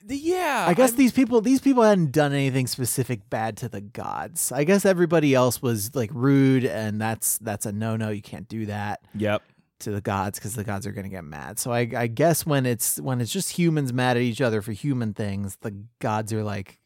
Yeah. 0.07 0.65
I 0.67 0.73
guess 0.73 0.91
I'm- 0.91 0.97
these 0.97 1.11
people 1.11 1.41
these 1.41 1.59
people 1.61 1.83
hadn't 1.83 2.11
done 2.11 2.33
anything 2.33 2.67
specific 2.67 3.29
bad 3.29 3.57
to 3.57 3.69
the 3.69 3.81
gods. 3.81 4.51
I 4.51 4.63
guess 4.63 4.85
everybody 4.85 5.33
else 5.35 5.61
was 5.61 5.93
like 5.95 6.09
rude 6.13 6.65
and 6.65 6.99
that's 7.01 7.37
that's 7.39 7.65
a 7.65 7.71
no-no. 7.71 8.09
You 8.09 8.21
can't 8.21 8.47
do 8.47 8.65
that 8.67 9.01
Yep. 9.15 9.43
to 9.79 9.91
the 9.91 10.01
gods 10.01 10.39
because 10.39 10.55
the 10.55 10.63
gods 10.63 10.87
are 10.87 10.91
going 10.91 11.03
to 11.05 11.09
get 11.09 11.23
mad. 11.23 11.59
So 11.59 11.71
I, 11.71 11.89
I 11.95 12.07
guess 12.07 12.45
when 12.45 12.65
it's 12.65 12.99
when 13.01 13.21
it's 13.21 13.31
just 13.31 13.51
humans 13.57 13.91
mad 13.93 14.17
at 14.17 14.23
each 14.23 14.41
other 14.41 14.61
for 14.61 14.71
human 14.71 15.13
things, 15.13 15.57
the 15.61 15.75
gods 15.99 16.31
are 16.33 16.43
like, 16.43 16.79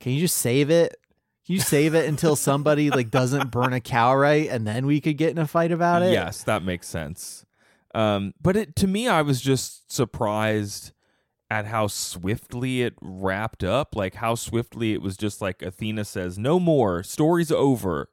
"Can 0.00 0.12
you 0.12 0.20
just 0.20 0.36
save 0.38 0.70
it? 0.70 0.96
Can 1.46 1.54
you 1.56 1.60
save 1.60 1.94
it 1.94 2.08
until 2.08 2.36
somebody 2.36 2.90
like 2.90 3.10
doesn't 3.10 3.50
burn 3.50 3.72
a 3.72 3.80
cow 3.80 4.14
right, 4.16 4.48
and 4.48 4.66
then 4.66 4.86
we 4.86 5.00
could 5.00 5.16
get 5.18 5.30
in 5.30 5.38
a 5.38 5.46
fight 5.46 5.72
about 5.72 6.02
it?" 6.02 6.12
Yes, 6.12 6.44
that 6.44 6.62
makes 6.62 6.86
sense. 6.88 7.44
Um, 7.94 8.32
but 8.40 8.56
it 8.56 8.76
to 8.76 8.86
me, 8.86 9.06
I 9.08 9.22
was 9.22 9.40
just 9.40 9.92
surprised 9.92 10.92
at 11.52 11.66
how 11.66 11.86
swiftly 11.86 12.80
it 12.80 12.94
wrapped 13.02 13.62
up. 13.62 13.94
Like 13.94 14.14
how 14.14 14.34
swiftly 14.34 14.94
it 14.94 15.02
was 15.02 15.18
just 15.18 15.42
like 15.42 15.60
Athena 15.60 16.06
says, 16.06 16.38
"No 16.38 16.58
more. 16.58 17.02
Story's 17.02 17.52
over. 17.52 18.08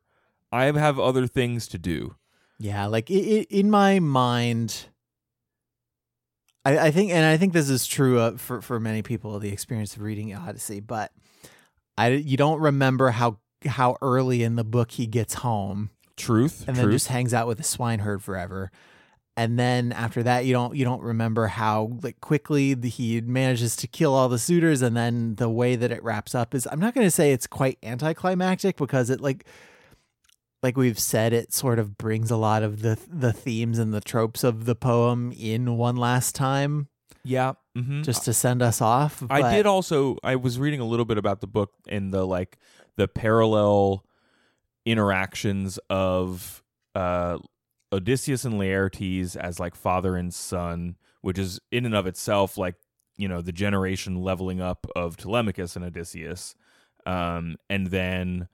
I 0.52 0.66
have 0.66 1.00
other 1.00 1.26
things 1.26 1.66
to 1.70 1.78
do." 1.78 2.16
Yeah, 2.60 2.88
like 2.88 3.10
it, 3.10 3.14
it, 3.14 3.48
in 3.50 3.70
my 3.72 4.00
mind, 4.00 4.88
I, 6.66 6.78
I 6.88 6.92
think, 6.92 7.12
and 7.12 7.26
I 7.26 7.38
think 7.38 7.54
this 7.54 7.70
is 7.70 7.88
true 7.88 8.20
uh, 8.20 8.36
for 8.36 8.62
for 8.62 8.78
many 8.78 9.02
people, 9.02 9.40
the 9.40 9.54
experience 9.54 9.96
of 9.96 10.02
reading 10.02 10.36
Odyssey. 10.36 10.82
But 10.82 11.14
I 11.98 12.10
you 12.10 12.36
don't 12.36 12.60
remember 12.60 13.12
how 13.12 13.38
how 13.66 13.96
early 14.02 14.44
in 14.44 14.58
the 14.58 14.66
book 14.66 14.92
he 14.92 15.08
gets 15.08 15.36
home 15.36 15.92
Truth. 16.18 16.66
and 16.68 16.76
truth. 16.76 16.86
then 16.86 16.92
just 16.92 17.08
hangs 17.08 17.34
out 17.34 17.48
with 17.48 17.58
the 17.58 17.64
swineherd 17.64 18.22
forever. 18.22 18.70
And 19.40 19.58
then 19.58 19.94
after 19.94 20.22
that, 20.24 20.44
you 20.44 20.52
don't 20.52 20.76
you 20.76 20.84
don't 20.84 21.02
remember 21.02 21.48
how 21.48 21.98
like 22.04 22.20
quickly 22.20 22.74
the, 22.74 22.90
he 22.90 23.22
manages 23.22 23.78
to 23.78 23.88
kill 23.88 24.14
all 24.14 24.28
the 24.28 24.38
suitors, 24.38 24.82
and 24.82 24.98
then 24.98 25.36
the 25.36 25.48
way 25.48 25.78
that 25.78 25.94
it 25.94 26.04
wraps 26.04 26.36
up 26.36 26.54
is 26.54 26.68
I'm 26.70 26.82
not 26.82 26.94
going 26.94 27.08
to 27.08 27.12
say 27.12 27.32
it's 27.32 27.48
quite 27.48 27.78
anticlimactic 27.82 28.76
because 28.76 29.10
it 29.10 29.22
like 29.22 29.46
like 30.62 30.76
we've 30.76 31.00
said 31.00 31.32
it 31.32 31.54
sort 31.54 31.80
of 31.80 31.98
brings 31.98 32.30
a 32.32 32.36
lot 32.36 32.64
of 32.64 32.82
the 32.82 33.00
the 33.08 33.32
themes 33.32 33.80
and 33.80 33.94
the 33.94 34.02
tropes 34.02 34.44
of 34.44 34.66
the 34.66 34.76
poem 34.76 35.32
in 35.32 35.78
one 35.78 35.96
last 35.96 36.36
time 36.36 36.90
yeah. 37.24 37.54
mm-hmm. 37.78 38.02
just 38.02 38.26
to 38.26 38.34
send 38.34 38.62
us 38.62 38.82
off. 38.82 39.24
I 39.30 39.56
did 39.56 39.66
also. 39.66 40.18
I 40.22 40.36
was 40.36 40.60
reading 40.60 40.82
a 40.82 40.86
little 40.86 41.06
bit 41.06 41.18
about 41.18 41.40
the 41.40 41.48
book 41.48 41.72
and 41.88 42.14
the 42.14 42.28
like 42.28 42.58
the 42.98 43.08
parallel 43.08 44.04
interactions 44.86 45.80
of 45.90 46.62
uh, 46.94 47.38
Odysseus 47.92 48.46
and 48.46 48.56
Laertes 48.56 49.36
as 49.36 49.60
like 49.60 49.76
father 49.76 50.16
and 50.16 50.34
son, 50.34 50.96
which 51.22 51.40
is 51.40 51.60
in 51.72 51.86
and 51.86 51.96
of 51.96 52.08
itself 52.08 52.58
like 52.58 52.76
you 53.18 53.28
know 53.28 53.42
the 53.42 53.52
generation 53.52 54.22
leveling 54.22 54.62
up 54.62 54.88
of 54.96 55.18
Telemachus 55.18 55.76
and 55.76 55.84
Odysseus, 55.86 56.56
um, 57.06 57.58
and 57.70 57.88
then 57.88 58.48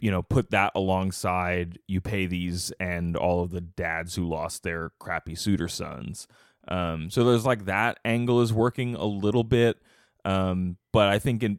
you 0.00 0.10
know 0.10 0.22
put 0.22 0.50
that 0.50 0.72
alongside 0.74 1.78
Eupeithes 1.90 2.72
and 2.80 3.16
all 3.16 3.42
of 3.42 3.50
the 3.50 3.60
dads 3.60 4.14
who 4.14 4.28
lost 4.28 4.62
their 4.62 4.92
crappy 4.98 5.34
suitor 5.34 5.68
sons. 5.68 6.26
Um, 6.68 7.10
so 7.10 7.24
there's 7.24 7.44
like 7.44 7.64
that 7.64 7.98
angle 8.04 8.40
is 8.40 8.52
working 8.52 8.94
a 8.94 9.04
little 9.04 9.44
bit, 9.44 9.82
um, 10.24 10.76
but 10.92 11.08
I 11.08 11.18
think 11.18 11.42
in 11.42 11.58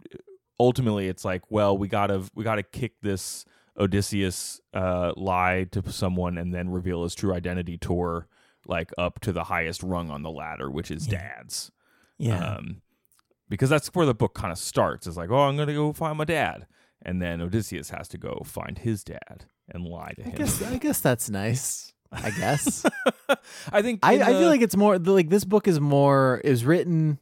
ultimately 0.60 1.08
it's 1.08 1.26
like, 1.26 1.44
well, 1.50 1.78
we 1.78 1.88
gotta 1.88 2.24
we 2.36 2.44
gotta 2.44 2.64
kick 2.64 2.94
this 3.02 3.46
Odysseus 3.78 4.62
uh, 4.74 5.14
lie 5.16 5.66
to 5.72 5.92
someone 5.92 6.38
and 6.38 6.54
then 6.54 6.70
reveal 6.70 7.04
his 7.04 7.16
true 7.16 7.34
identity 7.34 7.78
tour 7.78 8.28
like 8.68 8.92
up 8.98 9.20
to 9.22 9.32
the 9.34 9.46
highest 9.46 9.84
rung 9.84 10.10
on 10.10 10.22
the 10.24 10.32
ladder, 10.32 10.70
which 10.72 10.90
is 10.92 11.08
Yeah. 11.08 11.20
dad's. 11.38 11.72
yeah. 12.18 12.56
Um, 12.56 12.82
because 13.50 13.70
that's 13.70 13.88
where 13.90 14.06
the 14.06 14.14
book 14.16 14.34
kind 14.34 14.52
of 14.52 14.58
starts. 14.58 15.06
It's 15.06 15.18
like, 15.18 15.30
oh, 15.30 15.42
I'm 15.42 15.58
gonna 15.58 15.74
go 15.74 15.92
find 15.94 16.18
my 16.18 16.24
dad, 16.26 16.66
and 17.02 17.22
then 17.22 17.42
Odysseus 17.42 17.90
has 17.90 18.08
to 18.10 18.18
go 18.18 18.42
find 18.46 18.78
his 18.78 19.04
dad 19.04 19.46
and 19.70 19.84
lie 19.86 20.14
to 20.16 20.22
I 20.24 20.30
him. 20.30 20.36
guess 20.36 20.62
I 20.64 20.78
guess 20.78 21.02
that's 21.02 21.30
nice. 21.30 21.94
I 22.12 22.30
guess. 22.32 22.86
I 23.72 23.82
think 23.82 24.00
I, 24.04 24.14
in 24.14 24.22
I 24.24 24.28
feel 24.28 24.48
like 24.48 24.62
it's 24.62 24.76
more 24.78 24.98
like 24.98 25.30
this 25.30 25.44
book 25.46 25.68
is 25.68 25.80
more 25.80 26.42
is 26.44 26.64
written. 26.64 27.20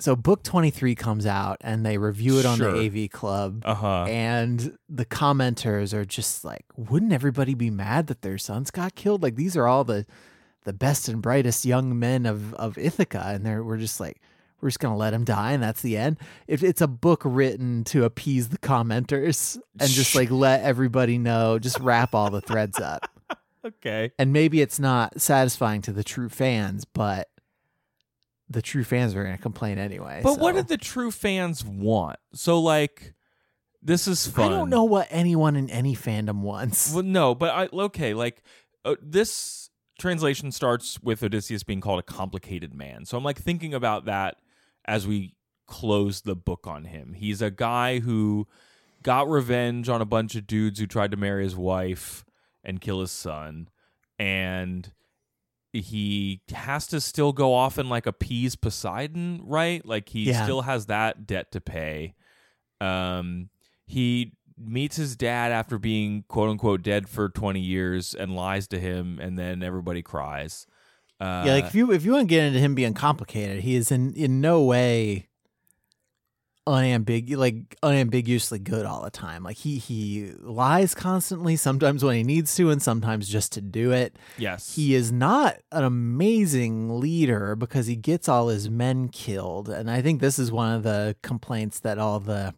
So 0.00 0.16
book 0.16 0.42
twenty 0.42 0.70
three 0.70 0.94
comes 0.94 1.26
out 1.26 1.58
and 1.60 1.84
they 1.84 1.98
review 1.98 2.38
it 2.38 2.46
on 2.46 2.58
Sure. 2.58 2.72
the 2.72 3.04
AV 3.04 3.10
Club, 3.10 3.62
uh 3.64 3.74
huh. 3.74 4.04
and 4.08 4.76
the 4.88 5.04
commenters 5.04 5.92
are 5.92 6.04
just 6.04 6.44
like, 6.44 6.64
"Wouldn't 6.76 7.12
everybody 7.12 7.54
be 7.54 7.70
mad 7.70 8.06
that 8.08 8.22
their 8.22 8.38
sons 8.38 8.70
got 8.70 8.94
killed? 8.94 9.22
Like 9.22 9.36
these 9.36 9.56
are 9.56 9.66
all 9.66 9.84
the 9.84 10.06
the 10.64 10.72
best 10.72 11.08
and 11.08 11.22
brightest 11.22 11.64
young 11.64 11.98
men 11.98 12.26
of 12.26 12.54
of 12.54 12.76
Ithaca, 12.78 13.22
and 13.26 13.44
they're 13.46 13.62
we're 13.62 13.78
just 13.78 14.00
like." 14.00 14.20
We're 14.62 14.68
just 14.68 14.78
gonna 14.80 14.94
let 14.98 15.14
him 15.14 15.24
die, 15.24 15.52
and 15.52 15.62
that's 15.62 15.80
the 15.80 15.96
end. 15.96 16.18
If 16.46 16.62
it's 16.62 16.82
a 16.82 16.86
book 16.86 17.22
written 17.24 17.82
to 17.84 18.04
appease 18.04 18.50
the 18.50 18.58
commenters 18.58 19.56
and 19.80 19.88
just 19.88 20.14
like 20.14 20.30
let 20.30 20.60
everybody 20.64 21.16
know, 21.16 21.58
just 21.58 21.80
wrap 21.80 22.14
all 22.14 22.28
the 22.28 22.42
threads 22.42 22.78
up 22.78 23.08
Okay. 23.64 24.12
and 24.18 24.34
maybe 24.34 24.60
it's 24.60 24.78
not 24.78 25.18
satisfying 25.18 25.80
to 25.80 25.92
the 25.92 26.04
true 26.04 26.28
fans, 26.28 26.84
but 26.84 27.30
the 28.50 28.60
true 28.60 28.84
fans 28.84 29.14
are 29.14 29.22
going 29.22 29.36
to 29.36 29.42
complain 29.42 29.78
anyway. 29.78 30.20
But 30.22 30.38
what 30.38 30.56
did 30.56 30.68
the 30.68 30.76
true 30.76 31.10
fans 31.10 31.64
want? 31.64 32.18
So 32.34 32.60
like, 32.60 33.14
this 33.80 34.08
is 34.08 34.26
fun. 34.26 34.52
I 34.52 34.56
don't 34.56 34.68
know 34.68 34.84
what 34.84 35.06
anyone 35.10 35.56
in 35.56 35.70
any 35.70 35.94
fandom 35.94 36.40
wants. 36.40 36.92
Well, 36.92 37.04
no, 37.04 37.34
but 37.34 37.50
I 37.50 37.68
okay. 37.72 38.12
Like 38.12 38.42
uh, 38.84 38.96
this 39.00 39.70
translation 39.98 40.50
starts 40.50 41.00
with 41.00 41.22
Odysseus 41.22 41.62
being 41.62 41.80
called 41.80 42.00
a 42.00 42.02
complicated 42.02 42.74
man. 42.74 43.06
So 43.06 43.16
I'm 43.16 43.24
like 43.24 43.38
thinking 43.38 43.72
about 43.72 44.06
that 44.06 44.36
as 44.84 45.06
we 45.06 45.34
close 45.66 46.22
the 46.22 46.34
book 46.34 46.66
on 46.66 46.84
him. 46.84 47.14
He's 47.14 47.40
a 47.40 47.50
guy 47.50 48.00
who 48.00 48.48
got 49.02 49.30
revenge 49.30 49.88
on 49.88 50.02
a 50.02 50.06
bunch 50.06 50.34
of 50.34 50.46
dudes 50.46 50.80
who 50.80 50.86
tried 50.86 51.12
to 51.12 51.16
marry 51.16 51.44
his 51.44 51.56
wife 51.56 52.24
and 52.64 52.80
kill 52.80 53.00
his 53.00 53.12
son, 53.12 53.68
and 54.18 54.92
he 55.72 56.40
has 56.52 56.86
to 56.88 57.00
still 57.00 57.32
go 57.32 57.54
off 57.54 57.78
and 57.78 57.88
like 57.88 58.06
appease 58.06 58.56
Poseidon, 58.56 59.40
right? 59.44 59.84
Like 59.86 60.08
he 60.08 60.24
Yeah. 60.24 60.42
still 60.42 60.62
has 60.62 60.86
that 60.86 61.26
debt 61.26 61.52
to 61.52 61.60
pay. 61.60 62.14
Um, 62.80 63.50
he 63.86 64.32
meets 64.58 64.96
his 64.96 65.16
dad 65.16 65.52
after 65.52 65.78
being 65.78 66.24
quote 66.28 66.50
unquote 66.50 66.82
dead 66.82 67.08
for 67.08 67.28
20 67.28 67.60
years 67.60 68.14
and 68.14 68.34
lies 68.36 68.68
to 68.68 68.78
him, 68.78 69.18
and 69.20 69.38
then 69.38 69.62
everybody 69.62 70.02
cries. 70.02 70.66
Uh, 71.20 71.44
yeah, 71.46 71.52
like 71.54 71.64
if 71.66 71.74
you 71.74 71.92
if 71.92 72.04
you 72.04 72.12
want 72.12 72.22
to 72.28 72.34
get 72.34 72.44
into 72.44 72.58
him 72.58 72.74
being 72.74 72.94
complicated, 72.94 73.60
he 73.62 73.74
is 73.76 73.90
in 73.92 74.12
in 74.14 74.40
no 74.40 74.62
way 74.62 75.28
unambig 76.66 77.34
like 77.36 77.76
unambiguously 77.82 78.58
good 78.58 78.84
all 78.86 79.02
the 79.02 79.10
time. 79.10 79.42
Like 79.42 79.56
he 79.56 79.78
he 79.78 80.32
lies 80.40 80.94
constantly, 80.94 81.56
sometimes 81.56 82.04
when 82.04 82.16
he 82.16 82.22
needs 82.22 82.54
to, 82.56 82.70
and 82.70 82.82
sometimes 82.82 83.28
just 83.28 83.52
to 83.52 83.60
do 83.60 83.92
it. 83.92 84.16
yes, 84.38 84.74
He 84.74 84.94
is 84.94 85.10
not 85.10 85.56
an 85.72 85.84
amazing 85.84 87.00
leader 87.00 87.56
because 87.56 87.86
he 87.86 87.96
gets 87.96 88.28
all 88.28 88.48
his 88.48 88.68
men 88.70 89.08
killed. 89.08 89.68
And 89.68 89.90
I 89.90 90.02
think 90.02 90.20
this 90.20 90.38
is 90.38 90.52
one 90.52 90.74
of 90.74 90.82
the 90.82 91.16
complaints 91.22 91.80
that 91.80 91.98
all 91.98 92.20
the 92.20 92.54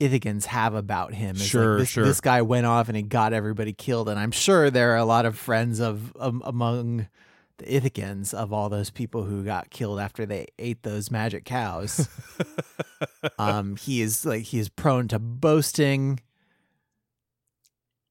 Ithacans 0.00 0.44
have 0.46 0.74
about 0.74 1.12
him. 1.14 1.36
Is 1.36 1.42
like, 1.42 1.50
Sure, 1.50 1.78
this, 1.78 1.88
sure. 1.88 2.04
this 2.04 2.20
guy 2.20 2.42
went 2.42 2.66
off 2.66 2.88
and 2.88 2.96
he 2.96 3.02
got 3.02 3.32
everybody 3.32 3.72
killed. 3.72 4.08
And 4.08 4.18
I'm 4.18 4.30
sure 4.30 4.70
there 4.70 4.92
are 4.92 4.96
a 4.96 5.04
lot 5.04 5.26
of 5.26 5.36
friends 5.36 5.80
of 5.80 6.16
um, 6.18 6.40
among 6.44 7.08
the 7.58 7.66
Ithacans 7.66 8.32
of 8.34 8.52
all 8.52 8.68
those 8.68 8.90
people 8.90 9.24
who 9.24 9.44
got 9.44 9.70
killed 9.70 10.00
after 10.00 10.24
they 10.26 10.46
ate 10.58 10.82
those 10.82 11.10
magic 11.10 11.44
cows. 11.44 12.08
um, 13.38 13.76
he 13.76 14.00
is 14.00 14.24
like 14.24 14.44
he 14.44 14.58
is 14.58 14.68
prone 14.68 15.08
to 15.08 15.18
boasting 15.18 16.20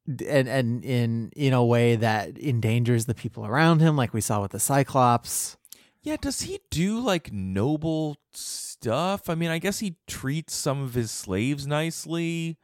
and 0.08 0.48
and 0.48 0.86
in 0.86 1.32
in 1.36 1.54
a 1.54 1.64
way 1.66 1.96
that 1.96 2.38
endangers 2.38 3.06
the 3.06 3.14
people 3.16 3.46
around 3.46 3.82
him 3.82 3.98
like 3.98 4.14
we 4.14 4.22
saw 4.22 4.42
with 4.42 4.52
the 4.52 4.60
cyclops 4.60 5.58
Yeah, 6.02 6.16
does 6.16 6.42
he 6.44 6.60
do 6.70 7.00
like 7.00 7.34
noble 7.34 8.16
stuff? 8.32 9.30
I 9.30 9.36
mean, 9.36 9.50
I 9.50 9.60
guess 9.60 9.80
he 9.80 9.98
treats 10.08 10.56
some 10.56 10.82
of 10.82 10.94
his 10.94 11.12
slaves 11.12 11.68
nicely 11.68 12.58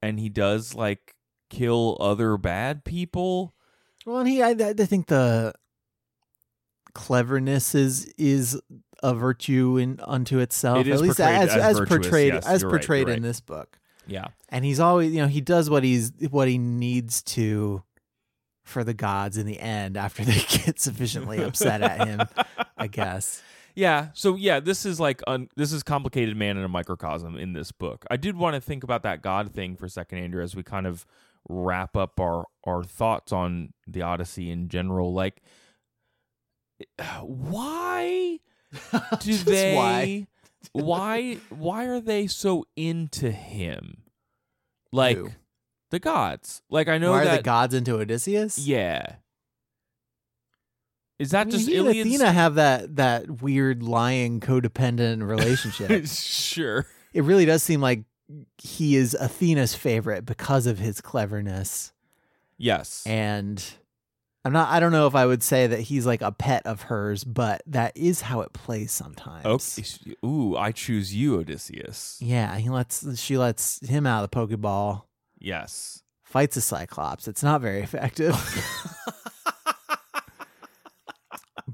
and 0.00 0.18
he 0.18 0.28
does 0.30 0.74
like 0.74 1.14
kill 1.50 1.96
other 2.00 2.36
bad 2.38 2.84
people. 2.84 3.54
well 4.06 4.18
and 4.20 4.28
he 4.28 4.42
i, 4.42 4.50
I 4.50 4.72
think 4.72 5.06
the 5.08 5.52
cleverness 6.94 7.74
is 7.74 8.06
is 8.18 8.60
a 9.02 9.14
virtue 9.14 9.76
in 9.76 10.00
unto 10.02 10.38
itself 10.38 10.86
It 10.86 10.92
at 10.92 11.00
least 11.00 11.20
as 11.20 11.50
as 11.50 11.56
as 11.56 11.78
virtuous, 11.78 11.88
portrayed 12.06 12.32
yes, 12.34 12.46
as 12.46 12.62
you're 12.62 12.70
right, 12.70 12.78
portrayed 12.80 13.08
in 13.08 13.14
right. 13.14 13.22
this 13.22 13.40
book 13.40 13.78
Yeah. 14.06 14.28
and 14.48 14.64
he's 14.64 14.80
always 14.80 15.12
you 15.12 15.20
know 15.20 15.28
he 15.28 15.40
does 15.40 15.68
what 15.68 15.82
he's 15.84 16.12
what 16.30 16.48
he 16.48 16.58
needs 16.58 17.22
to 17.24 17.82
for 18.64 18.82
the 18.82 18.94
gods 18.94 19.36
in 19.36 19.44
the 19.46 19.60
end 19.60 19.96
after 19.96 20.24
they 20.24 20.40
get 20.64 20.80
sufficiently 20.80 21.42
upset 21.42 21.82
at 21.82 22.06
him 22.06 22.20
i 22.78 22.86
guess 22.86 23.42
Yeah. 23.76 24.10
So 24.14 24.36
yeah, 24.36 24.60
this 24.60 24.86
is 24.86 25.00
like 25.00 25.20
un- 25.26 25.48
this 25.56 25.72
is 25.72 25.82
complicated 25.82 26.36
man 26.36 26.56
in 26.56 26.62
a 26.62 26.68
microcosm 26.68 27.36
in 27.36 27.54
this 27.54 27.72
book. 27.72 28.04
I 28.08 28.16
did 28.16 28.36
want 28.36 28.54
to 28.54 28.60
think 28.60 28.84
about 28.84 29.02
that 29.02 29.20
God 29.20 29.52
thing 29.52 29.74
for 29.74 29.86
a 29.86 29.90
second, 29.90 30.18
Andrew, 30.18 30.42
as 30.44 30.54
we 30.54 30.62
kind 30.62 30.86
of 30.86 31.04
wrap 31.48 31.96
up 31.96 32.20
our 32.20 32.44
our 32.62 32.84
thoughts 32.84 33.32
on 33.32 33.72
the 33.86 34.00
Odyssey 34.02 34.48
in 34.48 34.68
general. 34.68 35.12
Like, 35.12 35.42
why 37.22 38.38
do 39.20 39.36
they? 39.36 39.74
why? 39.74 40.26
why 40.72 41.38
why 41.50 41.84
are 41.84 42.00
they 42.00 42.26
so 42.26 42.64
into 42.76 43.30
him? 43.30 44.02
Like 44.92 45.16
Who? 45.16 45.30
the 45.90 45.98
gods. 45.98 46.62
Like 46.70 46.88
I 46.88 46.98
know 46.98 47.10
why 47.12 47.22
are 47.22 47.24
that. 47.26 47.36
the 47.38 47.42
gods 47.42 47.74
into 47.74 47.96
odysseus 47.96 48.58
yeah. 48.58 49.16
Is 51.18 51.30
that 51.30 51.42
I 51.42 51.44
mean, 51.44 51.50
just 51.52 51.68
he 51.68 51.76
and 51.76 51.86
Iliad's? 51.86 52.08
Athena 52.08 52.32
have 52.32 52.54
that 52.56 52.96
that 52.96 53.42
weird 53.42 53.82
lying 53.82 54.40
codependent 54.40 55.26
relationship. 55.26 56.06
sure. 56.08 56.86
it 57.12 57.22
really 57.22 57.44
does 57.44 57.62
seem 57.62 57.80
like 57.80 58.02
he 58.60 58.96
is 58.96 59.14
Athena's 59.14 59.74
favorite 59.74 60.24
because 60.24 60.66
of 60.66 60.78
his 60.78 61.00
cleverness. 61.00 61.92
Yes. 62.58 63.04
And 63.06 63.64
I'm 64.46 64.52
not 64.52 64.68
I 64.68 64.78
don't 64.80 64.92
know 64.92 65.06
if 65.06 65.14
I 65.14 65.24
would 65.24 65.42
say 65.42 65.66
that 65.66 65.80
he's 65.80 66.04
like 66.04 66.20
a 66.20 66.30
pet 66.32 66.66
of 66.66 66.82
hers, 66.82 67.24
but 67.24 67.62
that 67.66 67.96
is 67.96 68.20
how 68.20 68.42
it 68.42 68.52
plays 68.52 68.92
sometimes. 68.92 69.46
Okay. 69.46 70.14
Ooh, 70.26 70.54
I 70.56 70.70
choose 70.72 71.14
you, 71.14 71.36
Odysseus. 71.38 72.18
Yeah, 72.20 72.56
he 72.58 72.68
lets 72.68 73.18
she 73.18 73.38
lets 73.38 73.80
him 73.86 74.06
out 74.06 74.22
of 74.24 74.30
the 74.30 74.36
Pokeball, 74.56 75.02
Yes. 75.38 76.02
fights 76.24 76.56
a 76.56 76.60
Cyclops. 76.60 77.26
It's 77.26 77.42
not 77.42 77.60
very 77.62 77.80
effective. 77.80 78.36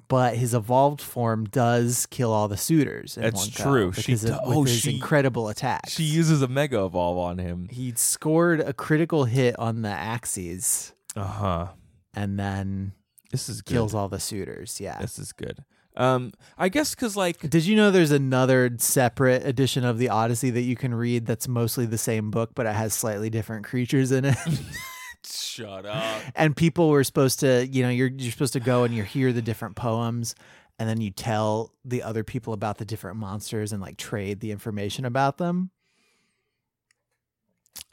but 0.09 0.37
his 0.37 0.55
evolved 0.55 1.01
form 1.01 1.45
does 1.47 2.07
kill 2.07 2.33
all 2.33 2.47
the 2.49 2.57
suitors. 2.57 3.17
In 3.17 3.23
That's 3.25 3.49
true. 3.49 3.93
She 3.93 4.13
of- 4.15 4.23
with 4.23 4.39
oh, 4.45 4.63
his 4.65 4.79
she- 4.81 4.95
incredible 4.97 5.49
attack. 5.49 5.89
She 5.89 6.05
uses 6.05 6.43
a 6.43 6.49
mega 6.49 6.85
evolve 6.85 7.19
on 7.19 7.39
him. 7.39 7.69
he 7.71 7.93
scored 7.97 8.61
a 8.61 8.73
critical 8.73 9.25
hit 9.25 9.59
on 9.59 9.83
the 9.83 9.89
axes 9.89 10.93
Uh 11.17 11.25
huh. 11.25 11.67
And 12.15 12.39
then 12.39 12.93
This 13.31 13.49
is 13.49 13.63
good. 13.63 13.75
kills 13.75 13.95
all 13.95 14.09
the 14.09 14.21
suitors. 14.21 14.81
Yeah. 14.81 14.99
This 15.01 15.19
is 15.19 15.33
good. 15.33 15.65
Um, 15.97 16.33
I 16.57 16.69
guess 16.69 16.95
because 16.95 17.17
like 17.17 17.41
Did 17.51 17.67
you 17.67 17.75
know 17.77 17.91
there's 17.91 18.13
another 18.13 18.71
separate 18.79 19.45
edition 19.45 19.85
of 19.85 19.99
the 19.99 20.09
Odyssey 20.09 20.51
that 20.51 20.63
you 20.63 20.77
can 20.77 20.95
read 20.95 21.27
that's 21.27 21.49
mostly 21.49 21.85
the 21.85 21.99
same 21.99 22.31
book, 22.31 22.51
but 22.55 22.67
it 22.67 22.75
has 22.75 22.95
slightly 22.95 23.29
different 23.29 23.65
creatures 23.65 24.13
in 24.13 24.25
it? 24.25 24.37
shut 25.27 25.85
up. 25.85 26.23
and 26.37 26.57
people 26.57 26.89
were 26.91 27.05
supposed 27.05 27.41
to, 27.41 27.67
you 27.67 27.83
know, 27.83 27.91
you're 27.91 28.09
you're 28.09 28.31
supposed 28.33 28.53
to 28.55 28.61
go 28.61 28.85
and 28.85 28.95
you 28.95 29.03
hear 29.03 29.33
the 29.33 29.43
different 29.43 29.75
poems, 29.77 30.35
and 30.79 30.89
then 30.89 31.01
you 31.01 31.11
tell 31.11 31.75
the 31.85 32.03
other 32.05 32.25
people 32.25 32.53
about 32.55 32.79
the 32.79 32.85
different 32.85 33.17
monsters 33.19 33.73
and 33.73 33.83
like 33.83 33.97
trade 33.99 34.41
the 34.41 34.53
information 34.53 35.05
about 35.05 35.39
them. 35.39 35.71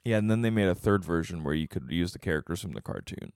Yeah, 0.03 0.17
and 0.17 0.31
then 0.31 0.41
they 0.41 0.49
made 0.51 0.67
a 0.69 0.75
third 0.75 1.03
version 1.03 1.43
where 1.43 1.53
you 1.53 1.67
could 1.67 1.87
use 1.89 2.13
the 2.13 2.19
characters 2.19 2.61
from 2.61 2.71
the 2.73 2.81
cartoon. 2.81 3.33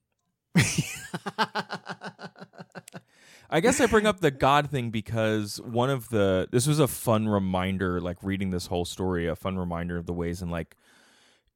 I 3.54 3.60
guess 3.60 3.82
I 3.82 3.86
bring 3.86 4.06
up 4.06 4.22
the 4.22 4.32
God 4.32 4.70
thing 4.70 4.92
because 4.92 5.60
one 5.62 5.90
of 5.90 6.10
the 6.10 6.48
this 6.52 6.68
was 6.68 6.80
a 6.80 6.88
fun 6.88 7.28
reminder, 7.28 8.00
like 8.00 8.18
reading 8.22 8.52
this 8.52 8.68
whole 8.68 8.86
story, 8.86 9.28
a 9.28 9.36
fun 9.36 9.58
reminder 9.58 9.98
of 9.98 10.06
the 10.06 10.14
ways 10.14 10.42
in 10.42 10.50
like 10.50 10.76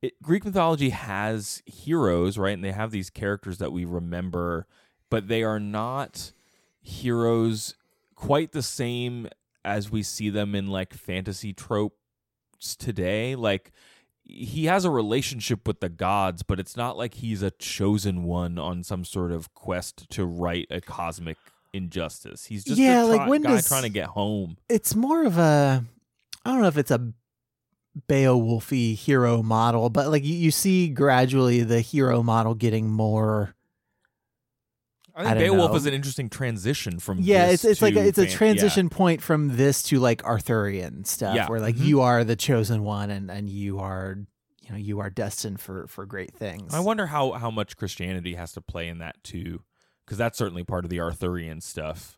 it, 0.01 0.21
Greek 0.21 0.43
mythology 0.43 0.89
has 0.89 1.63
heroes, 1.65 2.37
right? 2.37 2.53
And 2.53 2.63
they 2.63 2.73
have 2.73 2.91
these 2.91 3.09
characters 3.09 3.59
that 3.59 3.71
we 3.71 3.85
remember, 3.85 4.67
but 5.09 5.27
they 5.29 5.43
are 5.43 5.59
not 5.59 6.33
heroes 6.81 7.75
quite 8.15 8.51
the 8.51 8.61
same 8.61 9.27
as 9.63 9.89
we 9.89 10.03
see 10.03 10.29
them 10.29 10.53
in 10.53 10.67
like 10.67 10.93
fantasy 10.93 11.53
tropes 11.53 12.75
today. 12.77 13.35
Like 13.35 13.71
he 14.27 14.65
has 14.65 14.85
a 14.85 14.89
relationship 14.89 15.67
with 15.67 15.79
the 15.81 15.89
gods, 15.89 16.41
but 16.43 16.59
it's 16.59 16.75
not 16.75 16.97
like 16.97 17.15
he's 17.15 17.41
a 17.41 17.51
chosen 17.51 18.23
one 18.23 18.57
on 18.57 18.83
some 18.83 19.05
sort 19.05 19.31
of 19.31 19.53
quest 19.53 20.09
to 20.09 20.25
right 20.25 20.65
a 20.71 20.81
cosmic 20.81 21.37
injustice. 21.73 22.45
He's 22.45 22.63
just 22.63 22.79
Yeah, 22.79 23.03
a 23.03 23.05
like, 23.05 23.29
when 23.29 23.43
guy 23.43 23.51
does- 23.51 23.67
trying 23.67 23.83
to 23.83 23.89
get 23.89 24.07
home. 24.07 24.57
it's 24.69 24.95
more 24.95 25.23
of 25.25 25.37
a 25.37 25.83
I 26.43 26.51
don't 26.51 26.61
know 26.61 26.67
if 26.67 26.77
it's 26.77 26.91
a 26.91 27.11
Beowulfy 28.09 28.93
hero 28.95 29.41
model, 29.41 29.89
but 29.89 30.09
like 30.09 30.23
you, 30.25 30.35
you 30.35 30.51
see 30.51 30.89
gradually 30.89 31.63
the 31.63 31.79
hero 31.81 32.21
model 32.21 32.53
getting 32.53 32.89
more 32.89 33.55
I 35.15 35.21
I 35.21 35.23
think 35.25 35.35
don't 35.39 35.43
Beowulf 35.55 35.71
know. 35.71 35.77
is 35.77 35.85
an 35.85 35.93
interesting 35.93 36.29
transition 36.29 36.99
from 36.99 37.19
yeah 37.21 37.47
this 37.47 37.63
it's 37.63 37.71
it's 37.73 37.81
like 37.81 37.95
a, 37.95 38.05
it's 38.07 38.17
a 38.17 38.23
fan- 38.23 38.31
yeah. 38.31 38.37
transition 38.37 38.89
point 38.89 39.21
from 39.21 39.55
this 39.55 39.81
to 39.83 39.99
like 39.99 40.23
arthurian 40.25 41.05
stuff 41.05 41.35
Yeah. 41.35 41.47
where 41.47 41.59
like 41.61 41.75
Mhm. 41.75 41.85
you 41.85 42.01
are 42.01 42.23
the 42.23 42.35
chosen 42.35 42.83
one 42.83 43.09
and 43.09 43.31
and 43.31 43.49
you 43.49 43.79
are 43.79 44.17
you 44.61 44.71
know 44.71 44.77
you 44.77 44.99
are 44.99 45.09
destined 45.09 45.59
for 45.61 45.87
for 45.87 46.05
great 46.05 46.33
things 46.33 46.73
I 46.73 46.79
wonder 46.81 47.05
how 47.07 47.31
how 47.33 47.49
much 47.51 47.77
Christianity 47.77 48.35
has 48.35 48.51
to 48.53 48.61
play 48.61 48.87
in 48.89 48.97
that 48.97 49.23
too, 49.23 49.61
because 50.05 50.17
that's 50.17 50.37
certainly 50.37 50.63
part 50.63 50.83
of 50.85 50.89
the 50.89 50.99
Arthurian 50.99 51.61
stuff, 51.61 52.17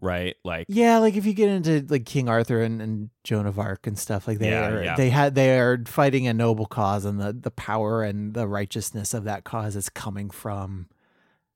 right? 0.00 0.36
Like, 0.44 0.66
yeah 0.68 0.98
like 0.98 1.16
if 1.16 1.24
you 1.26 1.32
get 1.32 1.48
into 1.48 1.86
like 1.88 2.04
king 2.06 2.28
arthur 2.28 2.60
and, 2.60 2.82
and 2.82 3.10
joan 3.24 3.46
of 3.46 3.58
arc 3.58 3.86
and 3.86 3.98
stuff 3.98 4.26
like 4.26 4.38
they 4.38 4.50
Yeah, 4.50 4.68
are 4.68 4.82
yeah. 4.84 4.96
they 4.96 5.10
had 5.10 5.34
they 5.34 5.58
are 5.58 5.78
fighting 5.86 6.26
a 6.26 6.34
noble 6.34 6.66
cause 6.66 7.04
and 7.04 7.20
the 7.20 7.32
the 7.32 7.50
power 7.50 8.02
and 8.02 8.34
the 8.34 8.46
righteousness 8.48 9.14
of 9.14 9.24
that 9.24 9.44
cause 9.44 9.76
is 9.76 9.88
coming 9.88 10.28
from 10.30 10.88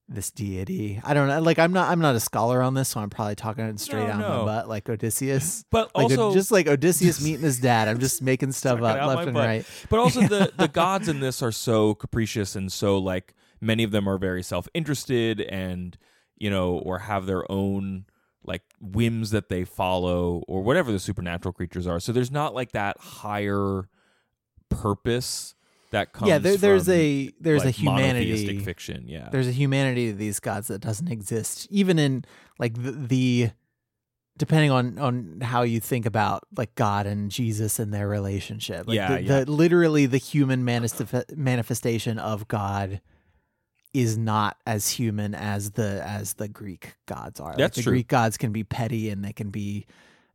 this 0.08 0.30
deity 0.30 1.00
i 1.02 1.14
don't 1.14 1.28
know 1.28 1.40
like 1.40 1.58
i'm 1.58 1.72
not 1.72 1.88
i'm 1.88 1.98
not 2.00 2.14
a 2.14 2.20
scholar 2.20 2.60
on 2.60 2.74
this 2.74 2.90
so 2.90 3.00
i'm 3.00 3.08
probably 3.08 3.34
talking 3.34 3.64
it 3.64 3.80
straight 3.80 4.06
No, 4.06 4.12
out 4.12 4.20
no. 4.20 4.28
my 4.40 4.44
butt 4.44 4.68
like 4.68 4.88
odysseus 4.88 5.64
but 5.70 5.90
like 5.96 6.04
also 6.04 6.34
just 6.34 6.52
like 6.52 6.66
odysseus 6.66 7.22
meeting 7.24 7.40
his 7.42 7.58
dad 7.58 7.88
i'm 7.88 7.98
just 7.98 8.20
making 8.20 8.52
stuff 8.60 8.82
up 8.82 9.06
left 9.06 9.22
and 9.22 9.32
butt. 9.34 9.46
right 9.46 9.66
But 9.88 10.00
also 10.00 10.20
the 10.22 10.52
the 10.58 10.68
gods 10.68 11.08
in 11.08 11.20
this 11.20 11.42
are 11.42 11.52
so 11.52 11.94
capricious 11.94 12.54
and 12.54 12.70
so 12.70 12.98
like 12.98 13.34
many 13.62 13.82
of 13.82 13.92
them 13.92 14.06
are 14.06 14.18
very 14.18 14.42
self-interested 14.42 15.40
and 15.40 15.96
you 16.36 16.50
know 16.50 16.74
or 16.78 16.98
have 16.98 17.24
their 17.24 17.50
own 17.50 18.04
like 18.46 18.60
whims 18.78 19.30
that 19.30 19.48
they 19.48 19.64
follow 19.64 20.42
or 20.46 20.62
whatever 20.62 20.92
the 20.92 20.98
supernatural 20.98 21.50
creatures 21.54 21.86
are. 21.86 21.98
So 21.98 22.12
there's 22.12 22.30
not 22.30 22.54
like 22.54 22.72
that 22.72 22.98
higher 22.98 23.88
purpose 24.68 25.54
that 25.94 26.12
comes 26.12 26.28
yeah 26.28 26.38
there, 26.38 26.56
there's 26.56 26.84
from, 26.84 26.94
a 26.94 27.32
there's 27.40 27.64
like, 27.64 27.74
a 27.74 27.80
humanity 27.80 28.58
fiction, 28.60 29.04
yeah. 29.08 29.28
there's 29.32 29.48
a 29.48 29.52
humanity 29.52 30.10
to 30.10 30.16
these 30.16 30.38
gods 30.40 30.68
that 30.68 30.80
doesn't 30.80 31.08
exist 31.10 31.66
even 31.70 31.98
in 31.98 32.24
like 32.58 32.74
the, 32.80 32.92
the 32.92 33.50
depending 34.36 34.70
on 34.70 34.98
on 34.98 35.40
how 35.40 35.62
you 35.62 35.80
think 35.80 36.06
about 36.06 36.42
like 36.56 36.74
god 36.74 37.06
and 37.06 37.30
jesus 37.30 37.78
and 37.78 37.94
their 37.94 38.08
relationship 38.08 38.86
like 38.88 38.96
Yeah, 38.96 39.16
the, 39.16 39.22
yeah. 39.22 39.44
the 39.44 39.50
literally 39.50 40.06
the 40.06 40.18
human 40.18 40.64
manif- 40.64 41.36
manifestation 41.36 42.18
of 42.18 42.46
god 42.48 43.00
is 43.92 44.18
not 44.18 44.56
as 44.66 44.90
human 44.90 45.34
as 45.36 45.70
the 45.72 46.02
as 46.04 46.34
the 46.34 46.48
greek 46.48 46.94
gods 47.06 47.38
are 47.38 47.50
Like, 47.50 47.58
That's 47.58 47.76
the 47.76 47.82
true. 47.84 47.92
greek 47.92 48.08
gods 48.08 48.36
can 48.36 48.50
be 48.52 48.64
petty 48.64 49.08
and 49.10 49.24
they 49.24 49.32
can 49.32 49.50
be 49.50 49.86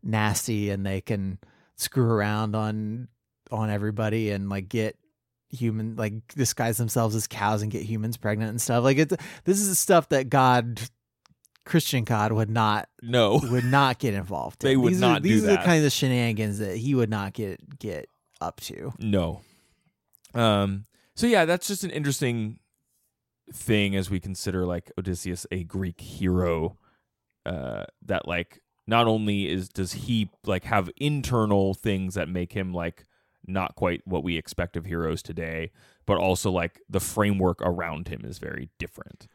nasty 0.01 0.69
and 0.69 0.85
they 0.85 1.01
can 1.01 1.37
screw 1.75 2.09
around 2.09 2.55
on 2.55 3.09
on 3.51 3.69
everybody 3.69 4.31
and 4.31 4.49
like 4.49 4.69
get 4.69 4.95
human 5.49 5.95
like 5.95 6.13
disguise 6.35 6.77
themselves 6.77 7.15
as 7.15 7.27
cows 7.27 7.61
and 7.61 7.71
get 7.71 7.81
humans 7.81 8.17
pregnant 8.17 8.49
and 8.51 8.61
stuff 8.61 8.83
like 8.83 8.97
it 8.97 9.09
this 9.45 9.59
is 9.59 9.79
stuff 9.79 10.07
that 10.09 10.29
god 10.29 10.79
christian 11.65 12.03
god 12.03 12.31
would 12.31 12.49
not 12.49 12.87
no. 13.01 13.39
would 13.43 13.65
not 13.65 13.99
get 13.99 14.13
involved 14.13 14.63
in. 14.63 14.69
They 14.69 14.77
would 14.77 14.93
these 14.93 14.99
not 14.99 15.19
are, 15.19 15.21
these 15.21 15.43
are 15.43 15.47
the 15.47 15.57
kinds 15.57 15.85
of 15.85 15.91
shenanigans 15.91 16.59
that 16.59 16.77
he 16.77 16.93
would 16.93 17.09
not 17.09 17.33
get 17.33 17.79
get 17.79 18.07
up 18.41 18.59
to 18.61 18.93
No. 18.99 19.41
Um 20.33 20.85
so 21.15 21.27
yeah, 21.27 21.45
that's 21.45 21.67
just 21.67 21.83
an 21.83 21.89
interesting 21.89 22.59
thing 23.51 23.95
as 23.95 24.09
we 24.09 24.19
consider 24.19 24.65
like 24.65 24.91
Odysseus 24.97 25.45
a 25.51 25.63
Greek 25.63 25.99
hero 25.99 26.77
uh 27.45 27.85
that 28.05 28.27
like 28.27 28.61
not 28.85 29.07
only 29.07 29.47
is 29.49 29.69
does 29.69 29.93
he 29.93 30.29
like 30.45 30.63
have 30.65 30.89
internal 30.97 31.73
things 31.73 32.13
that 32.13 32.29
make 32.29 32.53
him 32.53 32.73
like 32.73 33.05
not 33.47 33.75
quite 33.75 34.01
what 34.05 34.23
we 34.23 34.37
expect 34.37 34.77
of 34.77 34.85
heroes 34.85 35.21
today, 35.21 35.71
but 36.05 36.17
also 36.17 36.51
like 36.51 36.79
the 36.89 36.99
framework 36.99 37.61
around 37.61 38.07
him 38.07 38.21
is 38.25 38.37
very 38.39 38.69
different. 38.79 39.27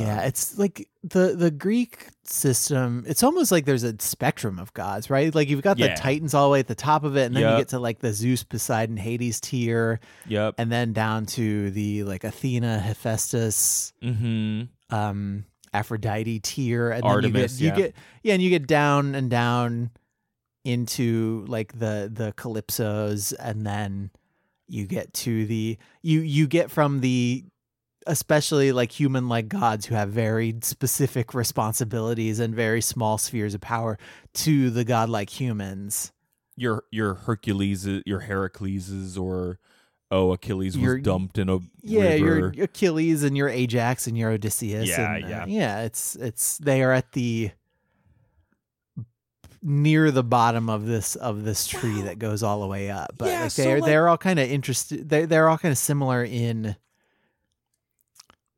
yeah 0.00 0.20
Um, 0.20 0.24
it's 0.26 0.58
like 0.58 0.88
the 1.04 1.36
the 1.36 1.50
greek 1.52 2.08
system 2.24 3.04
it's 3.06 3.22
almost 3.22 3.52
like 3.52 3.64
there's 3.64 3.84
a 3.84 3.94
spectrum 4.00 4.58
of 4.58 4.72
gods 4.74 5.08
right 5.08 5.32
like 5.34 5.48
you've 5.48 5.62
got 5.62 5.78
Yeah. 5.78 5.94
the 5.94 6.00
titans 6.00 6.34
all 6.34 6.48
the 6.48 6.52
way 6.52 6.58
at 6.58 6.66
the 6.66 6.74
top 6.74 7.04
of 7.04 7.16
it 7.16 7.26
and 7.26 7.36
then 7.36 7.42
you 7.52 7.58
get 7.58 7.68
to 7.68 7.78
like 7.78 8.00
the 8.00 8.12
zeus 8.12 8.42
poseidon 8.42 8.96
hades 8.96 9.40
tier 9.40 10.00
Yep. 10.26 10.54
and 10.58 10.72
then 10.72 10.92
down 10.94 11.26
to 11.38 11.70
the 11.70 12.02
like 12.04 12.24
athena 12.24 12.78
hephaestus 12.80 13.92
Mhm. 14.02 14.68
um 14.90 15.44
Aphrodite 15.72 16.38
tier 16.40 16.90
and 16.90 17.02
Artemis, 17.04 17.58
then 17.58 17.64
you 17.64 17.70
get 17.70 17.76
yeah. 17.76 17.76
you 17.76 17.82
get 17.82 17.94
yeah 18.22 18.34
and 18.34 18.42
you 18.42 18.50
get 18.50 18.66
down 18.66 19.14
and 19.14 19.28
down 19.30 19.90
into 20.64 21.44
like 21.48 21.78
the 21.78 22.10
the 22.12 22.32
calypsos 22.36 23.34
and 23.38 23.66
then 23.66 24.10
you 24.68 24.86
get 24.86 25.12
to 25.12 25.44
the 25.46 25.76
you 26.02 26.20
you 26.20 26.46
get 26.46 26.70
from 26.70 27.00
the 27.00 27.44
especially 28.06 28.72
like 28.72 28.92
human 28.92 29.28
like 29.28 29.48
gods 29.48 29.86
who 29.86 29.94
have 29.94 30.10
very 30.10 30.54
specific 30.62 31.32
responsibilities 31.34 32.38
and 32.38 32.54
very 32.54 32.80
small 32.80 33.16
spheres 33.18 33.54
of 33.54 33.60
power 33.60 33.98
to 34.34 34.70
the 34.70 34.84
godlike 34.84 35.30
humans 35.30 36.12
Your 36.56 36.84
your 36.90 37.14
Hercules 37.14 37.86
your 38.06 38.22
Heracleses 38.22 39.18
or 39.20 39.58
oh 40.10 40.32
Achilles 40.32 40.76
was 40.76 40.82
Your- 40.82 40.98
dumped 40.98 41.38
in 41.38 41.48
a 41.48 41.58
yeah 41.82 42.12
river. 42.14 42.52
your 42.54 42.64
Achilles 42.64 43.22
and 43.22 43.36
your 43.36 43.48
Ajax 43.48 44.06
and 44.06 44.16
your 44.16 44.30
Odysseus 44.30 44.88
Yeah, 44.88 45.14
and, 45.14 45.24
uh, 45.24 45.28
yeah. 45.28 45.44
yeah 45.46 45.80
it's 45.82 46.14
it's 46.16 46.58
they 46.58 46.82
are 46.82 46.92
at 46.92 47.12
the 47.12 47.50
near 49.66 50.10
the 50.10 50.22
bottom 50.22 50.68
of 50.68 50.84
this 50.86 51.16
of 51.16 51.42
this 51.44 51.66
tree 51.66 52.02
that 52.02 52.18
goes 52.18 52.42
all 52.42 52.60
the 52.60 52.66
way 52.66 52.90
up 52.90 53.12
but 53.16 53.28
Yeah, 53.28 53.42
like 53.44 53.54
they're 53.54 53.80
like- 53.80 53.88
they're 53.88 54.08
all 54.10 54.18
kind 54.18 54.38
of 54.38 54.48
interested 54.50 55.08
they're, 55.08 55.26
they're 55.26 55.48
all 55.48 55.56
kind 55.58 55.72
of 55.72 55.78
similar 55.78 56.22
in 56.22 56.76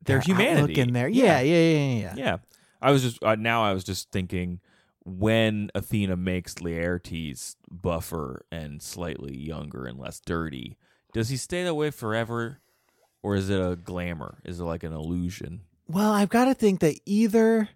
Their 0.03 0.19
humanity. 0.19 0.61
outlook 0.73 0.77
in 0.77 0.93
there 0.93 1.07
Yeah. 1.07 1.39
yeah 1.39 1.41
yeah 1.41 1.71
yeah 1.71 1.77
yeah, 1.77 1.99
yeah. 2.01 2.13
Yeah. 2.17 2.37
I 2.81 2.91
was 2.91 3.01
just 3.01 3.23
uh, 3.23 3.35
now 3.35 3.63
I 3.63 3.73
was 3.73 3.83
just 3.83 4.11
thinking 4.11 4.59
when 5.05 5.71
Athena 5.73 6.17
makes 6.17 6.55
Laertes 6.55 7.55
buffer 7.71 8.45
and 8.51 8.81
slightly 8.81 9.35
younger 9.37 9.85
and 9.85 9.97
less 9.97 10.19
dirty, 10.19 10.77
does 11.13 11.29
he 11.29 11.37
stay 11.37 11.63
that 11.63 11.73
way 11.75 11.89
forever 11.91 12.59
or 13.23 13.35
is 13.35 13.49
it 13.49 13.59
a 13.59 13.75
glamour? 13.77 14.39
Is 14.45 14.59
it 14.59 14.63
like 14.65 14.83
an 14.83 14.91
illusion? 14.93 15.61
Well, 15.87 16.11
I've 16.11 16.29
got 16.29 16.45
to 16.45 16.53
think 16.53 16.81
that 16.81 16.99
either 17.05 17.69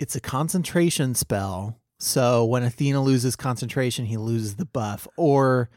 it's 0.00 0.16
a 0.16 0.20
concentration 0.20 1.14
spell, 1.14 1.78
so 2.04 2.44
when 2.44 2.62
Athena 2.64 3.02
loses 3.02 3.34
concentration, 3.34 4.04
he 4.04 4.18
loses 4.18 4.56
the 4.56 4.66
buff, 4.66 5.08
or 5.16 5.70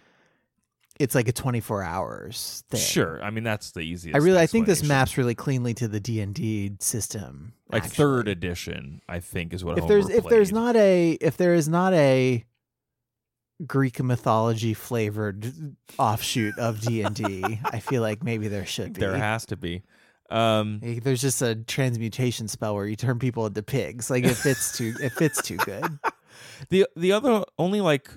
it's 1.00 1.16
like 1.16 1.30
a 1.30 1.32
24 1.32 1.84
hours 1.84 2.66
thing. 2.70 2.82
Sure. 2.82 3.24
I 3.24 3.30
mean, 3.30 3.46
that's 3.46 3.72
the 3.72 3.80
easiest. 3.80 4.14
I 4.14 4.20
really 4.20 4.40
I 4.40 4.46
think 4.46 4.66
this 4.66 4.84
maps 4.84 5.18
really 5.18 5.36
cleanly 5.36 5.74
to 5.76 5.88
the 5.88 6.02
D&D 6.02 6.74
system. 6.80 7.54
like 7.72 7.84
actually. 7.84 7.96
third 7.96 8.28
edition. 8.28 9.02
I 9.08 9.22
think 9.22 9.54
is 9.54 9.64
what 9.64 9.78
If 9.78 9.84
Homer 9.84 9.94
there's 9.94 10.10
if 10.10 10.26
there's 10.26 10.52
not 10.52 10.76
a 10.76 11.12
if 11.22 11.38
there 11.38 11.54
is 11.54 11.70
not 11.70 11.94
a 11.94 12.44
Greek 13.66 14.04
mythology 14.04 14.74
flavored 14.74 15.78
offshoot 15.98 16.60
of 16.60 16.82
D&D, 16.82 17.62
I 17.66 17.80
feel 17.80 18.02
like 18.02 18.22
maybe 18.22 18.50
there 18.50 18.66
should 18.66 18.94
be. 18.94 19.00
there 19.00 19.16
has 19.16 19.46
to 19.46 19.56
be. 19.56 19.84
Um, 20.30 20.82
There's 20.82 21.22
just 21.22 21.42
a 21.42 21.56
transmutation 21.56 22.48
spell 22.48 22.76
where 22.76 22.86
you 22.86 22.96
turn 22.96 23.20
people 23.20 23.46
into 23.46 23.64
pigs. 23.64 24.10
Like 24.10 24.26
it 24.26 24.36
fits 24.36 24.78
too 24.78 24.94
it 25.02 25.14
fits 25.14 25.42
too 25.42 25.58
good. 25.58 26.00
The 26.70 26.88
the 26.96 27.12
other 27.12 27.44
only 27.58 27.82
like 27.82 28.10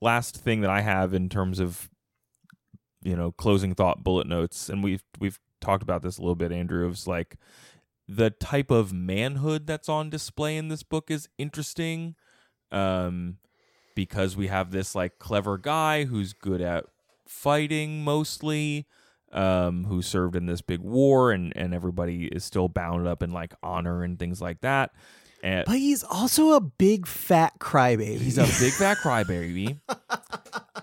last 0.00 0.36
thing 0.36 0.60
that 0.60 0.70
I 0.70 0.82
have 0.82 1.14
in 1.14 1.28
terms 1.28 1.58
of 1.58 1.88
you 3.02 3.16
know 3.16 3.32
closing 3.32 3.74
thought 3.74 4.04
bullet 4.04 4.26
notes, 4.26 4.68
and 4.68 4.82
we've 4.82 5.02
we've 5.18 5.38
talked 5.60 5.82
about 5.82 6.02
this 6.02 6.18
a 6.18 6.20
little 6.20 6.34
bit, 6.34 6.52
Andrew. 6.52 6.88
Is 6.88 7.06
like 7.06 7.36
the 8.06 8.30
type 8.30 8.70
of 8.70 8.92
manhood 8.92 9.66
that's 9.66 9.88
on 9.88 10.10
display 10.10 10.56
in 10.56 10.68
this 10.68 10.82
book 10.82 11.10
is 11.10 11.28
interesting, 11.38 12.14
um, 12.70 13.38
because 13.94 14.36
we 14.36 14.48
have 14.48 14.70
this 14.70 14.94
like 14.94 15.18
clever 15.18 15.58
guy 15.58 16.04
who's 16.04 16.32
good 16.32 16.60
at 16.60 16.84
fighting 17.26 18.04
mostly. 18.04 18.86
Um, 19.32 19.86
who 19.86 20.00
served 20.00 20.36
in 20.36 20.46
this 20.46 20.60
big 20.60 20.78
war 20.78 21.32
and, 21.32 21.52
and 21.56 21.74
everybody 21.74 22.26
is 22.26 22.44
still 22.44 22.68
bound 22.68 23.08
up 23.08 23.20
in 23.20 23.32
like 23.32 23.52
honor 23.64 24.04
and 24.04 24.16
things 24.16 24.40
like 24.40 24.60
that. 24.60 24.92
And 25.44 25.66
But 25.66 25.76
he's 25.76 26.02
also 26.02 26.52
a 26.52 26.60
big 26.60 27.06
fat 27.06 27.58
crybaby. 27.60 28.18
He's 28.18 28.38
a 28.38 28.44
big 28.44 28.72
fat 28.72 28.96
crybaby. 29.02 29.78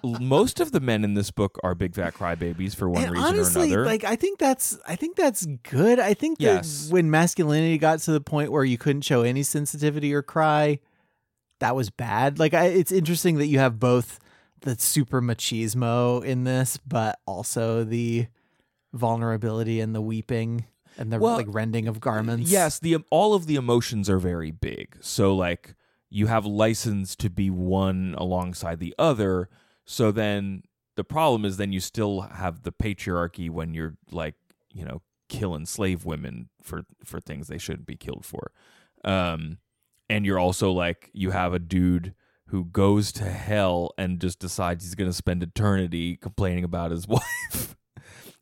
Most 0.03 0.59
of 0.59 0.71
the 0.71 0.79
men 0.79 1.03
in 1.03 1.15
this 1.15 1.31
book 1.31 1.57
are 1.63 1.73
big 1.75 1.95
fat 1.95 2.13
crybabies 2.13 2.75
for 2.75 2.87
one 2.89 3.03
and 3.03 3.11
reason 3.11 3.27
honestly, 3.27 3.71
or 3.71 3.79
another. 3.81 3.85
like 3.85 4.03
I 4.03 4.15
think 4.15 4.37
that's 4.39 4.77
I 4.87 4.95
think 4.95 5.15
that's 5.15 5.45
good. 5.63 5.99
I 5.99 6.13
think 6.13 6.37
that 6.39 6.43
Yes. 6.43 6.89
when 6.91 7.09
masculinity 7.09 7.77
got 7.79 7.99
to 8.01 8.11
the 8.11 8.21
point 8.21 8.51
where 8.51 8.63
you 8.63 8.77
couldn't 8.77 9.01
show 9.01 9.23
any 9.23 9.41
sensitivity 9.43 10.13
or 10.13 10.21
cry, 10.21 10.79
that 11.59 11.75
was 11.75 11.89
bad. 11.89 12.37
Like 12.39 12.53
I, 12.53 12.65
it's 12.67 12.91
interesting 12.91 13.37
that 13.39 13.47
you 13.47 13.57
have 13.59 13.79
both 13.79 14.19
the 14.61 14.75
super 14.77 15.21
machismo 15.21 16.23
in 16.23 16.43
this, 16.43 16.77
but 16.77 17.19
also 17.25 17.83
the 17.83 18.27
vulnerability 18.93 19.79
and 19.79 19.95
the 19.95 20.01
weeping 20.01 20.65
and 20.97 21.11
the 21.11 21.19
Well, 21.19 21.37
like 21.37 21.47
rending 21.49 21.87
of 21.87 21.99
garments. 21.99 22.49
yes, 22.51 22.79
the 22.79 22.97
all 23.09 23.33
of 23.33 23.45
the 23.47 23.55
emotions 23.55 24.09
are 24.09 24.19
very 24.19 24.51
big. 24.51 24.97
So 25.01 25.35
like 25.35 25.75
you 26.09 26.27
have 26.27 26.45
license 26.45 27.15
to 27.17 27.29
be 27.29 27.49
one 27.49 28.15
alongside 28.17 28.79
the 28.79 28.93
other. 28.99 29.49
So 29.85 30.11
then 30.11 30.63
the 30.95 31.03
problem 31.03 31.45
is 31.45 31.57
then 31.57 31.71
you 31.71 31.79
still 31.79 32.21
have 32.21 32.63
the 32.63 32.71
patriarchy 32.71 33.49
when 33.49 33.73
you're 33.73 33.95
like, 34.11 34.35
you 34.71 34.83
know, 34.85 35.01
killing 35.29 35.65
slave 35.65 36.03
women 36.05 36.49
for 36.61 36.83
for 37.05 37.19
things 37.19 37.47
they 37.47 37.57
shouldn't 37.57 37.85
be 37.87 37.95
killed 37.95 38.25
for. 38.25 38.51
Um 39.05 39.57
and 40.09 40.25
you're 40.25 40.39
also 40.39 40.71
like 40.71 41.09
you 41.13 41.31
have 41.31 41.53
a 41.53 41.59
dude 41.59 42.13
who 42.47 42.65
goes 42.65 43.13
to 43.13 43.23
hell 43.23 43.93
and 43.97 44.19
just 44.19 44.39
decides 44.39 44.83
he's 44.83 44.93
going 44.95 45.09
to 45.09 45.15
spend 45.15 45.41
eternity 45.41 46.17
complaining 46.17 46.65
about 46.65 46.91
his 46.91 47.07
wife. 47.07 47.77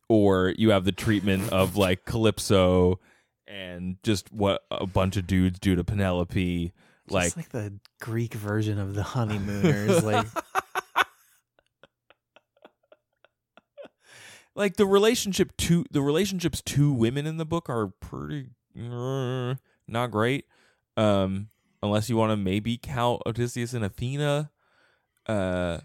Or 0.09 0.53
you 0.57 0.71
have 0.71 0.83
the 0.83 0.91
treatment 0.91 1.53
of 1.53 1.77
like 1.77 2.03
Calypso 2.03 2.99
and 3.47 3.97
just 4.03 4.31
what 4.33 4.63
a 4.69 4.85
bunch 4.85 5.15
of 5.17 5.27
dudes 5.27 5.59
do 5.59 5.75
to 5.75 5.83
Penelope. 5.83 6.73
Just 7.07 7.13
Like, 7.13 7.37
like 7.37 7.49
the 7.49 7.73
Greek 8.01 8.33
version 8.33 8.79
of 8.79 8.95
the 8.95 9.03
honeymooners. 9.03 10.03
like 10.03 10.27
like 14.55 14.75
the 14.75 14.85
relationship 14.85 15.55
to 15.57 15.85
the 15.91 16.01
relationships 16.01 16.61
to 16.63 16.91
women 16.91 17.25
in 17.25 17.37
the 17.37 17.45
book 17.45 17.69
are 17.69 17.87
pretty 17.87 18.49
uh, 18.77 19.55
not 19.87 20.11
great. 20.11 20.45
Um, 20.97 21.49
unless 21.81 22.09
you 22.09 22.17
want 22.17 22.31
to 22.31 22.37
maybe 22.37 22.77
count 22.77 23.21
Odysseus 23.25 23.73
and 23.73 23.85
Athena. 23.85 24.51
Uh, 25.25 25.79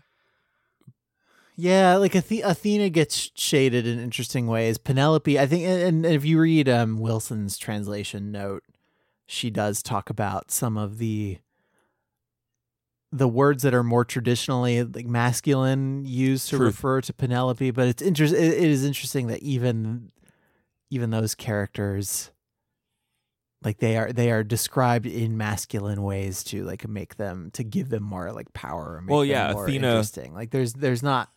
Yeah, 1.57 1.97
like 1.97 2.13
Athe- 2.13 2.43
Athena 2.45 2.91
gets 2.91 3.31
shaded 3.37 3.87
in 3.87 4.01
interesting 4.01 4.47
ways. 4.49 4.77
Penelope, 4.77 5.39
I 5.39 5.47
think, 5.47 5.63
and, 5.65 6.05
and 6.05 6.07
if 6.15 6.25
you 6.25 6.41
read 6.41 6.69
um, 6.69 6.99
Wilson's 6.99 7.57
translation 7.57 8.33
note, 8.33 8.65
she 9.27 9.51
does 9.51 9.83
talk 9.83 10.11
about 10.11 10.51
some 10.51 10.77
of 10.77 10.99
the 10.99 11.39
the 13.13 13.29
words 13.29 13.63
that 13.63 13.73
are 13.73 13.85
more 13.85 14.05
traditionally 14.05 14.83
like 14.83 15.07
masculine 15.07 16.05
used 16.05 16.49
to 16.51 16.57
Truth. 16.57 16.67
refer 16.67 17.01
to 17.03 17.13
Penelope. 17.13 17.71
But 17.71 17.87
it's 17.87 18.03
interest. 18.03 18.35
It, 18.35 18.55
it 18.55 18.65
is 18.71 18.85
interesting 18.85 19.29
that 19.29 19.41
even 19.41 20.11
even 20.91 21.11
those 21.11 21.37
characters, 21.37 22.33
like 23.63 23.79
they 23.79 23.97
are 23.97 24.13
they 24.13 24.33
are 24.33 24.43
described 24.43 25.07
in 25.07 25.37
masculine 25.37 26.03
ways 26.03 26.43
to 26.45 26.65
like 26.65 26.89
make 26.89 27.15
them 27.17 27.51
to 27.53 27.63
give 27.63 27.91
them 27.91 28.03
more 28.03 28.33
like 28.33 28.53
power. 28.53 28.97
Or 28.97 29.01
make 29.03 29.11
Well, 29.13 29.25
yeah, 29.25 29.53
Athena- 29.53 29.87
Interesting. 29.91 30.35
Like 30.35 30.51
there's 30.51 30.73
there's 30.73 31.03
not 31.05 31.31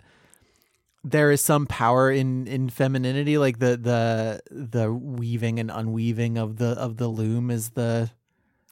there 1.10 1.32
is 1.32 1.41
some 1.41 1.65
power 1.65 2.12
in 2.12 2.48
in 2.48 2.70
femininity 2.70 3.38
like 3.38 3.60
the 3.60 3.78
the 3.78 4.41
the 4.52 4.91
weaving 4.93 5.60
and 5.60 5.72
unweaving 5.72 6.38
of 6.38 6.58
the 6.58 6.70
of 6.72 6.98
the 6.98 7.08
loom 7.08 7.50
is 7.50 7.72
the 7.72 8.10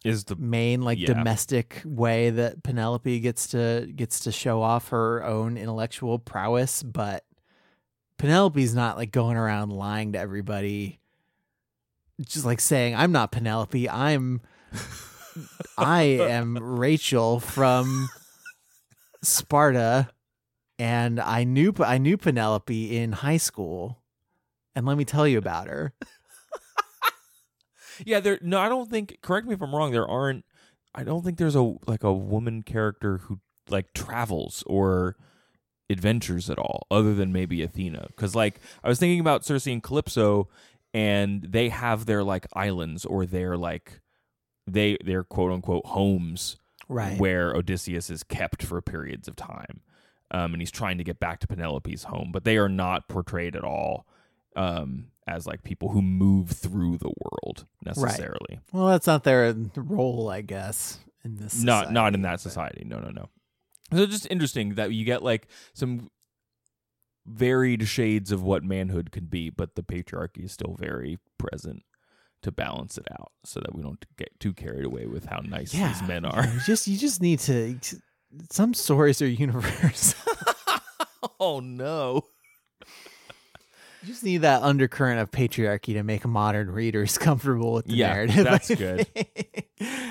is 0.04 0.26
the 0.26 0.36
main 0.36 0.82
like 0.82 1.00
Yeah. 1.00 1.08
domestic 1.08 1.82
way 1.86 2.30
that 2.30 2.62
Penelope 2.64 3.20
gets 3.22 3.48
to 3.50 3.92
gets 3.96 4.20
to 4.22 4.32
show 4.32 4.62
off 4.62 4.90
her 4.90 5.24
own 5.24 5.58
intellectual 5.58 6.20
prowess 6.20 6.84
but 6.84 7.24
Penelope's 8.18 8.74
not 8.74 8.98
like 8.98 9.12
going 9.12 9.38
around 9.38 9.72
lying 9.72 10.14
to 10.14 10.20
everybody 10.20 11.00
just 12.22 12.46
like 12.46 12.62
saying 12.62 12.96
I'm 12.96 13.12
not 13.12 13.32
Penelope 13.32 13.90
I'm 13.90 14.42
I 15.78 16.02
am 16.04 16.58
Rachel 16.58 17.40
from 17.40 18.08
Sparta 19.22 20.08
and 20.78 21.20
I 21.20 21.44
knew 21.44 21.74
I 21.80 21.98
knew 21.98 22.18
Penelope 22.18 22.98
in 22.98 23.14
high 23.14 23.38
school 23.38 24.02
and 24.76 24.86
let 24.86 24.98
me 24.98 25.06
tell 25.06 25.28
you 25.28 25.38
about 25.38 25.68
her 25.68 25.94
yeah. 28.06 28.20
There 28.20 28.40
no, 28.42 28.60
I 28.60 28.70
don't 28.70 28.90
think. 28.90 29.20
Correct 29.22 29.48
me 29.48 29.54
if 29.54 29.62
I'm 29.62 29.74
wrong. 29.74 29.92
There 29.92 30.08
aren't. 30.08 30.46
I 30.94 31.04
don't 31.04 31.24
think 31.24 31.38
there's 31.38 31.56
a 31.56 31.76
like 31.88 32.04
a 32.04 32.14
woman 32.14 32.64
character 32.64 33.20
who 33.20 33.40
like 33.70 33.94
travels 33.94 34.64
or 34.68 35.16
adventures 35.90 36.50
at 36.50 36.58
all, 36.58 36.88
other 36.90 37.14
than 37.14 37.32
maybe 37.32 37.62
Athena. 37.62 38.08
Because 38.08 38.36
like 38.36 38.60
I 38.84 38.90
was 38.90 39.00
thinking 39.00 39.20
about 39.20 39.46
Circe 39.46 39.68
and 39.68 39.84
Calypso, 39.84 40.50
and 40.94 41.44
they 41.44 41.70
have 41.70 42.06
their 42.06 42.24
like 42.24 42.48
islands 42.54 43.06
or 43.06 43.26
their 43.26 43.58
like 43.58 44.02
they 44.68 44.98
their 45.04 45.24
quote 45.24 45.52
unquote 45.52 45.86
homes 45.86 46.58
right 46.88 47.20
where 47.20 47.56
Odysseus 47.56 48.10
is 48.10 48.24
kept 48.24 48.64
for 48.64 48.82
periods 48.82 49.28
of 49.28 49.36
time. 49.36 49.82
Um, 50.36 50.54
and 50.54 50.62
he's 50.62 50.72
trying 50.72 50.98
to 50.98 51.04
get 51.06 51.18
back 51.18 51.40
to 51.40 51.48
Penelope's 51.48 52.04
home, 52.04 52.32
but 52.34 52.44
they 52.44 52.58
are 52.58 52.68
not 52.68 53.08
portrayed 53.08 53.56
at 53.56 53.64
all 53.64 54.06
um, 54.58 55.08
as 55.26 55.48
like 55.48 55.64
people 55.64 55.90
who 55.90 56.02
move 56.02 56.50
through 56.52 56.98
the 56.98 57.14
world 57.24 57.66
necessarily. 57.86 58.60
Well, 58.74 58.88
that's 58.88 59.08
not 59.08 59.24
their 59.24 59.56
role, 59.78 60.30
I 60.30 60.42
guess, 60.42 61.00
in 61.24 61.38
this. 61.38 61.64
Not 61.64 61.94
not 61.94 62.14
in 62.16 62.22
that 62.24 62.42
society. 62.42 62.84
No, 62.86 63.00
no, 63.00 63.12
no. 63.12 63.30
So 63.94 64.00
it's 64.04 64.12
just 64.12 64.28
interesting 64.30 64.76
that 64.76 64.92
you 64.92 65.06
get 65.06 65.24
like 65.24 65.48
some 65.74 66.10
varied 67.26 67.88
shades 67.88 68.32
of 68.32 68.44
what 68.44 68.62
manhood 68.62 69.12
could 69.12 69.30
be, 69.30 69.50
but 69.50 69.76
the 69.76 69.84
patriarchy 69.84 70.44
is 70.44 70.52
still 70.52 70.76
very 70.78 71.18
present 71.38 71.84
to 72.42 72.52
balance 72.52 72.98
it 72.98 73.08
out, 73.12 73.32
so 73.46 73.62
that 73.62 73.74
we 73.74 73.82
don't 73.82 74.06
get 74.18 74.38
too 74.40 74.54
carried 74.54 74.86
away 74.86 75.06
with 75.06 75.26
how 75.26 75.40
nice 75.40 75.74
Yeah, 75.74 75.88
these 75.88 76.06
men 76.06 76.26
are. 76.26 76.46
You 76.46 76.60
just 76.66 76.88
you 76.88 76.98
just 76.98 77.22
need 77.22 77.40
to. 77.42 77.80
Some 78.52 78.74
stories 78.74 79.22
are 79.22 79.28
universal. 79.46 80.20
oh 81.40 81.60
no. 81.60 82.24
you 84.02 84.08
just 84.08 84.24
need 84.24 84.38
that 84.38 84.62
undercurrent 84.62 85.20
of 85.20 85.32
patriarchy 85.32 85.94
to 85.94 86.04
make 86.04 86.26
modern 86.26 86.70
readers 86.72 87.18
comfortable 87.18 87.74
with 87.74 87.86
the 87.86 87.96
Yeah, 87.96 88.14
narrative. 88.14 88.44
that's 88.46 88.74
good. 88.74 89.08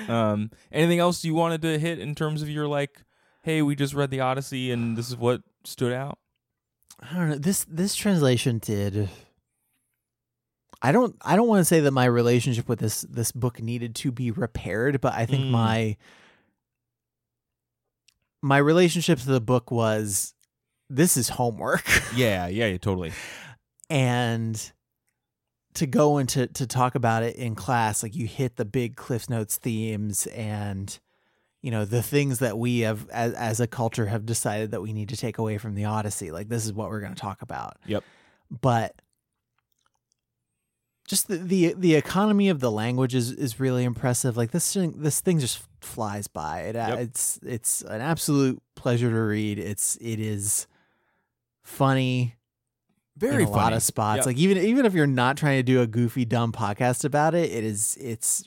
Um, 0.09 0.51
anything 0.71 0.99
else 0.99 1.23
you 1.25 1.33
wanted 1.33 1.61
to 1.63 1.79
hit 1.79 1.99
in 1.99 2.13
terms 2.15 2.41
of 2.41 2.49
your 2.49 2.67
like, 2.67 3.01
hey, 3.43 3.61
we 3.61 3.75
just 3.75 3.93
read 3.93 4.11
the 4.11 4.19
Odyssey 4.19 4.71
and 4.71 4.97
this 4.97 5.09
is 5.09 5.15
what 5.17 5.41
stood 5.63 5.91
out? 5.93 6.19
I 6.99 7.13
don't 7.15 7.29
know. 7.29 7.35
This 7.37 7.65
this 7.67 7.93
translation 7.95 8.59
did. 8.59 9.09
I 10.81 10.91
don't. 10.91 11.15
I 11.21 11.35
don't 11.35 11.47
want 11.47 11.59
to 11.61 11.65
say 11.65 11.79
that 11.81 11.91
my 11.91 12.05
relationship 12.05 12.69
with 12.69 12.79
this 12.79 13.01
this 13.01 13.31
book 13.31 13.61
needed 13.61 13.95
to 13.95 14.11
be 14.11 14.29
repaired, 14.31 15.01
but 15.01 15.13
I 15.13 15.25
think 15.25 15.45
Mm. 15.45 15.51
my 15.51 15.97
my 18.45 18.59
relationship 18.59 19.17
to 19.17 19.25
the 19.25 19.41
book 19.41 19.71
was 19.71 20.35
this 20.87 21.17
is 21.17 21.29
homework. 21.29 21.83
Yeah, 22.15 22.47
yeah, 22.47 22.67
yeah, 22.67 22.77
totally. 22.77 23.11
and 23.89 24.71
to 25.73 25.85
go 25.85 26.17
and 26.17 26.29
to, 26.29 26.47
to 26.47 26.65
talk 26.65 26.95
about 26.95 27.23
it 27.23 27.35
in 27.35 27.55
class 27.55 28.01
like 28.01 28.15
you 28.15 28.27
hit 28.27 28.55
the 28.55 28.63
big 28.63 28.95
cliff 28.95 29.29
notes 29.29 29.57
themes 29.57 30.27
and 30.27 30.97
you 31.61 31.71
know 31.71 31.83
the 31.83 32.01
things 32.01 32.39
that 32.39 32.57
we 32.57 32.79
have 32.81 33.09
as, 33.09 33.33
as 33.33 33.59
a 33.59 33.67
culture 33.67 34.05
have 34.05 34.25
decided 34.25 34.71
that 34.71 34.81
we 34.81 34.93
need 34.93 35.09
to 35.09 35.17
take 35.17 35.39
away 35.39 35.57
from 35.57 35.73
the 35.75 35.85
Odyssey. 35.85 36.31
Like 36.31 36.47
this 36.47 36.65
is 36.65 36.71
what 36.71 36.89
we're 36.89 37.01
going 37.01 37.15
to 37.15 37.19
talk 37.19 37.41
about. 37.41 37.77
Yep. 37.87 38.03
But 38.61 39.01
just 41.07 41.27
the, 41.27 41.37
the 41.37 41.73
the 41.77 41.95
economy 41.95 42.49
of 42.49 42.59
the 42.59 42.71
language 42.71 43.13
is, 43.13 43.31
is 43.31 43.59
really 43.59 43.83
impressive. 43.83 44.35
Like 44.37 44.51
this 44.51 44.73
thing, 44.73 44.95
this 44.97 45.21
thing 45.21 45.39
just 45.39 45.61
flies 45.79 46.27
by. 46.27 46.61
It, 46.61 46.75
Yep. 46.75 46.99
It's 46.99 47.39
it's 47.43 47.81
an 47.83 48.01
absolute 48.01 48.61
pleasure 48.75 49.09
to 49.09 49.19
read. 49.21 49.59
It's 49.59 49.97
it 50.01 50.19
is 50.19 50.67
funny 51.63 52.35
Very 53.17 53.43
in 53.43 53.49
a 53.49 53.51
lot 53.51 53.63
funny. 53.65 53.75
of 53.77 53.83
spots. 53.83 54.17
Yep. 54.19 54.25
Like 54.25 54.37
even 54.37 54.57
even 54.57 54.85
if 54.85 54.93
you're 54.93 55.07
not 55.07 55.37
trying 55.37 55.59
to 55.59 55.63
do 55.63 55.81
a 55.81 55.87
goofy 55.87 56.25
dumb 56.25 56.51
podcast 56.51 57.05
about 57.05 57.35
it, 57.35 57.51
it 57.51 57.63
is 57.63 57.97
it's 57.99 58.43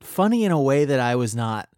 funny 0.00 0.44
in 0.44 0.52
a 0.52 0.60
way 0.60 0.84
that 0.84 1.00
I 1.00 1.16
was 1.16 1.34
not 1.34 1.68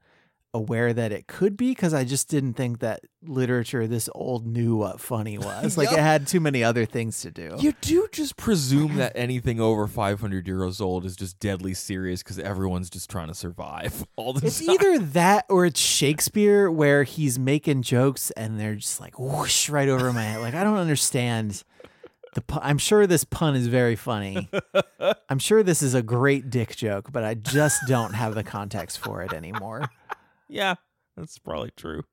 aware 0.55 0.92
that 0.92 1.11
it 1.12 1.26
could 1.26 1.57
be 1.57 1.70
because 1.72 1.92
I 1.92 2.05
just 2.05 2.28
didn't 2.28 2.55
think 2.55 2.78
that 2.78 3.00
literature 3.22 3.86
this 3.88 4.09
old 4.14 4.46
knew 4.46 4.76
what 4.76 5.00
funny 5.00 5.36
was. 5.38 5.76
Like 5.76 5.90
it 5.92 5.98
had 5.98 6.26
too 6.28 6.38
many 6.40 6.62
other 6.64 6.86
things 6.86 7.20
to 7.22 7.30
do. 7.30 7.57
You 7.59 7.74
do 7.80 8.09
just 8.12 8.36
presume 8.36 8.94
that 8.96 9.12
anything 9.16 9.61
over 9.61 9.86
500 9.86 10.46
years 10.46 10.80
old 10.80 11.05
is 11.05 11.16
just 11.16 11.38
deadly 11.40 11.74
serious 11.74 12.22
because 12.22 12.38
everyone's 12.38 12.88
just 12.88 13.11
trying 13.11 13.28
to 13.28 13.34
survive 13.34 14.07
all 14.16 14.32
the 14.32 14.46
It's 14.46 14.61
time. 14.64 14.70
either 14.76 14.98
that 15.00 15.44
or 15.50 15.66
it's 15.66 15.80
Shakespeare 15.80 16.70
where 16.70 17.02
he's 17.02 17.38
making 17.38 17.82
jokes 17.82 18.30
and 18.32 18.59
they're 18.61 18.76
just 18.76 19.00
like 19.00 19.18
whoosh 19.18 19.68
right 19.68 19.88
over 19.88 20.12
my 20.12 20.22
head. 20.22 20.40
Like 20.40 20.55
I 20.55 20.62
don't 20.62 20.78
understand 20.78 21.64
the 22.34 22.42
pun. 22.42 22.61
I'm 22.62 22.78
sure 22.78 23.07
this 23.07 23.24
pun 23.24 23.57
is 23.57 23.66
very 23.66 23.96
funny. 23.96 24.48
I'm 25.28 25.38
sure 25.38 25.62
this 25.62 25.82
is 25.82 25.94
a 25.94 26.02
great 26.02 26.48
dick 26.50 26.76
joke, 26.76 27.11
but 27.12 27.24
I 27.24 27.34
just 27.34 27.80
don't 27.88 28.12
have 28.14 28.34
the 28.34 28.44
context 28.44 28.98
for 29.00 29.22
it 29.22 29.32
anymore. 29.32 29.88
Yeah, 30.49 30.74
that's 31.16 31.38
probably 31.38 31.70
true. 31.76 32.05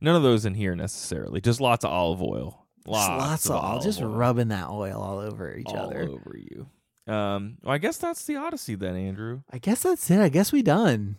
None 0.00 0.14
of 0.16 0.22
those 0.22 0.44
in 0.44 0.54
here 0.54 0.74
necessarily. 0.76 1.40
Just 1.40 1.60
lots 1.60 1.84
of 1.84 1.90
olive 1.90 2.22
oil. 2.22 2.66
Lots, 2.86 3.06
Just 3.08 3.18
lots 3.18 3.46
of 3.46 3.52
of 3.56 3.64
olive 3.64 3.82
just 3.82 4.00
oil 4.02 4.08
rubbing 4.08 4.48
that 4.48 4.68
oil 4.68 5.00
all 5.00 5.18
over 5.18 5.54
each 5.56 5.66
all 5.68 5.76
other. 5.86 6.02
All 6.06 6.14
over 6.14 6.36
you. 6.36 6.68
Um, 7.12 7.58
well, 7.62 7.72
I 7.74 7.78
guess 7.78 7.96
that's 7.98 8.24
the 8.26 8.36
Odyssey 8.36 8.74
then, 8.74 8.96
Andrew. 8.96 9.42
I 9.50 9.58
guess 9.58 9.82
that's 9.82 10.10
it. 10.10 10.20
I 10.20 10.28
guess 10.28 10.52
we 10.52 10.62
done. 10.62 11.16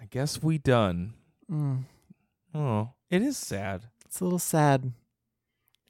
I 0.00 0.04
guess 0.06 0.42
we 0.42 0.58
done. 0.58 1.14
Mm, 1.50 1.84
Oh, 2.54 2.90
it 3.10 3.22
is 3.22 3.36
sad. 3.36 3.84
it's 4.06 4.20
a 4.20 4.24
little 4.24 4.38
sad. 4.38 4.92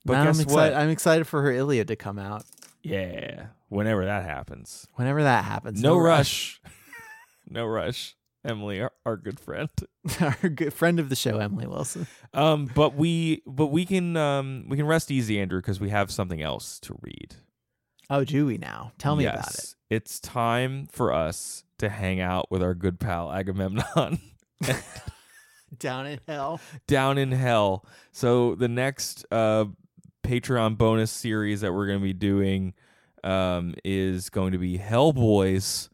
But 0.04 0.14
Now 0.14 0.24
guess 0.24 0.36
I'm 0.38 0.42
excited. 0.44 0.72
what? 0.74 0.80
I'm 0.82 0.88
excited 0.90 1.26
for 1.26 1.42
her 1.42 1.52
Iliad 1.52 1.88
to 1.88 1.96
come 1.96 2.18
out. 2.18 2.44
Yeah, 2.82 3.46
whenever 3.68 4.04
that 4.06 4.24
happens. 4.24 4.86
Whenever 4.94 5.22
that 5.22 5.44
happens. 5.44 5.82
No, 5.82 5.98
rush. 5.98 6.60
no 7.48 7.66
rush. 7.66 8.16
Emily, 8.44 8.80
our, 8.80 8.92
our 9.04 9.16
good 9.16 9.38
friend. 9.38 9.68
Our 10.20 10.48
good 10.48 10.72
friend 10.72 10.98
of 10.98 11.10
the 11.10 11.16
show, 11.16 11.38
Emily 11.38 11.66
Wilson. 11.66 12.06
Um, 12.32 12.70
but 12.74 12.94
we 12.94 13.42
but 13.46 13.66
we 13.66 13.84
can 13.84 14.16
um 14.16 14.64
we 14.68 14.78
can 14.78 14.86
rest 14.86 15.10
easy, 15.10 15.38
Andrew, 15.38 15.60
because 15.60 15.78
we 15.78 15.90
have 15.90 16.10
something 16.10 16.40
else 16.40 16.80
to 16.80 16.96
read. 17.02 17.36
Oh, 18.08 18.24
do 18.24 18.46
we 18.46 18.56
now? 18.56 18.92
Tell 18.98 19.14
me 19.14 19.24
yes, 19.24 19.34
about 19.34 19.54
it. 19.54 19.74
It's 19.94 20.20
time 20.20 20.86
for 20.90 21.12
us 21.12 21.64
to 21.78 21.88
hang 21.90 22.20
out 22.20 22.50
with 22.50 22.62
our 22.62 22.74
good 22.74 22.98
pal 22.98 23.30
Agamemnon 23.30 24.18
Down 25.78 26.06
in 26.06 26.20
hell. 26.26 26.60
down 26.88 27.16
in 27.18 27.30
hell. 27.30 27.84
So 28.12 28.54
the 28.54 28.68
next 28.68 29.24
uh 29.30 29.66
Patreon 30.24 30.76
bonus 30.78 31.10
series 31.10 31.60
that 31.60 31.72
we're 31.72 31.86
going 31.86 31.98
to 32.00 32.04
be 32.04 32.12
doing 32.12 32.74
um 33.22 33.74
is 33.84 34.30
going 34.30 34.52
to 34.52 34.58
be 34.58 34.78
Hellboys, 34.78 35.88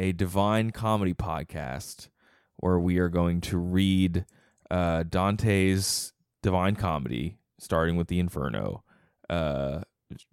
a 0.00 0.12
divine 0.12 0.70
comedy 0.70 1.14
podcast 1.14 2.08
where 2.56 2.78
we 2.80 2.98
are 2.98 3.08
going 3.08 3.40
to 3.42 3.58
read 3.58 4.24
uh 4.70 5.02
Dante's 5.04 6.12
Divine 6.42 6.74
Comedy 6.74 7.38
starting 7.58 7.96
with 7.96 8.08
the 8.08 8.18
Inferno 8.18 8.82
uh 9.28 9.82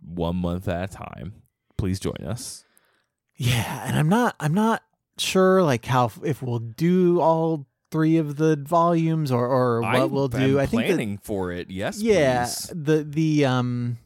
one 0.04 0.38
month 0.38 0.68
at 0.68 0.92
a 0.92 0.94
time. 0.96 1.34
Please 1.78 2.00
join 2.00 2.26
us. 2.26 2.64
Yeah, 3.36 3.84
and 3.88 3.96
I'm 4.00 4.10
not. 4.10 4.36
I'm 4.40 4.54
not 4.56 4.82
sure 5.20 5.62
like 5.62 5.86
how 5.86 6.12
if 6.24 6.42
we'll 6.42 6.58
do 6.60 7.20
all 7.22 7.68
three 7.92 8.18
of 8.18 8.36
the 8.38 8.56
volumes 8.56 9.32
or 9.32 9.48
or 9.48 9.82
what 9.82 9.96
I 9.96 10.06
we'll 10.06 10.28
do. 10.28 10.60
I 10.60 10.66
think 10.66 10.84
that- 10.84 10.88
planning 10.96 11.20
for 11.22 11.52
it. 11.52 11.70
Yes, 11.70 12.02
yeah 12.02 12.46
please. 12.46 12.72
the 12.74 13.04
the 13.04 13.46
um 13.46 13.98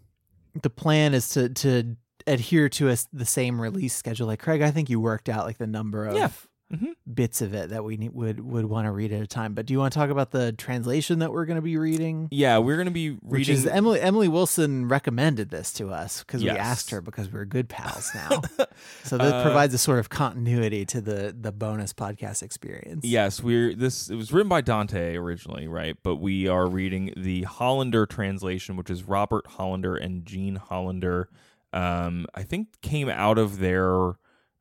the 0.62 0.70
plan 0.70 1.14
is 1.14 1.30
to 1.30 1.48
to 1.50 1.96
adhere 2.28 2.70
to 2.70 2.90
a 2.90 2.98
the 3.14 3.26
same 3.26 3.60
release 3.60 3.94
schedule 3.96 4.28
like 4.28 4.40
craig 4.40 4.62
i 4.62 4.72
think 4.72 4.90
you 4.90 5.00
worked 5.00 5.30
out 5.30 5.46
like 5.46 5.58
the 5.58 5.68
number 5.68 6.06
of 6.06 6.16
Yeah. 6.16 6.30
Mhm. 6.72 6.94
bits 7.14 7.42
of 7.42 7.54
it 7.54 7.72
that 7.72 7.84
we 7.84 7.98
need, 7.98 8.14
would 8.14 8.40
would 8.40 8.64
want 8.64 8.86
to 8.86 8.92
read 8.92 9.12
at 9.12 9.22
a 9.22 9.28
time 9.28 9.54
but 9.54 9.66
do 9.66 9.74
you 9.74 9.80
want 9.80 9.92
to 9.92 10.00
talk 10.00 10.10
about 10.10 10.32
the 10.32 10.54
translation 10.54 11.20
that 11.20 11.34
we're 11.34 11.44
going 11.44 11.58
to 11.58 11.62
be 11.62 11.76
reading 11.76 12.30
Yeah, 12.32 12.60
we're 12.60 12.78
going 12.78 12.86
to 12.86 12.92
be 12.94 13.10
which 13.10 13.50
reading 13.50 13.56
is 13.56 13.68
emily 13.68 14.00
emily 14.00 14.30
wilson 14.30 14.88
recommended 14.88 15.50
this 15.50 15.74
to 15.74 15.90
us 15.90 16.24
because 16.24 16.42
we 16.46 16.50
asked 16.50 16.90
her 16.92 17.02
because 17.02 17.30
we're 17.30 17.44
good 17.44 17.68
pals 17.68 18.10
now 18.16 18.30
so 19.04 19.18
that 19.18 19.34
Uh, 19.34 19.44
provides 19.44 19.74
a 19.74 19.78
sort 19.78 20.00
of 20.00 20.08
continuity 20.08 20.86
to 20.86 21.02
the 21.02 21.36
the 21.38 21.52
bonus 21.52 21.92
podcast 21.92 22.42
experience 22.42 23.04
Yes, 23.04 23.44
we're 23.44 23.76
this 23.76 24.10
it 24.10 24.16
was 24.16 24.32
written 24.32 24.48
by 24.48 24.62
Dante 24.62 25.18
originally, 25.18 25.68
right? 25.68 25.98
But 26.02 26.16
we 26.22 26.48
are 26.48 26.68
reading 26.70 27.14
the 27.18 27.44
Hollander 27.44 28.06
translation, 28.06 28.78
which 28.78 28.90
is 28.90 29.04
Robert 29.04 29.46
Hollander 29.46 29.98
and 29.98 30.26
Jean 30.26 30.56
Hollander. 30.56 31.28
Um, 31.74 32.26
I 32.36 32.44
think 32.44 32.82
came 32.82 33.10
out 33.10 33.38
of 33.38 33.60
their 33.60 34.14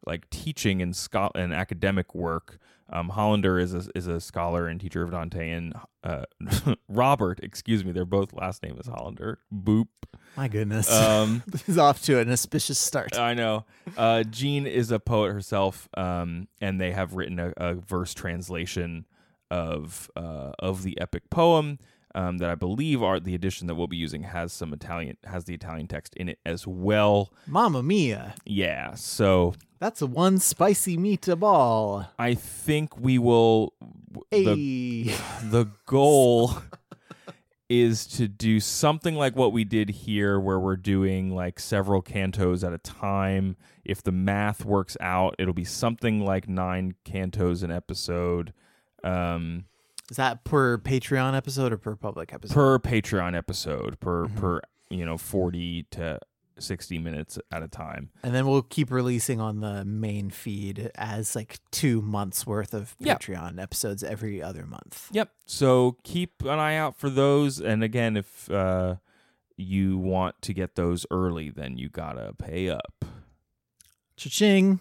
like 0.07 0.29
teaching 0.31 0.81
and 0.83 0.95
scho- 0.95 1.33
and 1.35 1.53
academic 1.53 2.15
work. 2.15 2.59
Um, 2.93 3.11
Hollander 3.11 3.59
is 3.59 3.73
a, 3.73 3.85
is 3.95 4.09
a 4.09 4.21
scholar 4.21 4.67
and 4.67 4.81
teacher 4.81 5.03
of 5.03 5.13
Dante, 5.13 5.51
and 5.51 5.75
uh, 6.03 6.25
Robert, 6.89 7.39
excuse 7.43 7.85
me, 7.85 7.93
their 7.93 8.05
both 8.05 8.33
last 8.33 8.63
name 8.63 8.77
is 8.81 8.87
Hollander. 8.87 9.39
Boop. 9.55 9.89
my 10.37 10.49
goodness 10.49 10.91
Um, 10.91 11.43
this 11.49 11.69
is 11.69 11.79
off 11.79 12.03
to 12.03 12.19
an 12.19 12.31
auspicious 12.33 12.79
start 12.79 13.17
I 13.17 13.35
know. 13.35 13.65
Uh, 13.97 14.25
Jean 14.25 14.67
is 14.67 14.91
a 14.91 14.99
poet 14.99 15.33
herself, 15.33 15.89
um, 15.97 16.49
and 16.61 16.81
they 16.81 16.91
have 16.93 17.15
written 17.15 17.39
a, 17.39 17.53
a 17.57 17.75
verse 17.75 18.13
translation 18.15 19.07
of 19.51 20.11
uh, 20.17 20.53
of 20.59 20.83
the 20.83 21.01
epic 21.01 21.31
poem 21.31 21.79
um, 22.15 22.39
that 22.39 22.51
I 22.51 22.55
believe 22.55 23.03
are 23.03 23.21
the 23.21 23.35
edition 23.35 23.67
that 23.69 23.75
we'll 23.75 23.87
be 23.87 23.97
using 23.97 24.23
has 24.25 24.53
some 24.53 24.73
Italian 24.73 25.17
has 25.25 25.45
the 25.45 25.55
Italian 25.55 25.87
text 25.89 26.15
in 26.17 26.29
it 26.29 26.39
as 26.45 26.67
well. 26.67 27.33
Mamma 27.47 27.83
mia. 27.83 28.35
Yeah, 28.45 28.95
so 28.95 29.55
That's 29.79 30.03
a 30.03 30.07
one 30.07 30.39
spicy 30.39 30.97
meatball. 30.97 32.09
I 32.19 32.35
think 32.35 32.99
we 32.99 33.19
will. 33.19 33.75
Hey. 34.31 34.45
The 34.45 35.15
the 35.43 35.67
goal 35.87 36.53
is 37.69 38.05
to 38.05 38.27
do 38.27 38.59
something 38.59 39.15
like 39.15 39.37
what 39.37 39.53
we 39.53 39.63
did 39.63 39.89
here 39.89 40.41
where 40.41 40.59
we're 40.59 40.77
doing 40.77 41.33
like 41.33 41.61
several 41.61 42.03
cantos 42.03 42.67
at 42.67 42.73
a 42.73 42.79
time 42.79 43.57
if 43.85 44.03
the 44.03 44.11
math 44.11 44.65
works 44.65 44.97
out 45.01 45.37
it'll 45.39 45.55
be 45.55 45.65
something 45.65 46.25
like 46.25 46.49
nine 46.49 46.93
cantos 47.05 47.63
an 47.63 47.71
episode 47.71 48.53
um 49.05 49.65
Is 50.11 50.17
that 50.17 50.45
per 50.45 50.77
Patreon 50.79 51.37
episode 51.37 51.73
or 51.73 51.77
per 51.79 51.95
public 51.97 52.33
episode? 52.33 52.53
per 52.55 52.79
patreon 52.79 53.37
episode 53.37 54.01
per 54.01 54.27
Mhm. 54.27 54.37
per 54.37 54.61
you 54.91 55.05
know 55.05 55.17
40 55.17 55.85
to 55.93 56.19
60 56.59 56.99
minutes 56.99 57.39
at 57.51 57.63
a 57.63 57.69
time 57.69 58.11
and 58.23 58.35
then 58.35 58.47
we'll 58.47 58.61
keep 58.61 58.91
releasing 58.91 59.41
on 59.41 59.61
the 59.61 59.83
main 59.85 60.29
feed 60.29 60.91
as 60.95 61.35
like 61.35 61.59
two 61.71 62.03
months 62.03 62.47
worth 62.47 62.75
of. 62.75 62.95
Patreon 62.99 63.59
episodes 63.63 64.03
every 64.03 64.43
other 64.43 64.67
month. 64.67 65.09
Yep. 65.13 65.31
So 65.47 65.97
keep 66.03 66.43
an 66.43 66.59
eye 66.59 66.77
out 66.77 66.99
for 66.99 67.09
those. 67.09 67.61
And 67.61 67.83
again, 67.83 68.17
if 68.17 68.51
uh, 68.51 68.97
you 69.57 69.97
want 69.97 70.43
to 70.43 70.53
get 70.53 70.75
those 70.75 71.07
early, 71.11 71.49
then 71.51 71.79
you 71.79 71.89
gotta 71.89 72.35
pay 72.37 72.69
up. 72.69 73.05
Cha-ching. 74.17 74.81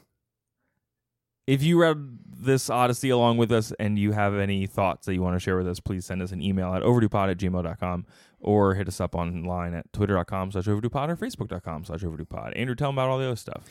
If 1.50 1.64
you 1.64 1.82
read 1.82 2.20
this 2.32 2.70
Odyssey 2.70 3.10
along 3.10 3.38
with 3.38 3.52
us 3.52 3.74
and 3.80 3.98
you 3.98 4.12
have 4.12 4.36
any 4.36 4.68
thoughts 4.68 5.08
that 5.08 5.16
you 5.16 5.24
want 5.24 5.36
to 5.36 5.40
share 5.40 5.58
with 5.58 5.68
us, 5.68 5.80
please 5.80 6.06
send 6.06 6.22
us 6.22 6.32
an 6.32 6.44
email 6.44 6.76
at 6.76 6.84
overduepod 6.84 7.32
at 7.32 7.38
gmail.com 7.40 8.06
or 8.40 8.76
hit 8.76 8.88
us 8.88 9.02
up 9.02 9.16
online 9.16 9.74
at 9.74 9.92
twitter.com 9.92 10.52
slash 10.52 10.66
overduepod 10.66 11.10
or 11.10 11.18
facebook.com 11.18 11.86
slash 11.86 12.02
overduepod. 12.02 12.56
Andrew, 12.56 12.76
tell 12.76 12.90
them 12.90 13.00
about 13.00 13.10
all 13.10 13.18
the 13.18 13.26
other 13.26 13.36
stuff. 13.36 13.64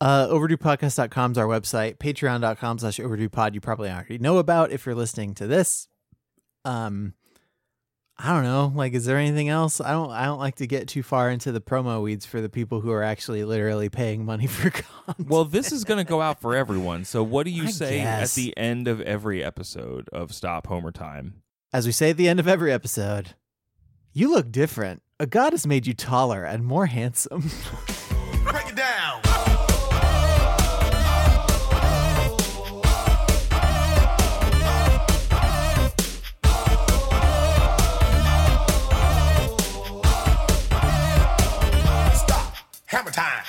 Uh, 0.00 0.28
overduepodcast.com 0.28 1.32
is 1.32 1.36
our 1.36 1.46
website. 1.46 1.98
Patreon.com 1.98 2.78
slash 2.78 2.96
overduepod 2.96 3.52
you 3.52 3.60
probably 3.60 3.90
already 3.90 4.16
know 4.16 4.38
about 4.38 4.70
if 4.70 4.86
you're 4.86 4.94
listening 4.94 5.34
to 5.34 5.46
this. 5.46 5.88
Um, 6.64 7.12
I 8.16 8.32
don't 8.32 8.44
know. 8.44 8.72
Like, 8.74 8.92
is 8.94 9.06
there 9.06 9.18
anything 9.18 9.48
else? 9.48 9.80
I 9.80 9.90
don't. 9.90 10.10
I 10.10 10.24
don't 10.26 10.38
like 10.38 10.54
to 10.56 10.66
get 10.68 10.86
too 10.86 11.02
far 11.02 11.30
into 11.30 11.50
the 11.50 11.60
promo 11.60 12.00
weeds 12.00 12.24
for 12.24 12.40
the 12.40 12.48
people 12.48 12.80
who 12.80 12.92
are 12.92 13.02
actually 13.02 13.42
literally 13.44 13.88
paying 13.88 14.24
money 14.24 14.46
for 14.48 14.70
content. 14.70 15.28
Well, 15.28 15.44
this 15.44 15.72
is 15.72 15.82
going 15.84 15.98
to 15.98 16.08
go 16.08 16.20
out 16.20 16.40
for 16.40 16.54
everyone. 16.54 17.04
So 17.04 17.22
what 17.24 17.44
do 17.44 17.50
you 17.50 17.64
I 17.64 17.70
say 17.70 17.98
guess. 17.98 18.32
at 18.32 18.40
the 18.40 18.56
end 18.56 18.86
of 18.86 19.00
every 19.00 19.42
episode 19.42 20.08
of 20.12 20.32
Stop 20.32 20.68
Homer 20.68 20.92
Time? 20.92 21.42
As 21.72 21.86
we 21.86 21.92
say 21.92 22.10
at 22.10 22.16
the 22.16 22.28
end 22.28 22.38
of 22.38 22.46
every 22.46 22.72
episode, 22.72 23.34
you 24.12 24.30
look 24.30 24.52
different. 24.52 25.02
A 25.18 25.26
god 25.26 25.52
has 25.52 25.66
made 25.66 25.86
you 25.86 25.94
taller 25.94 26.44
and 26.44 26.64
more 26.64 26.86
handsome. 26.86 27.50
Hammer 42.94 43.10
time. 43.10 43.44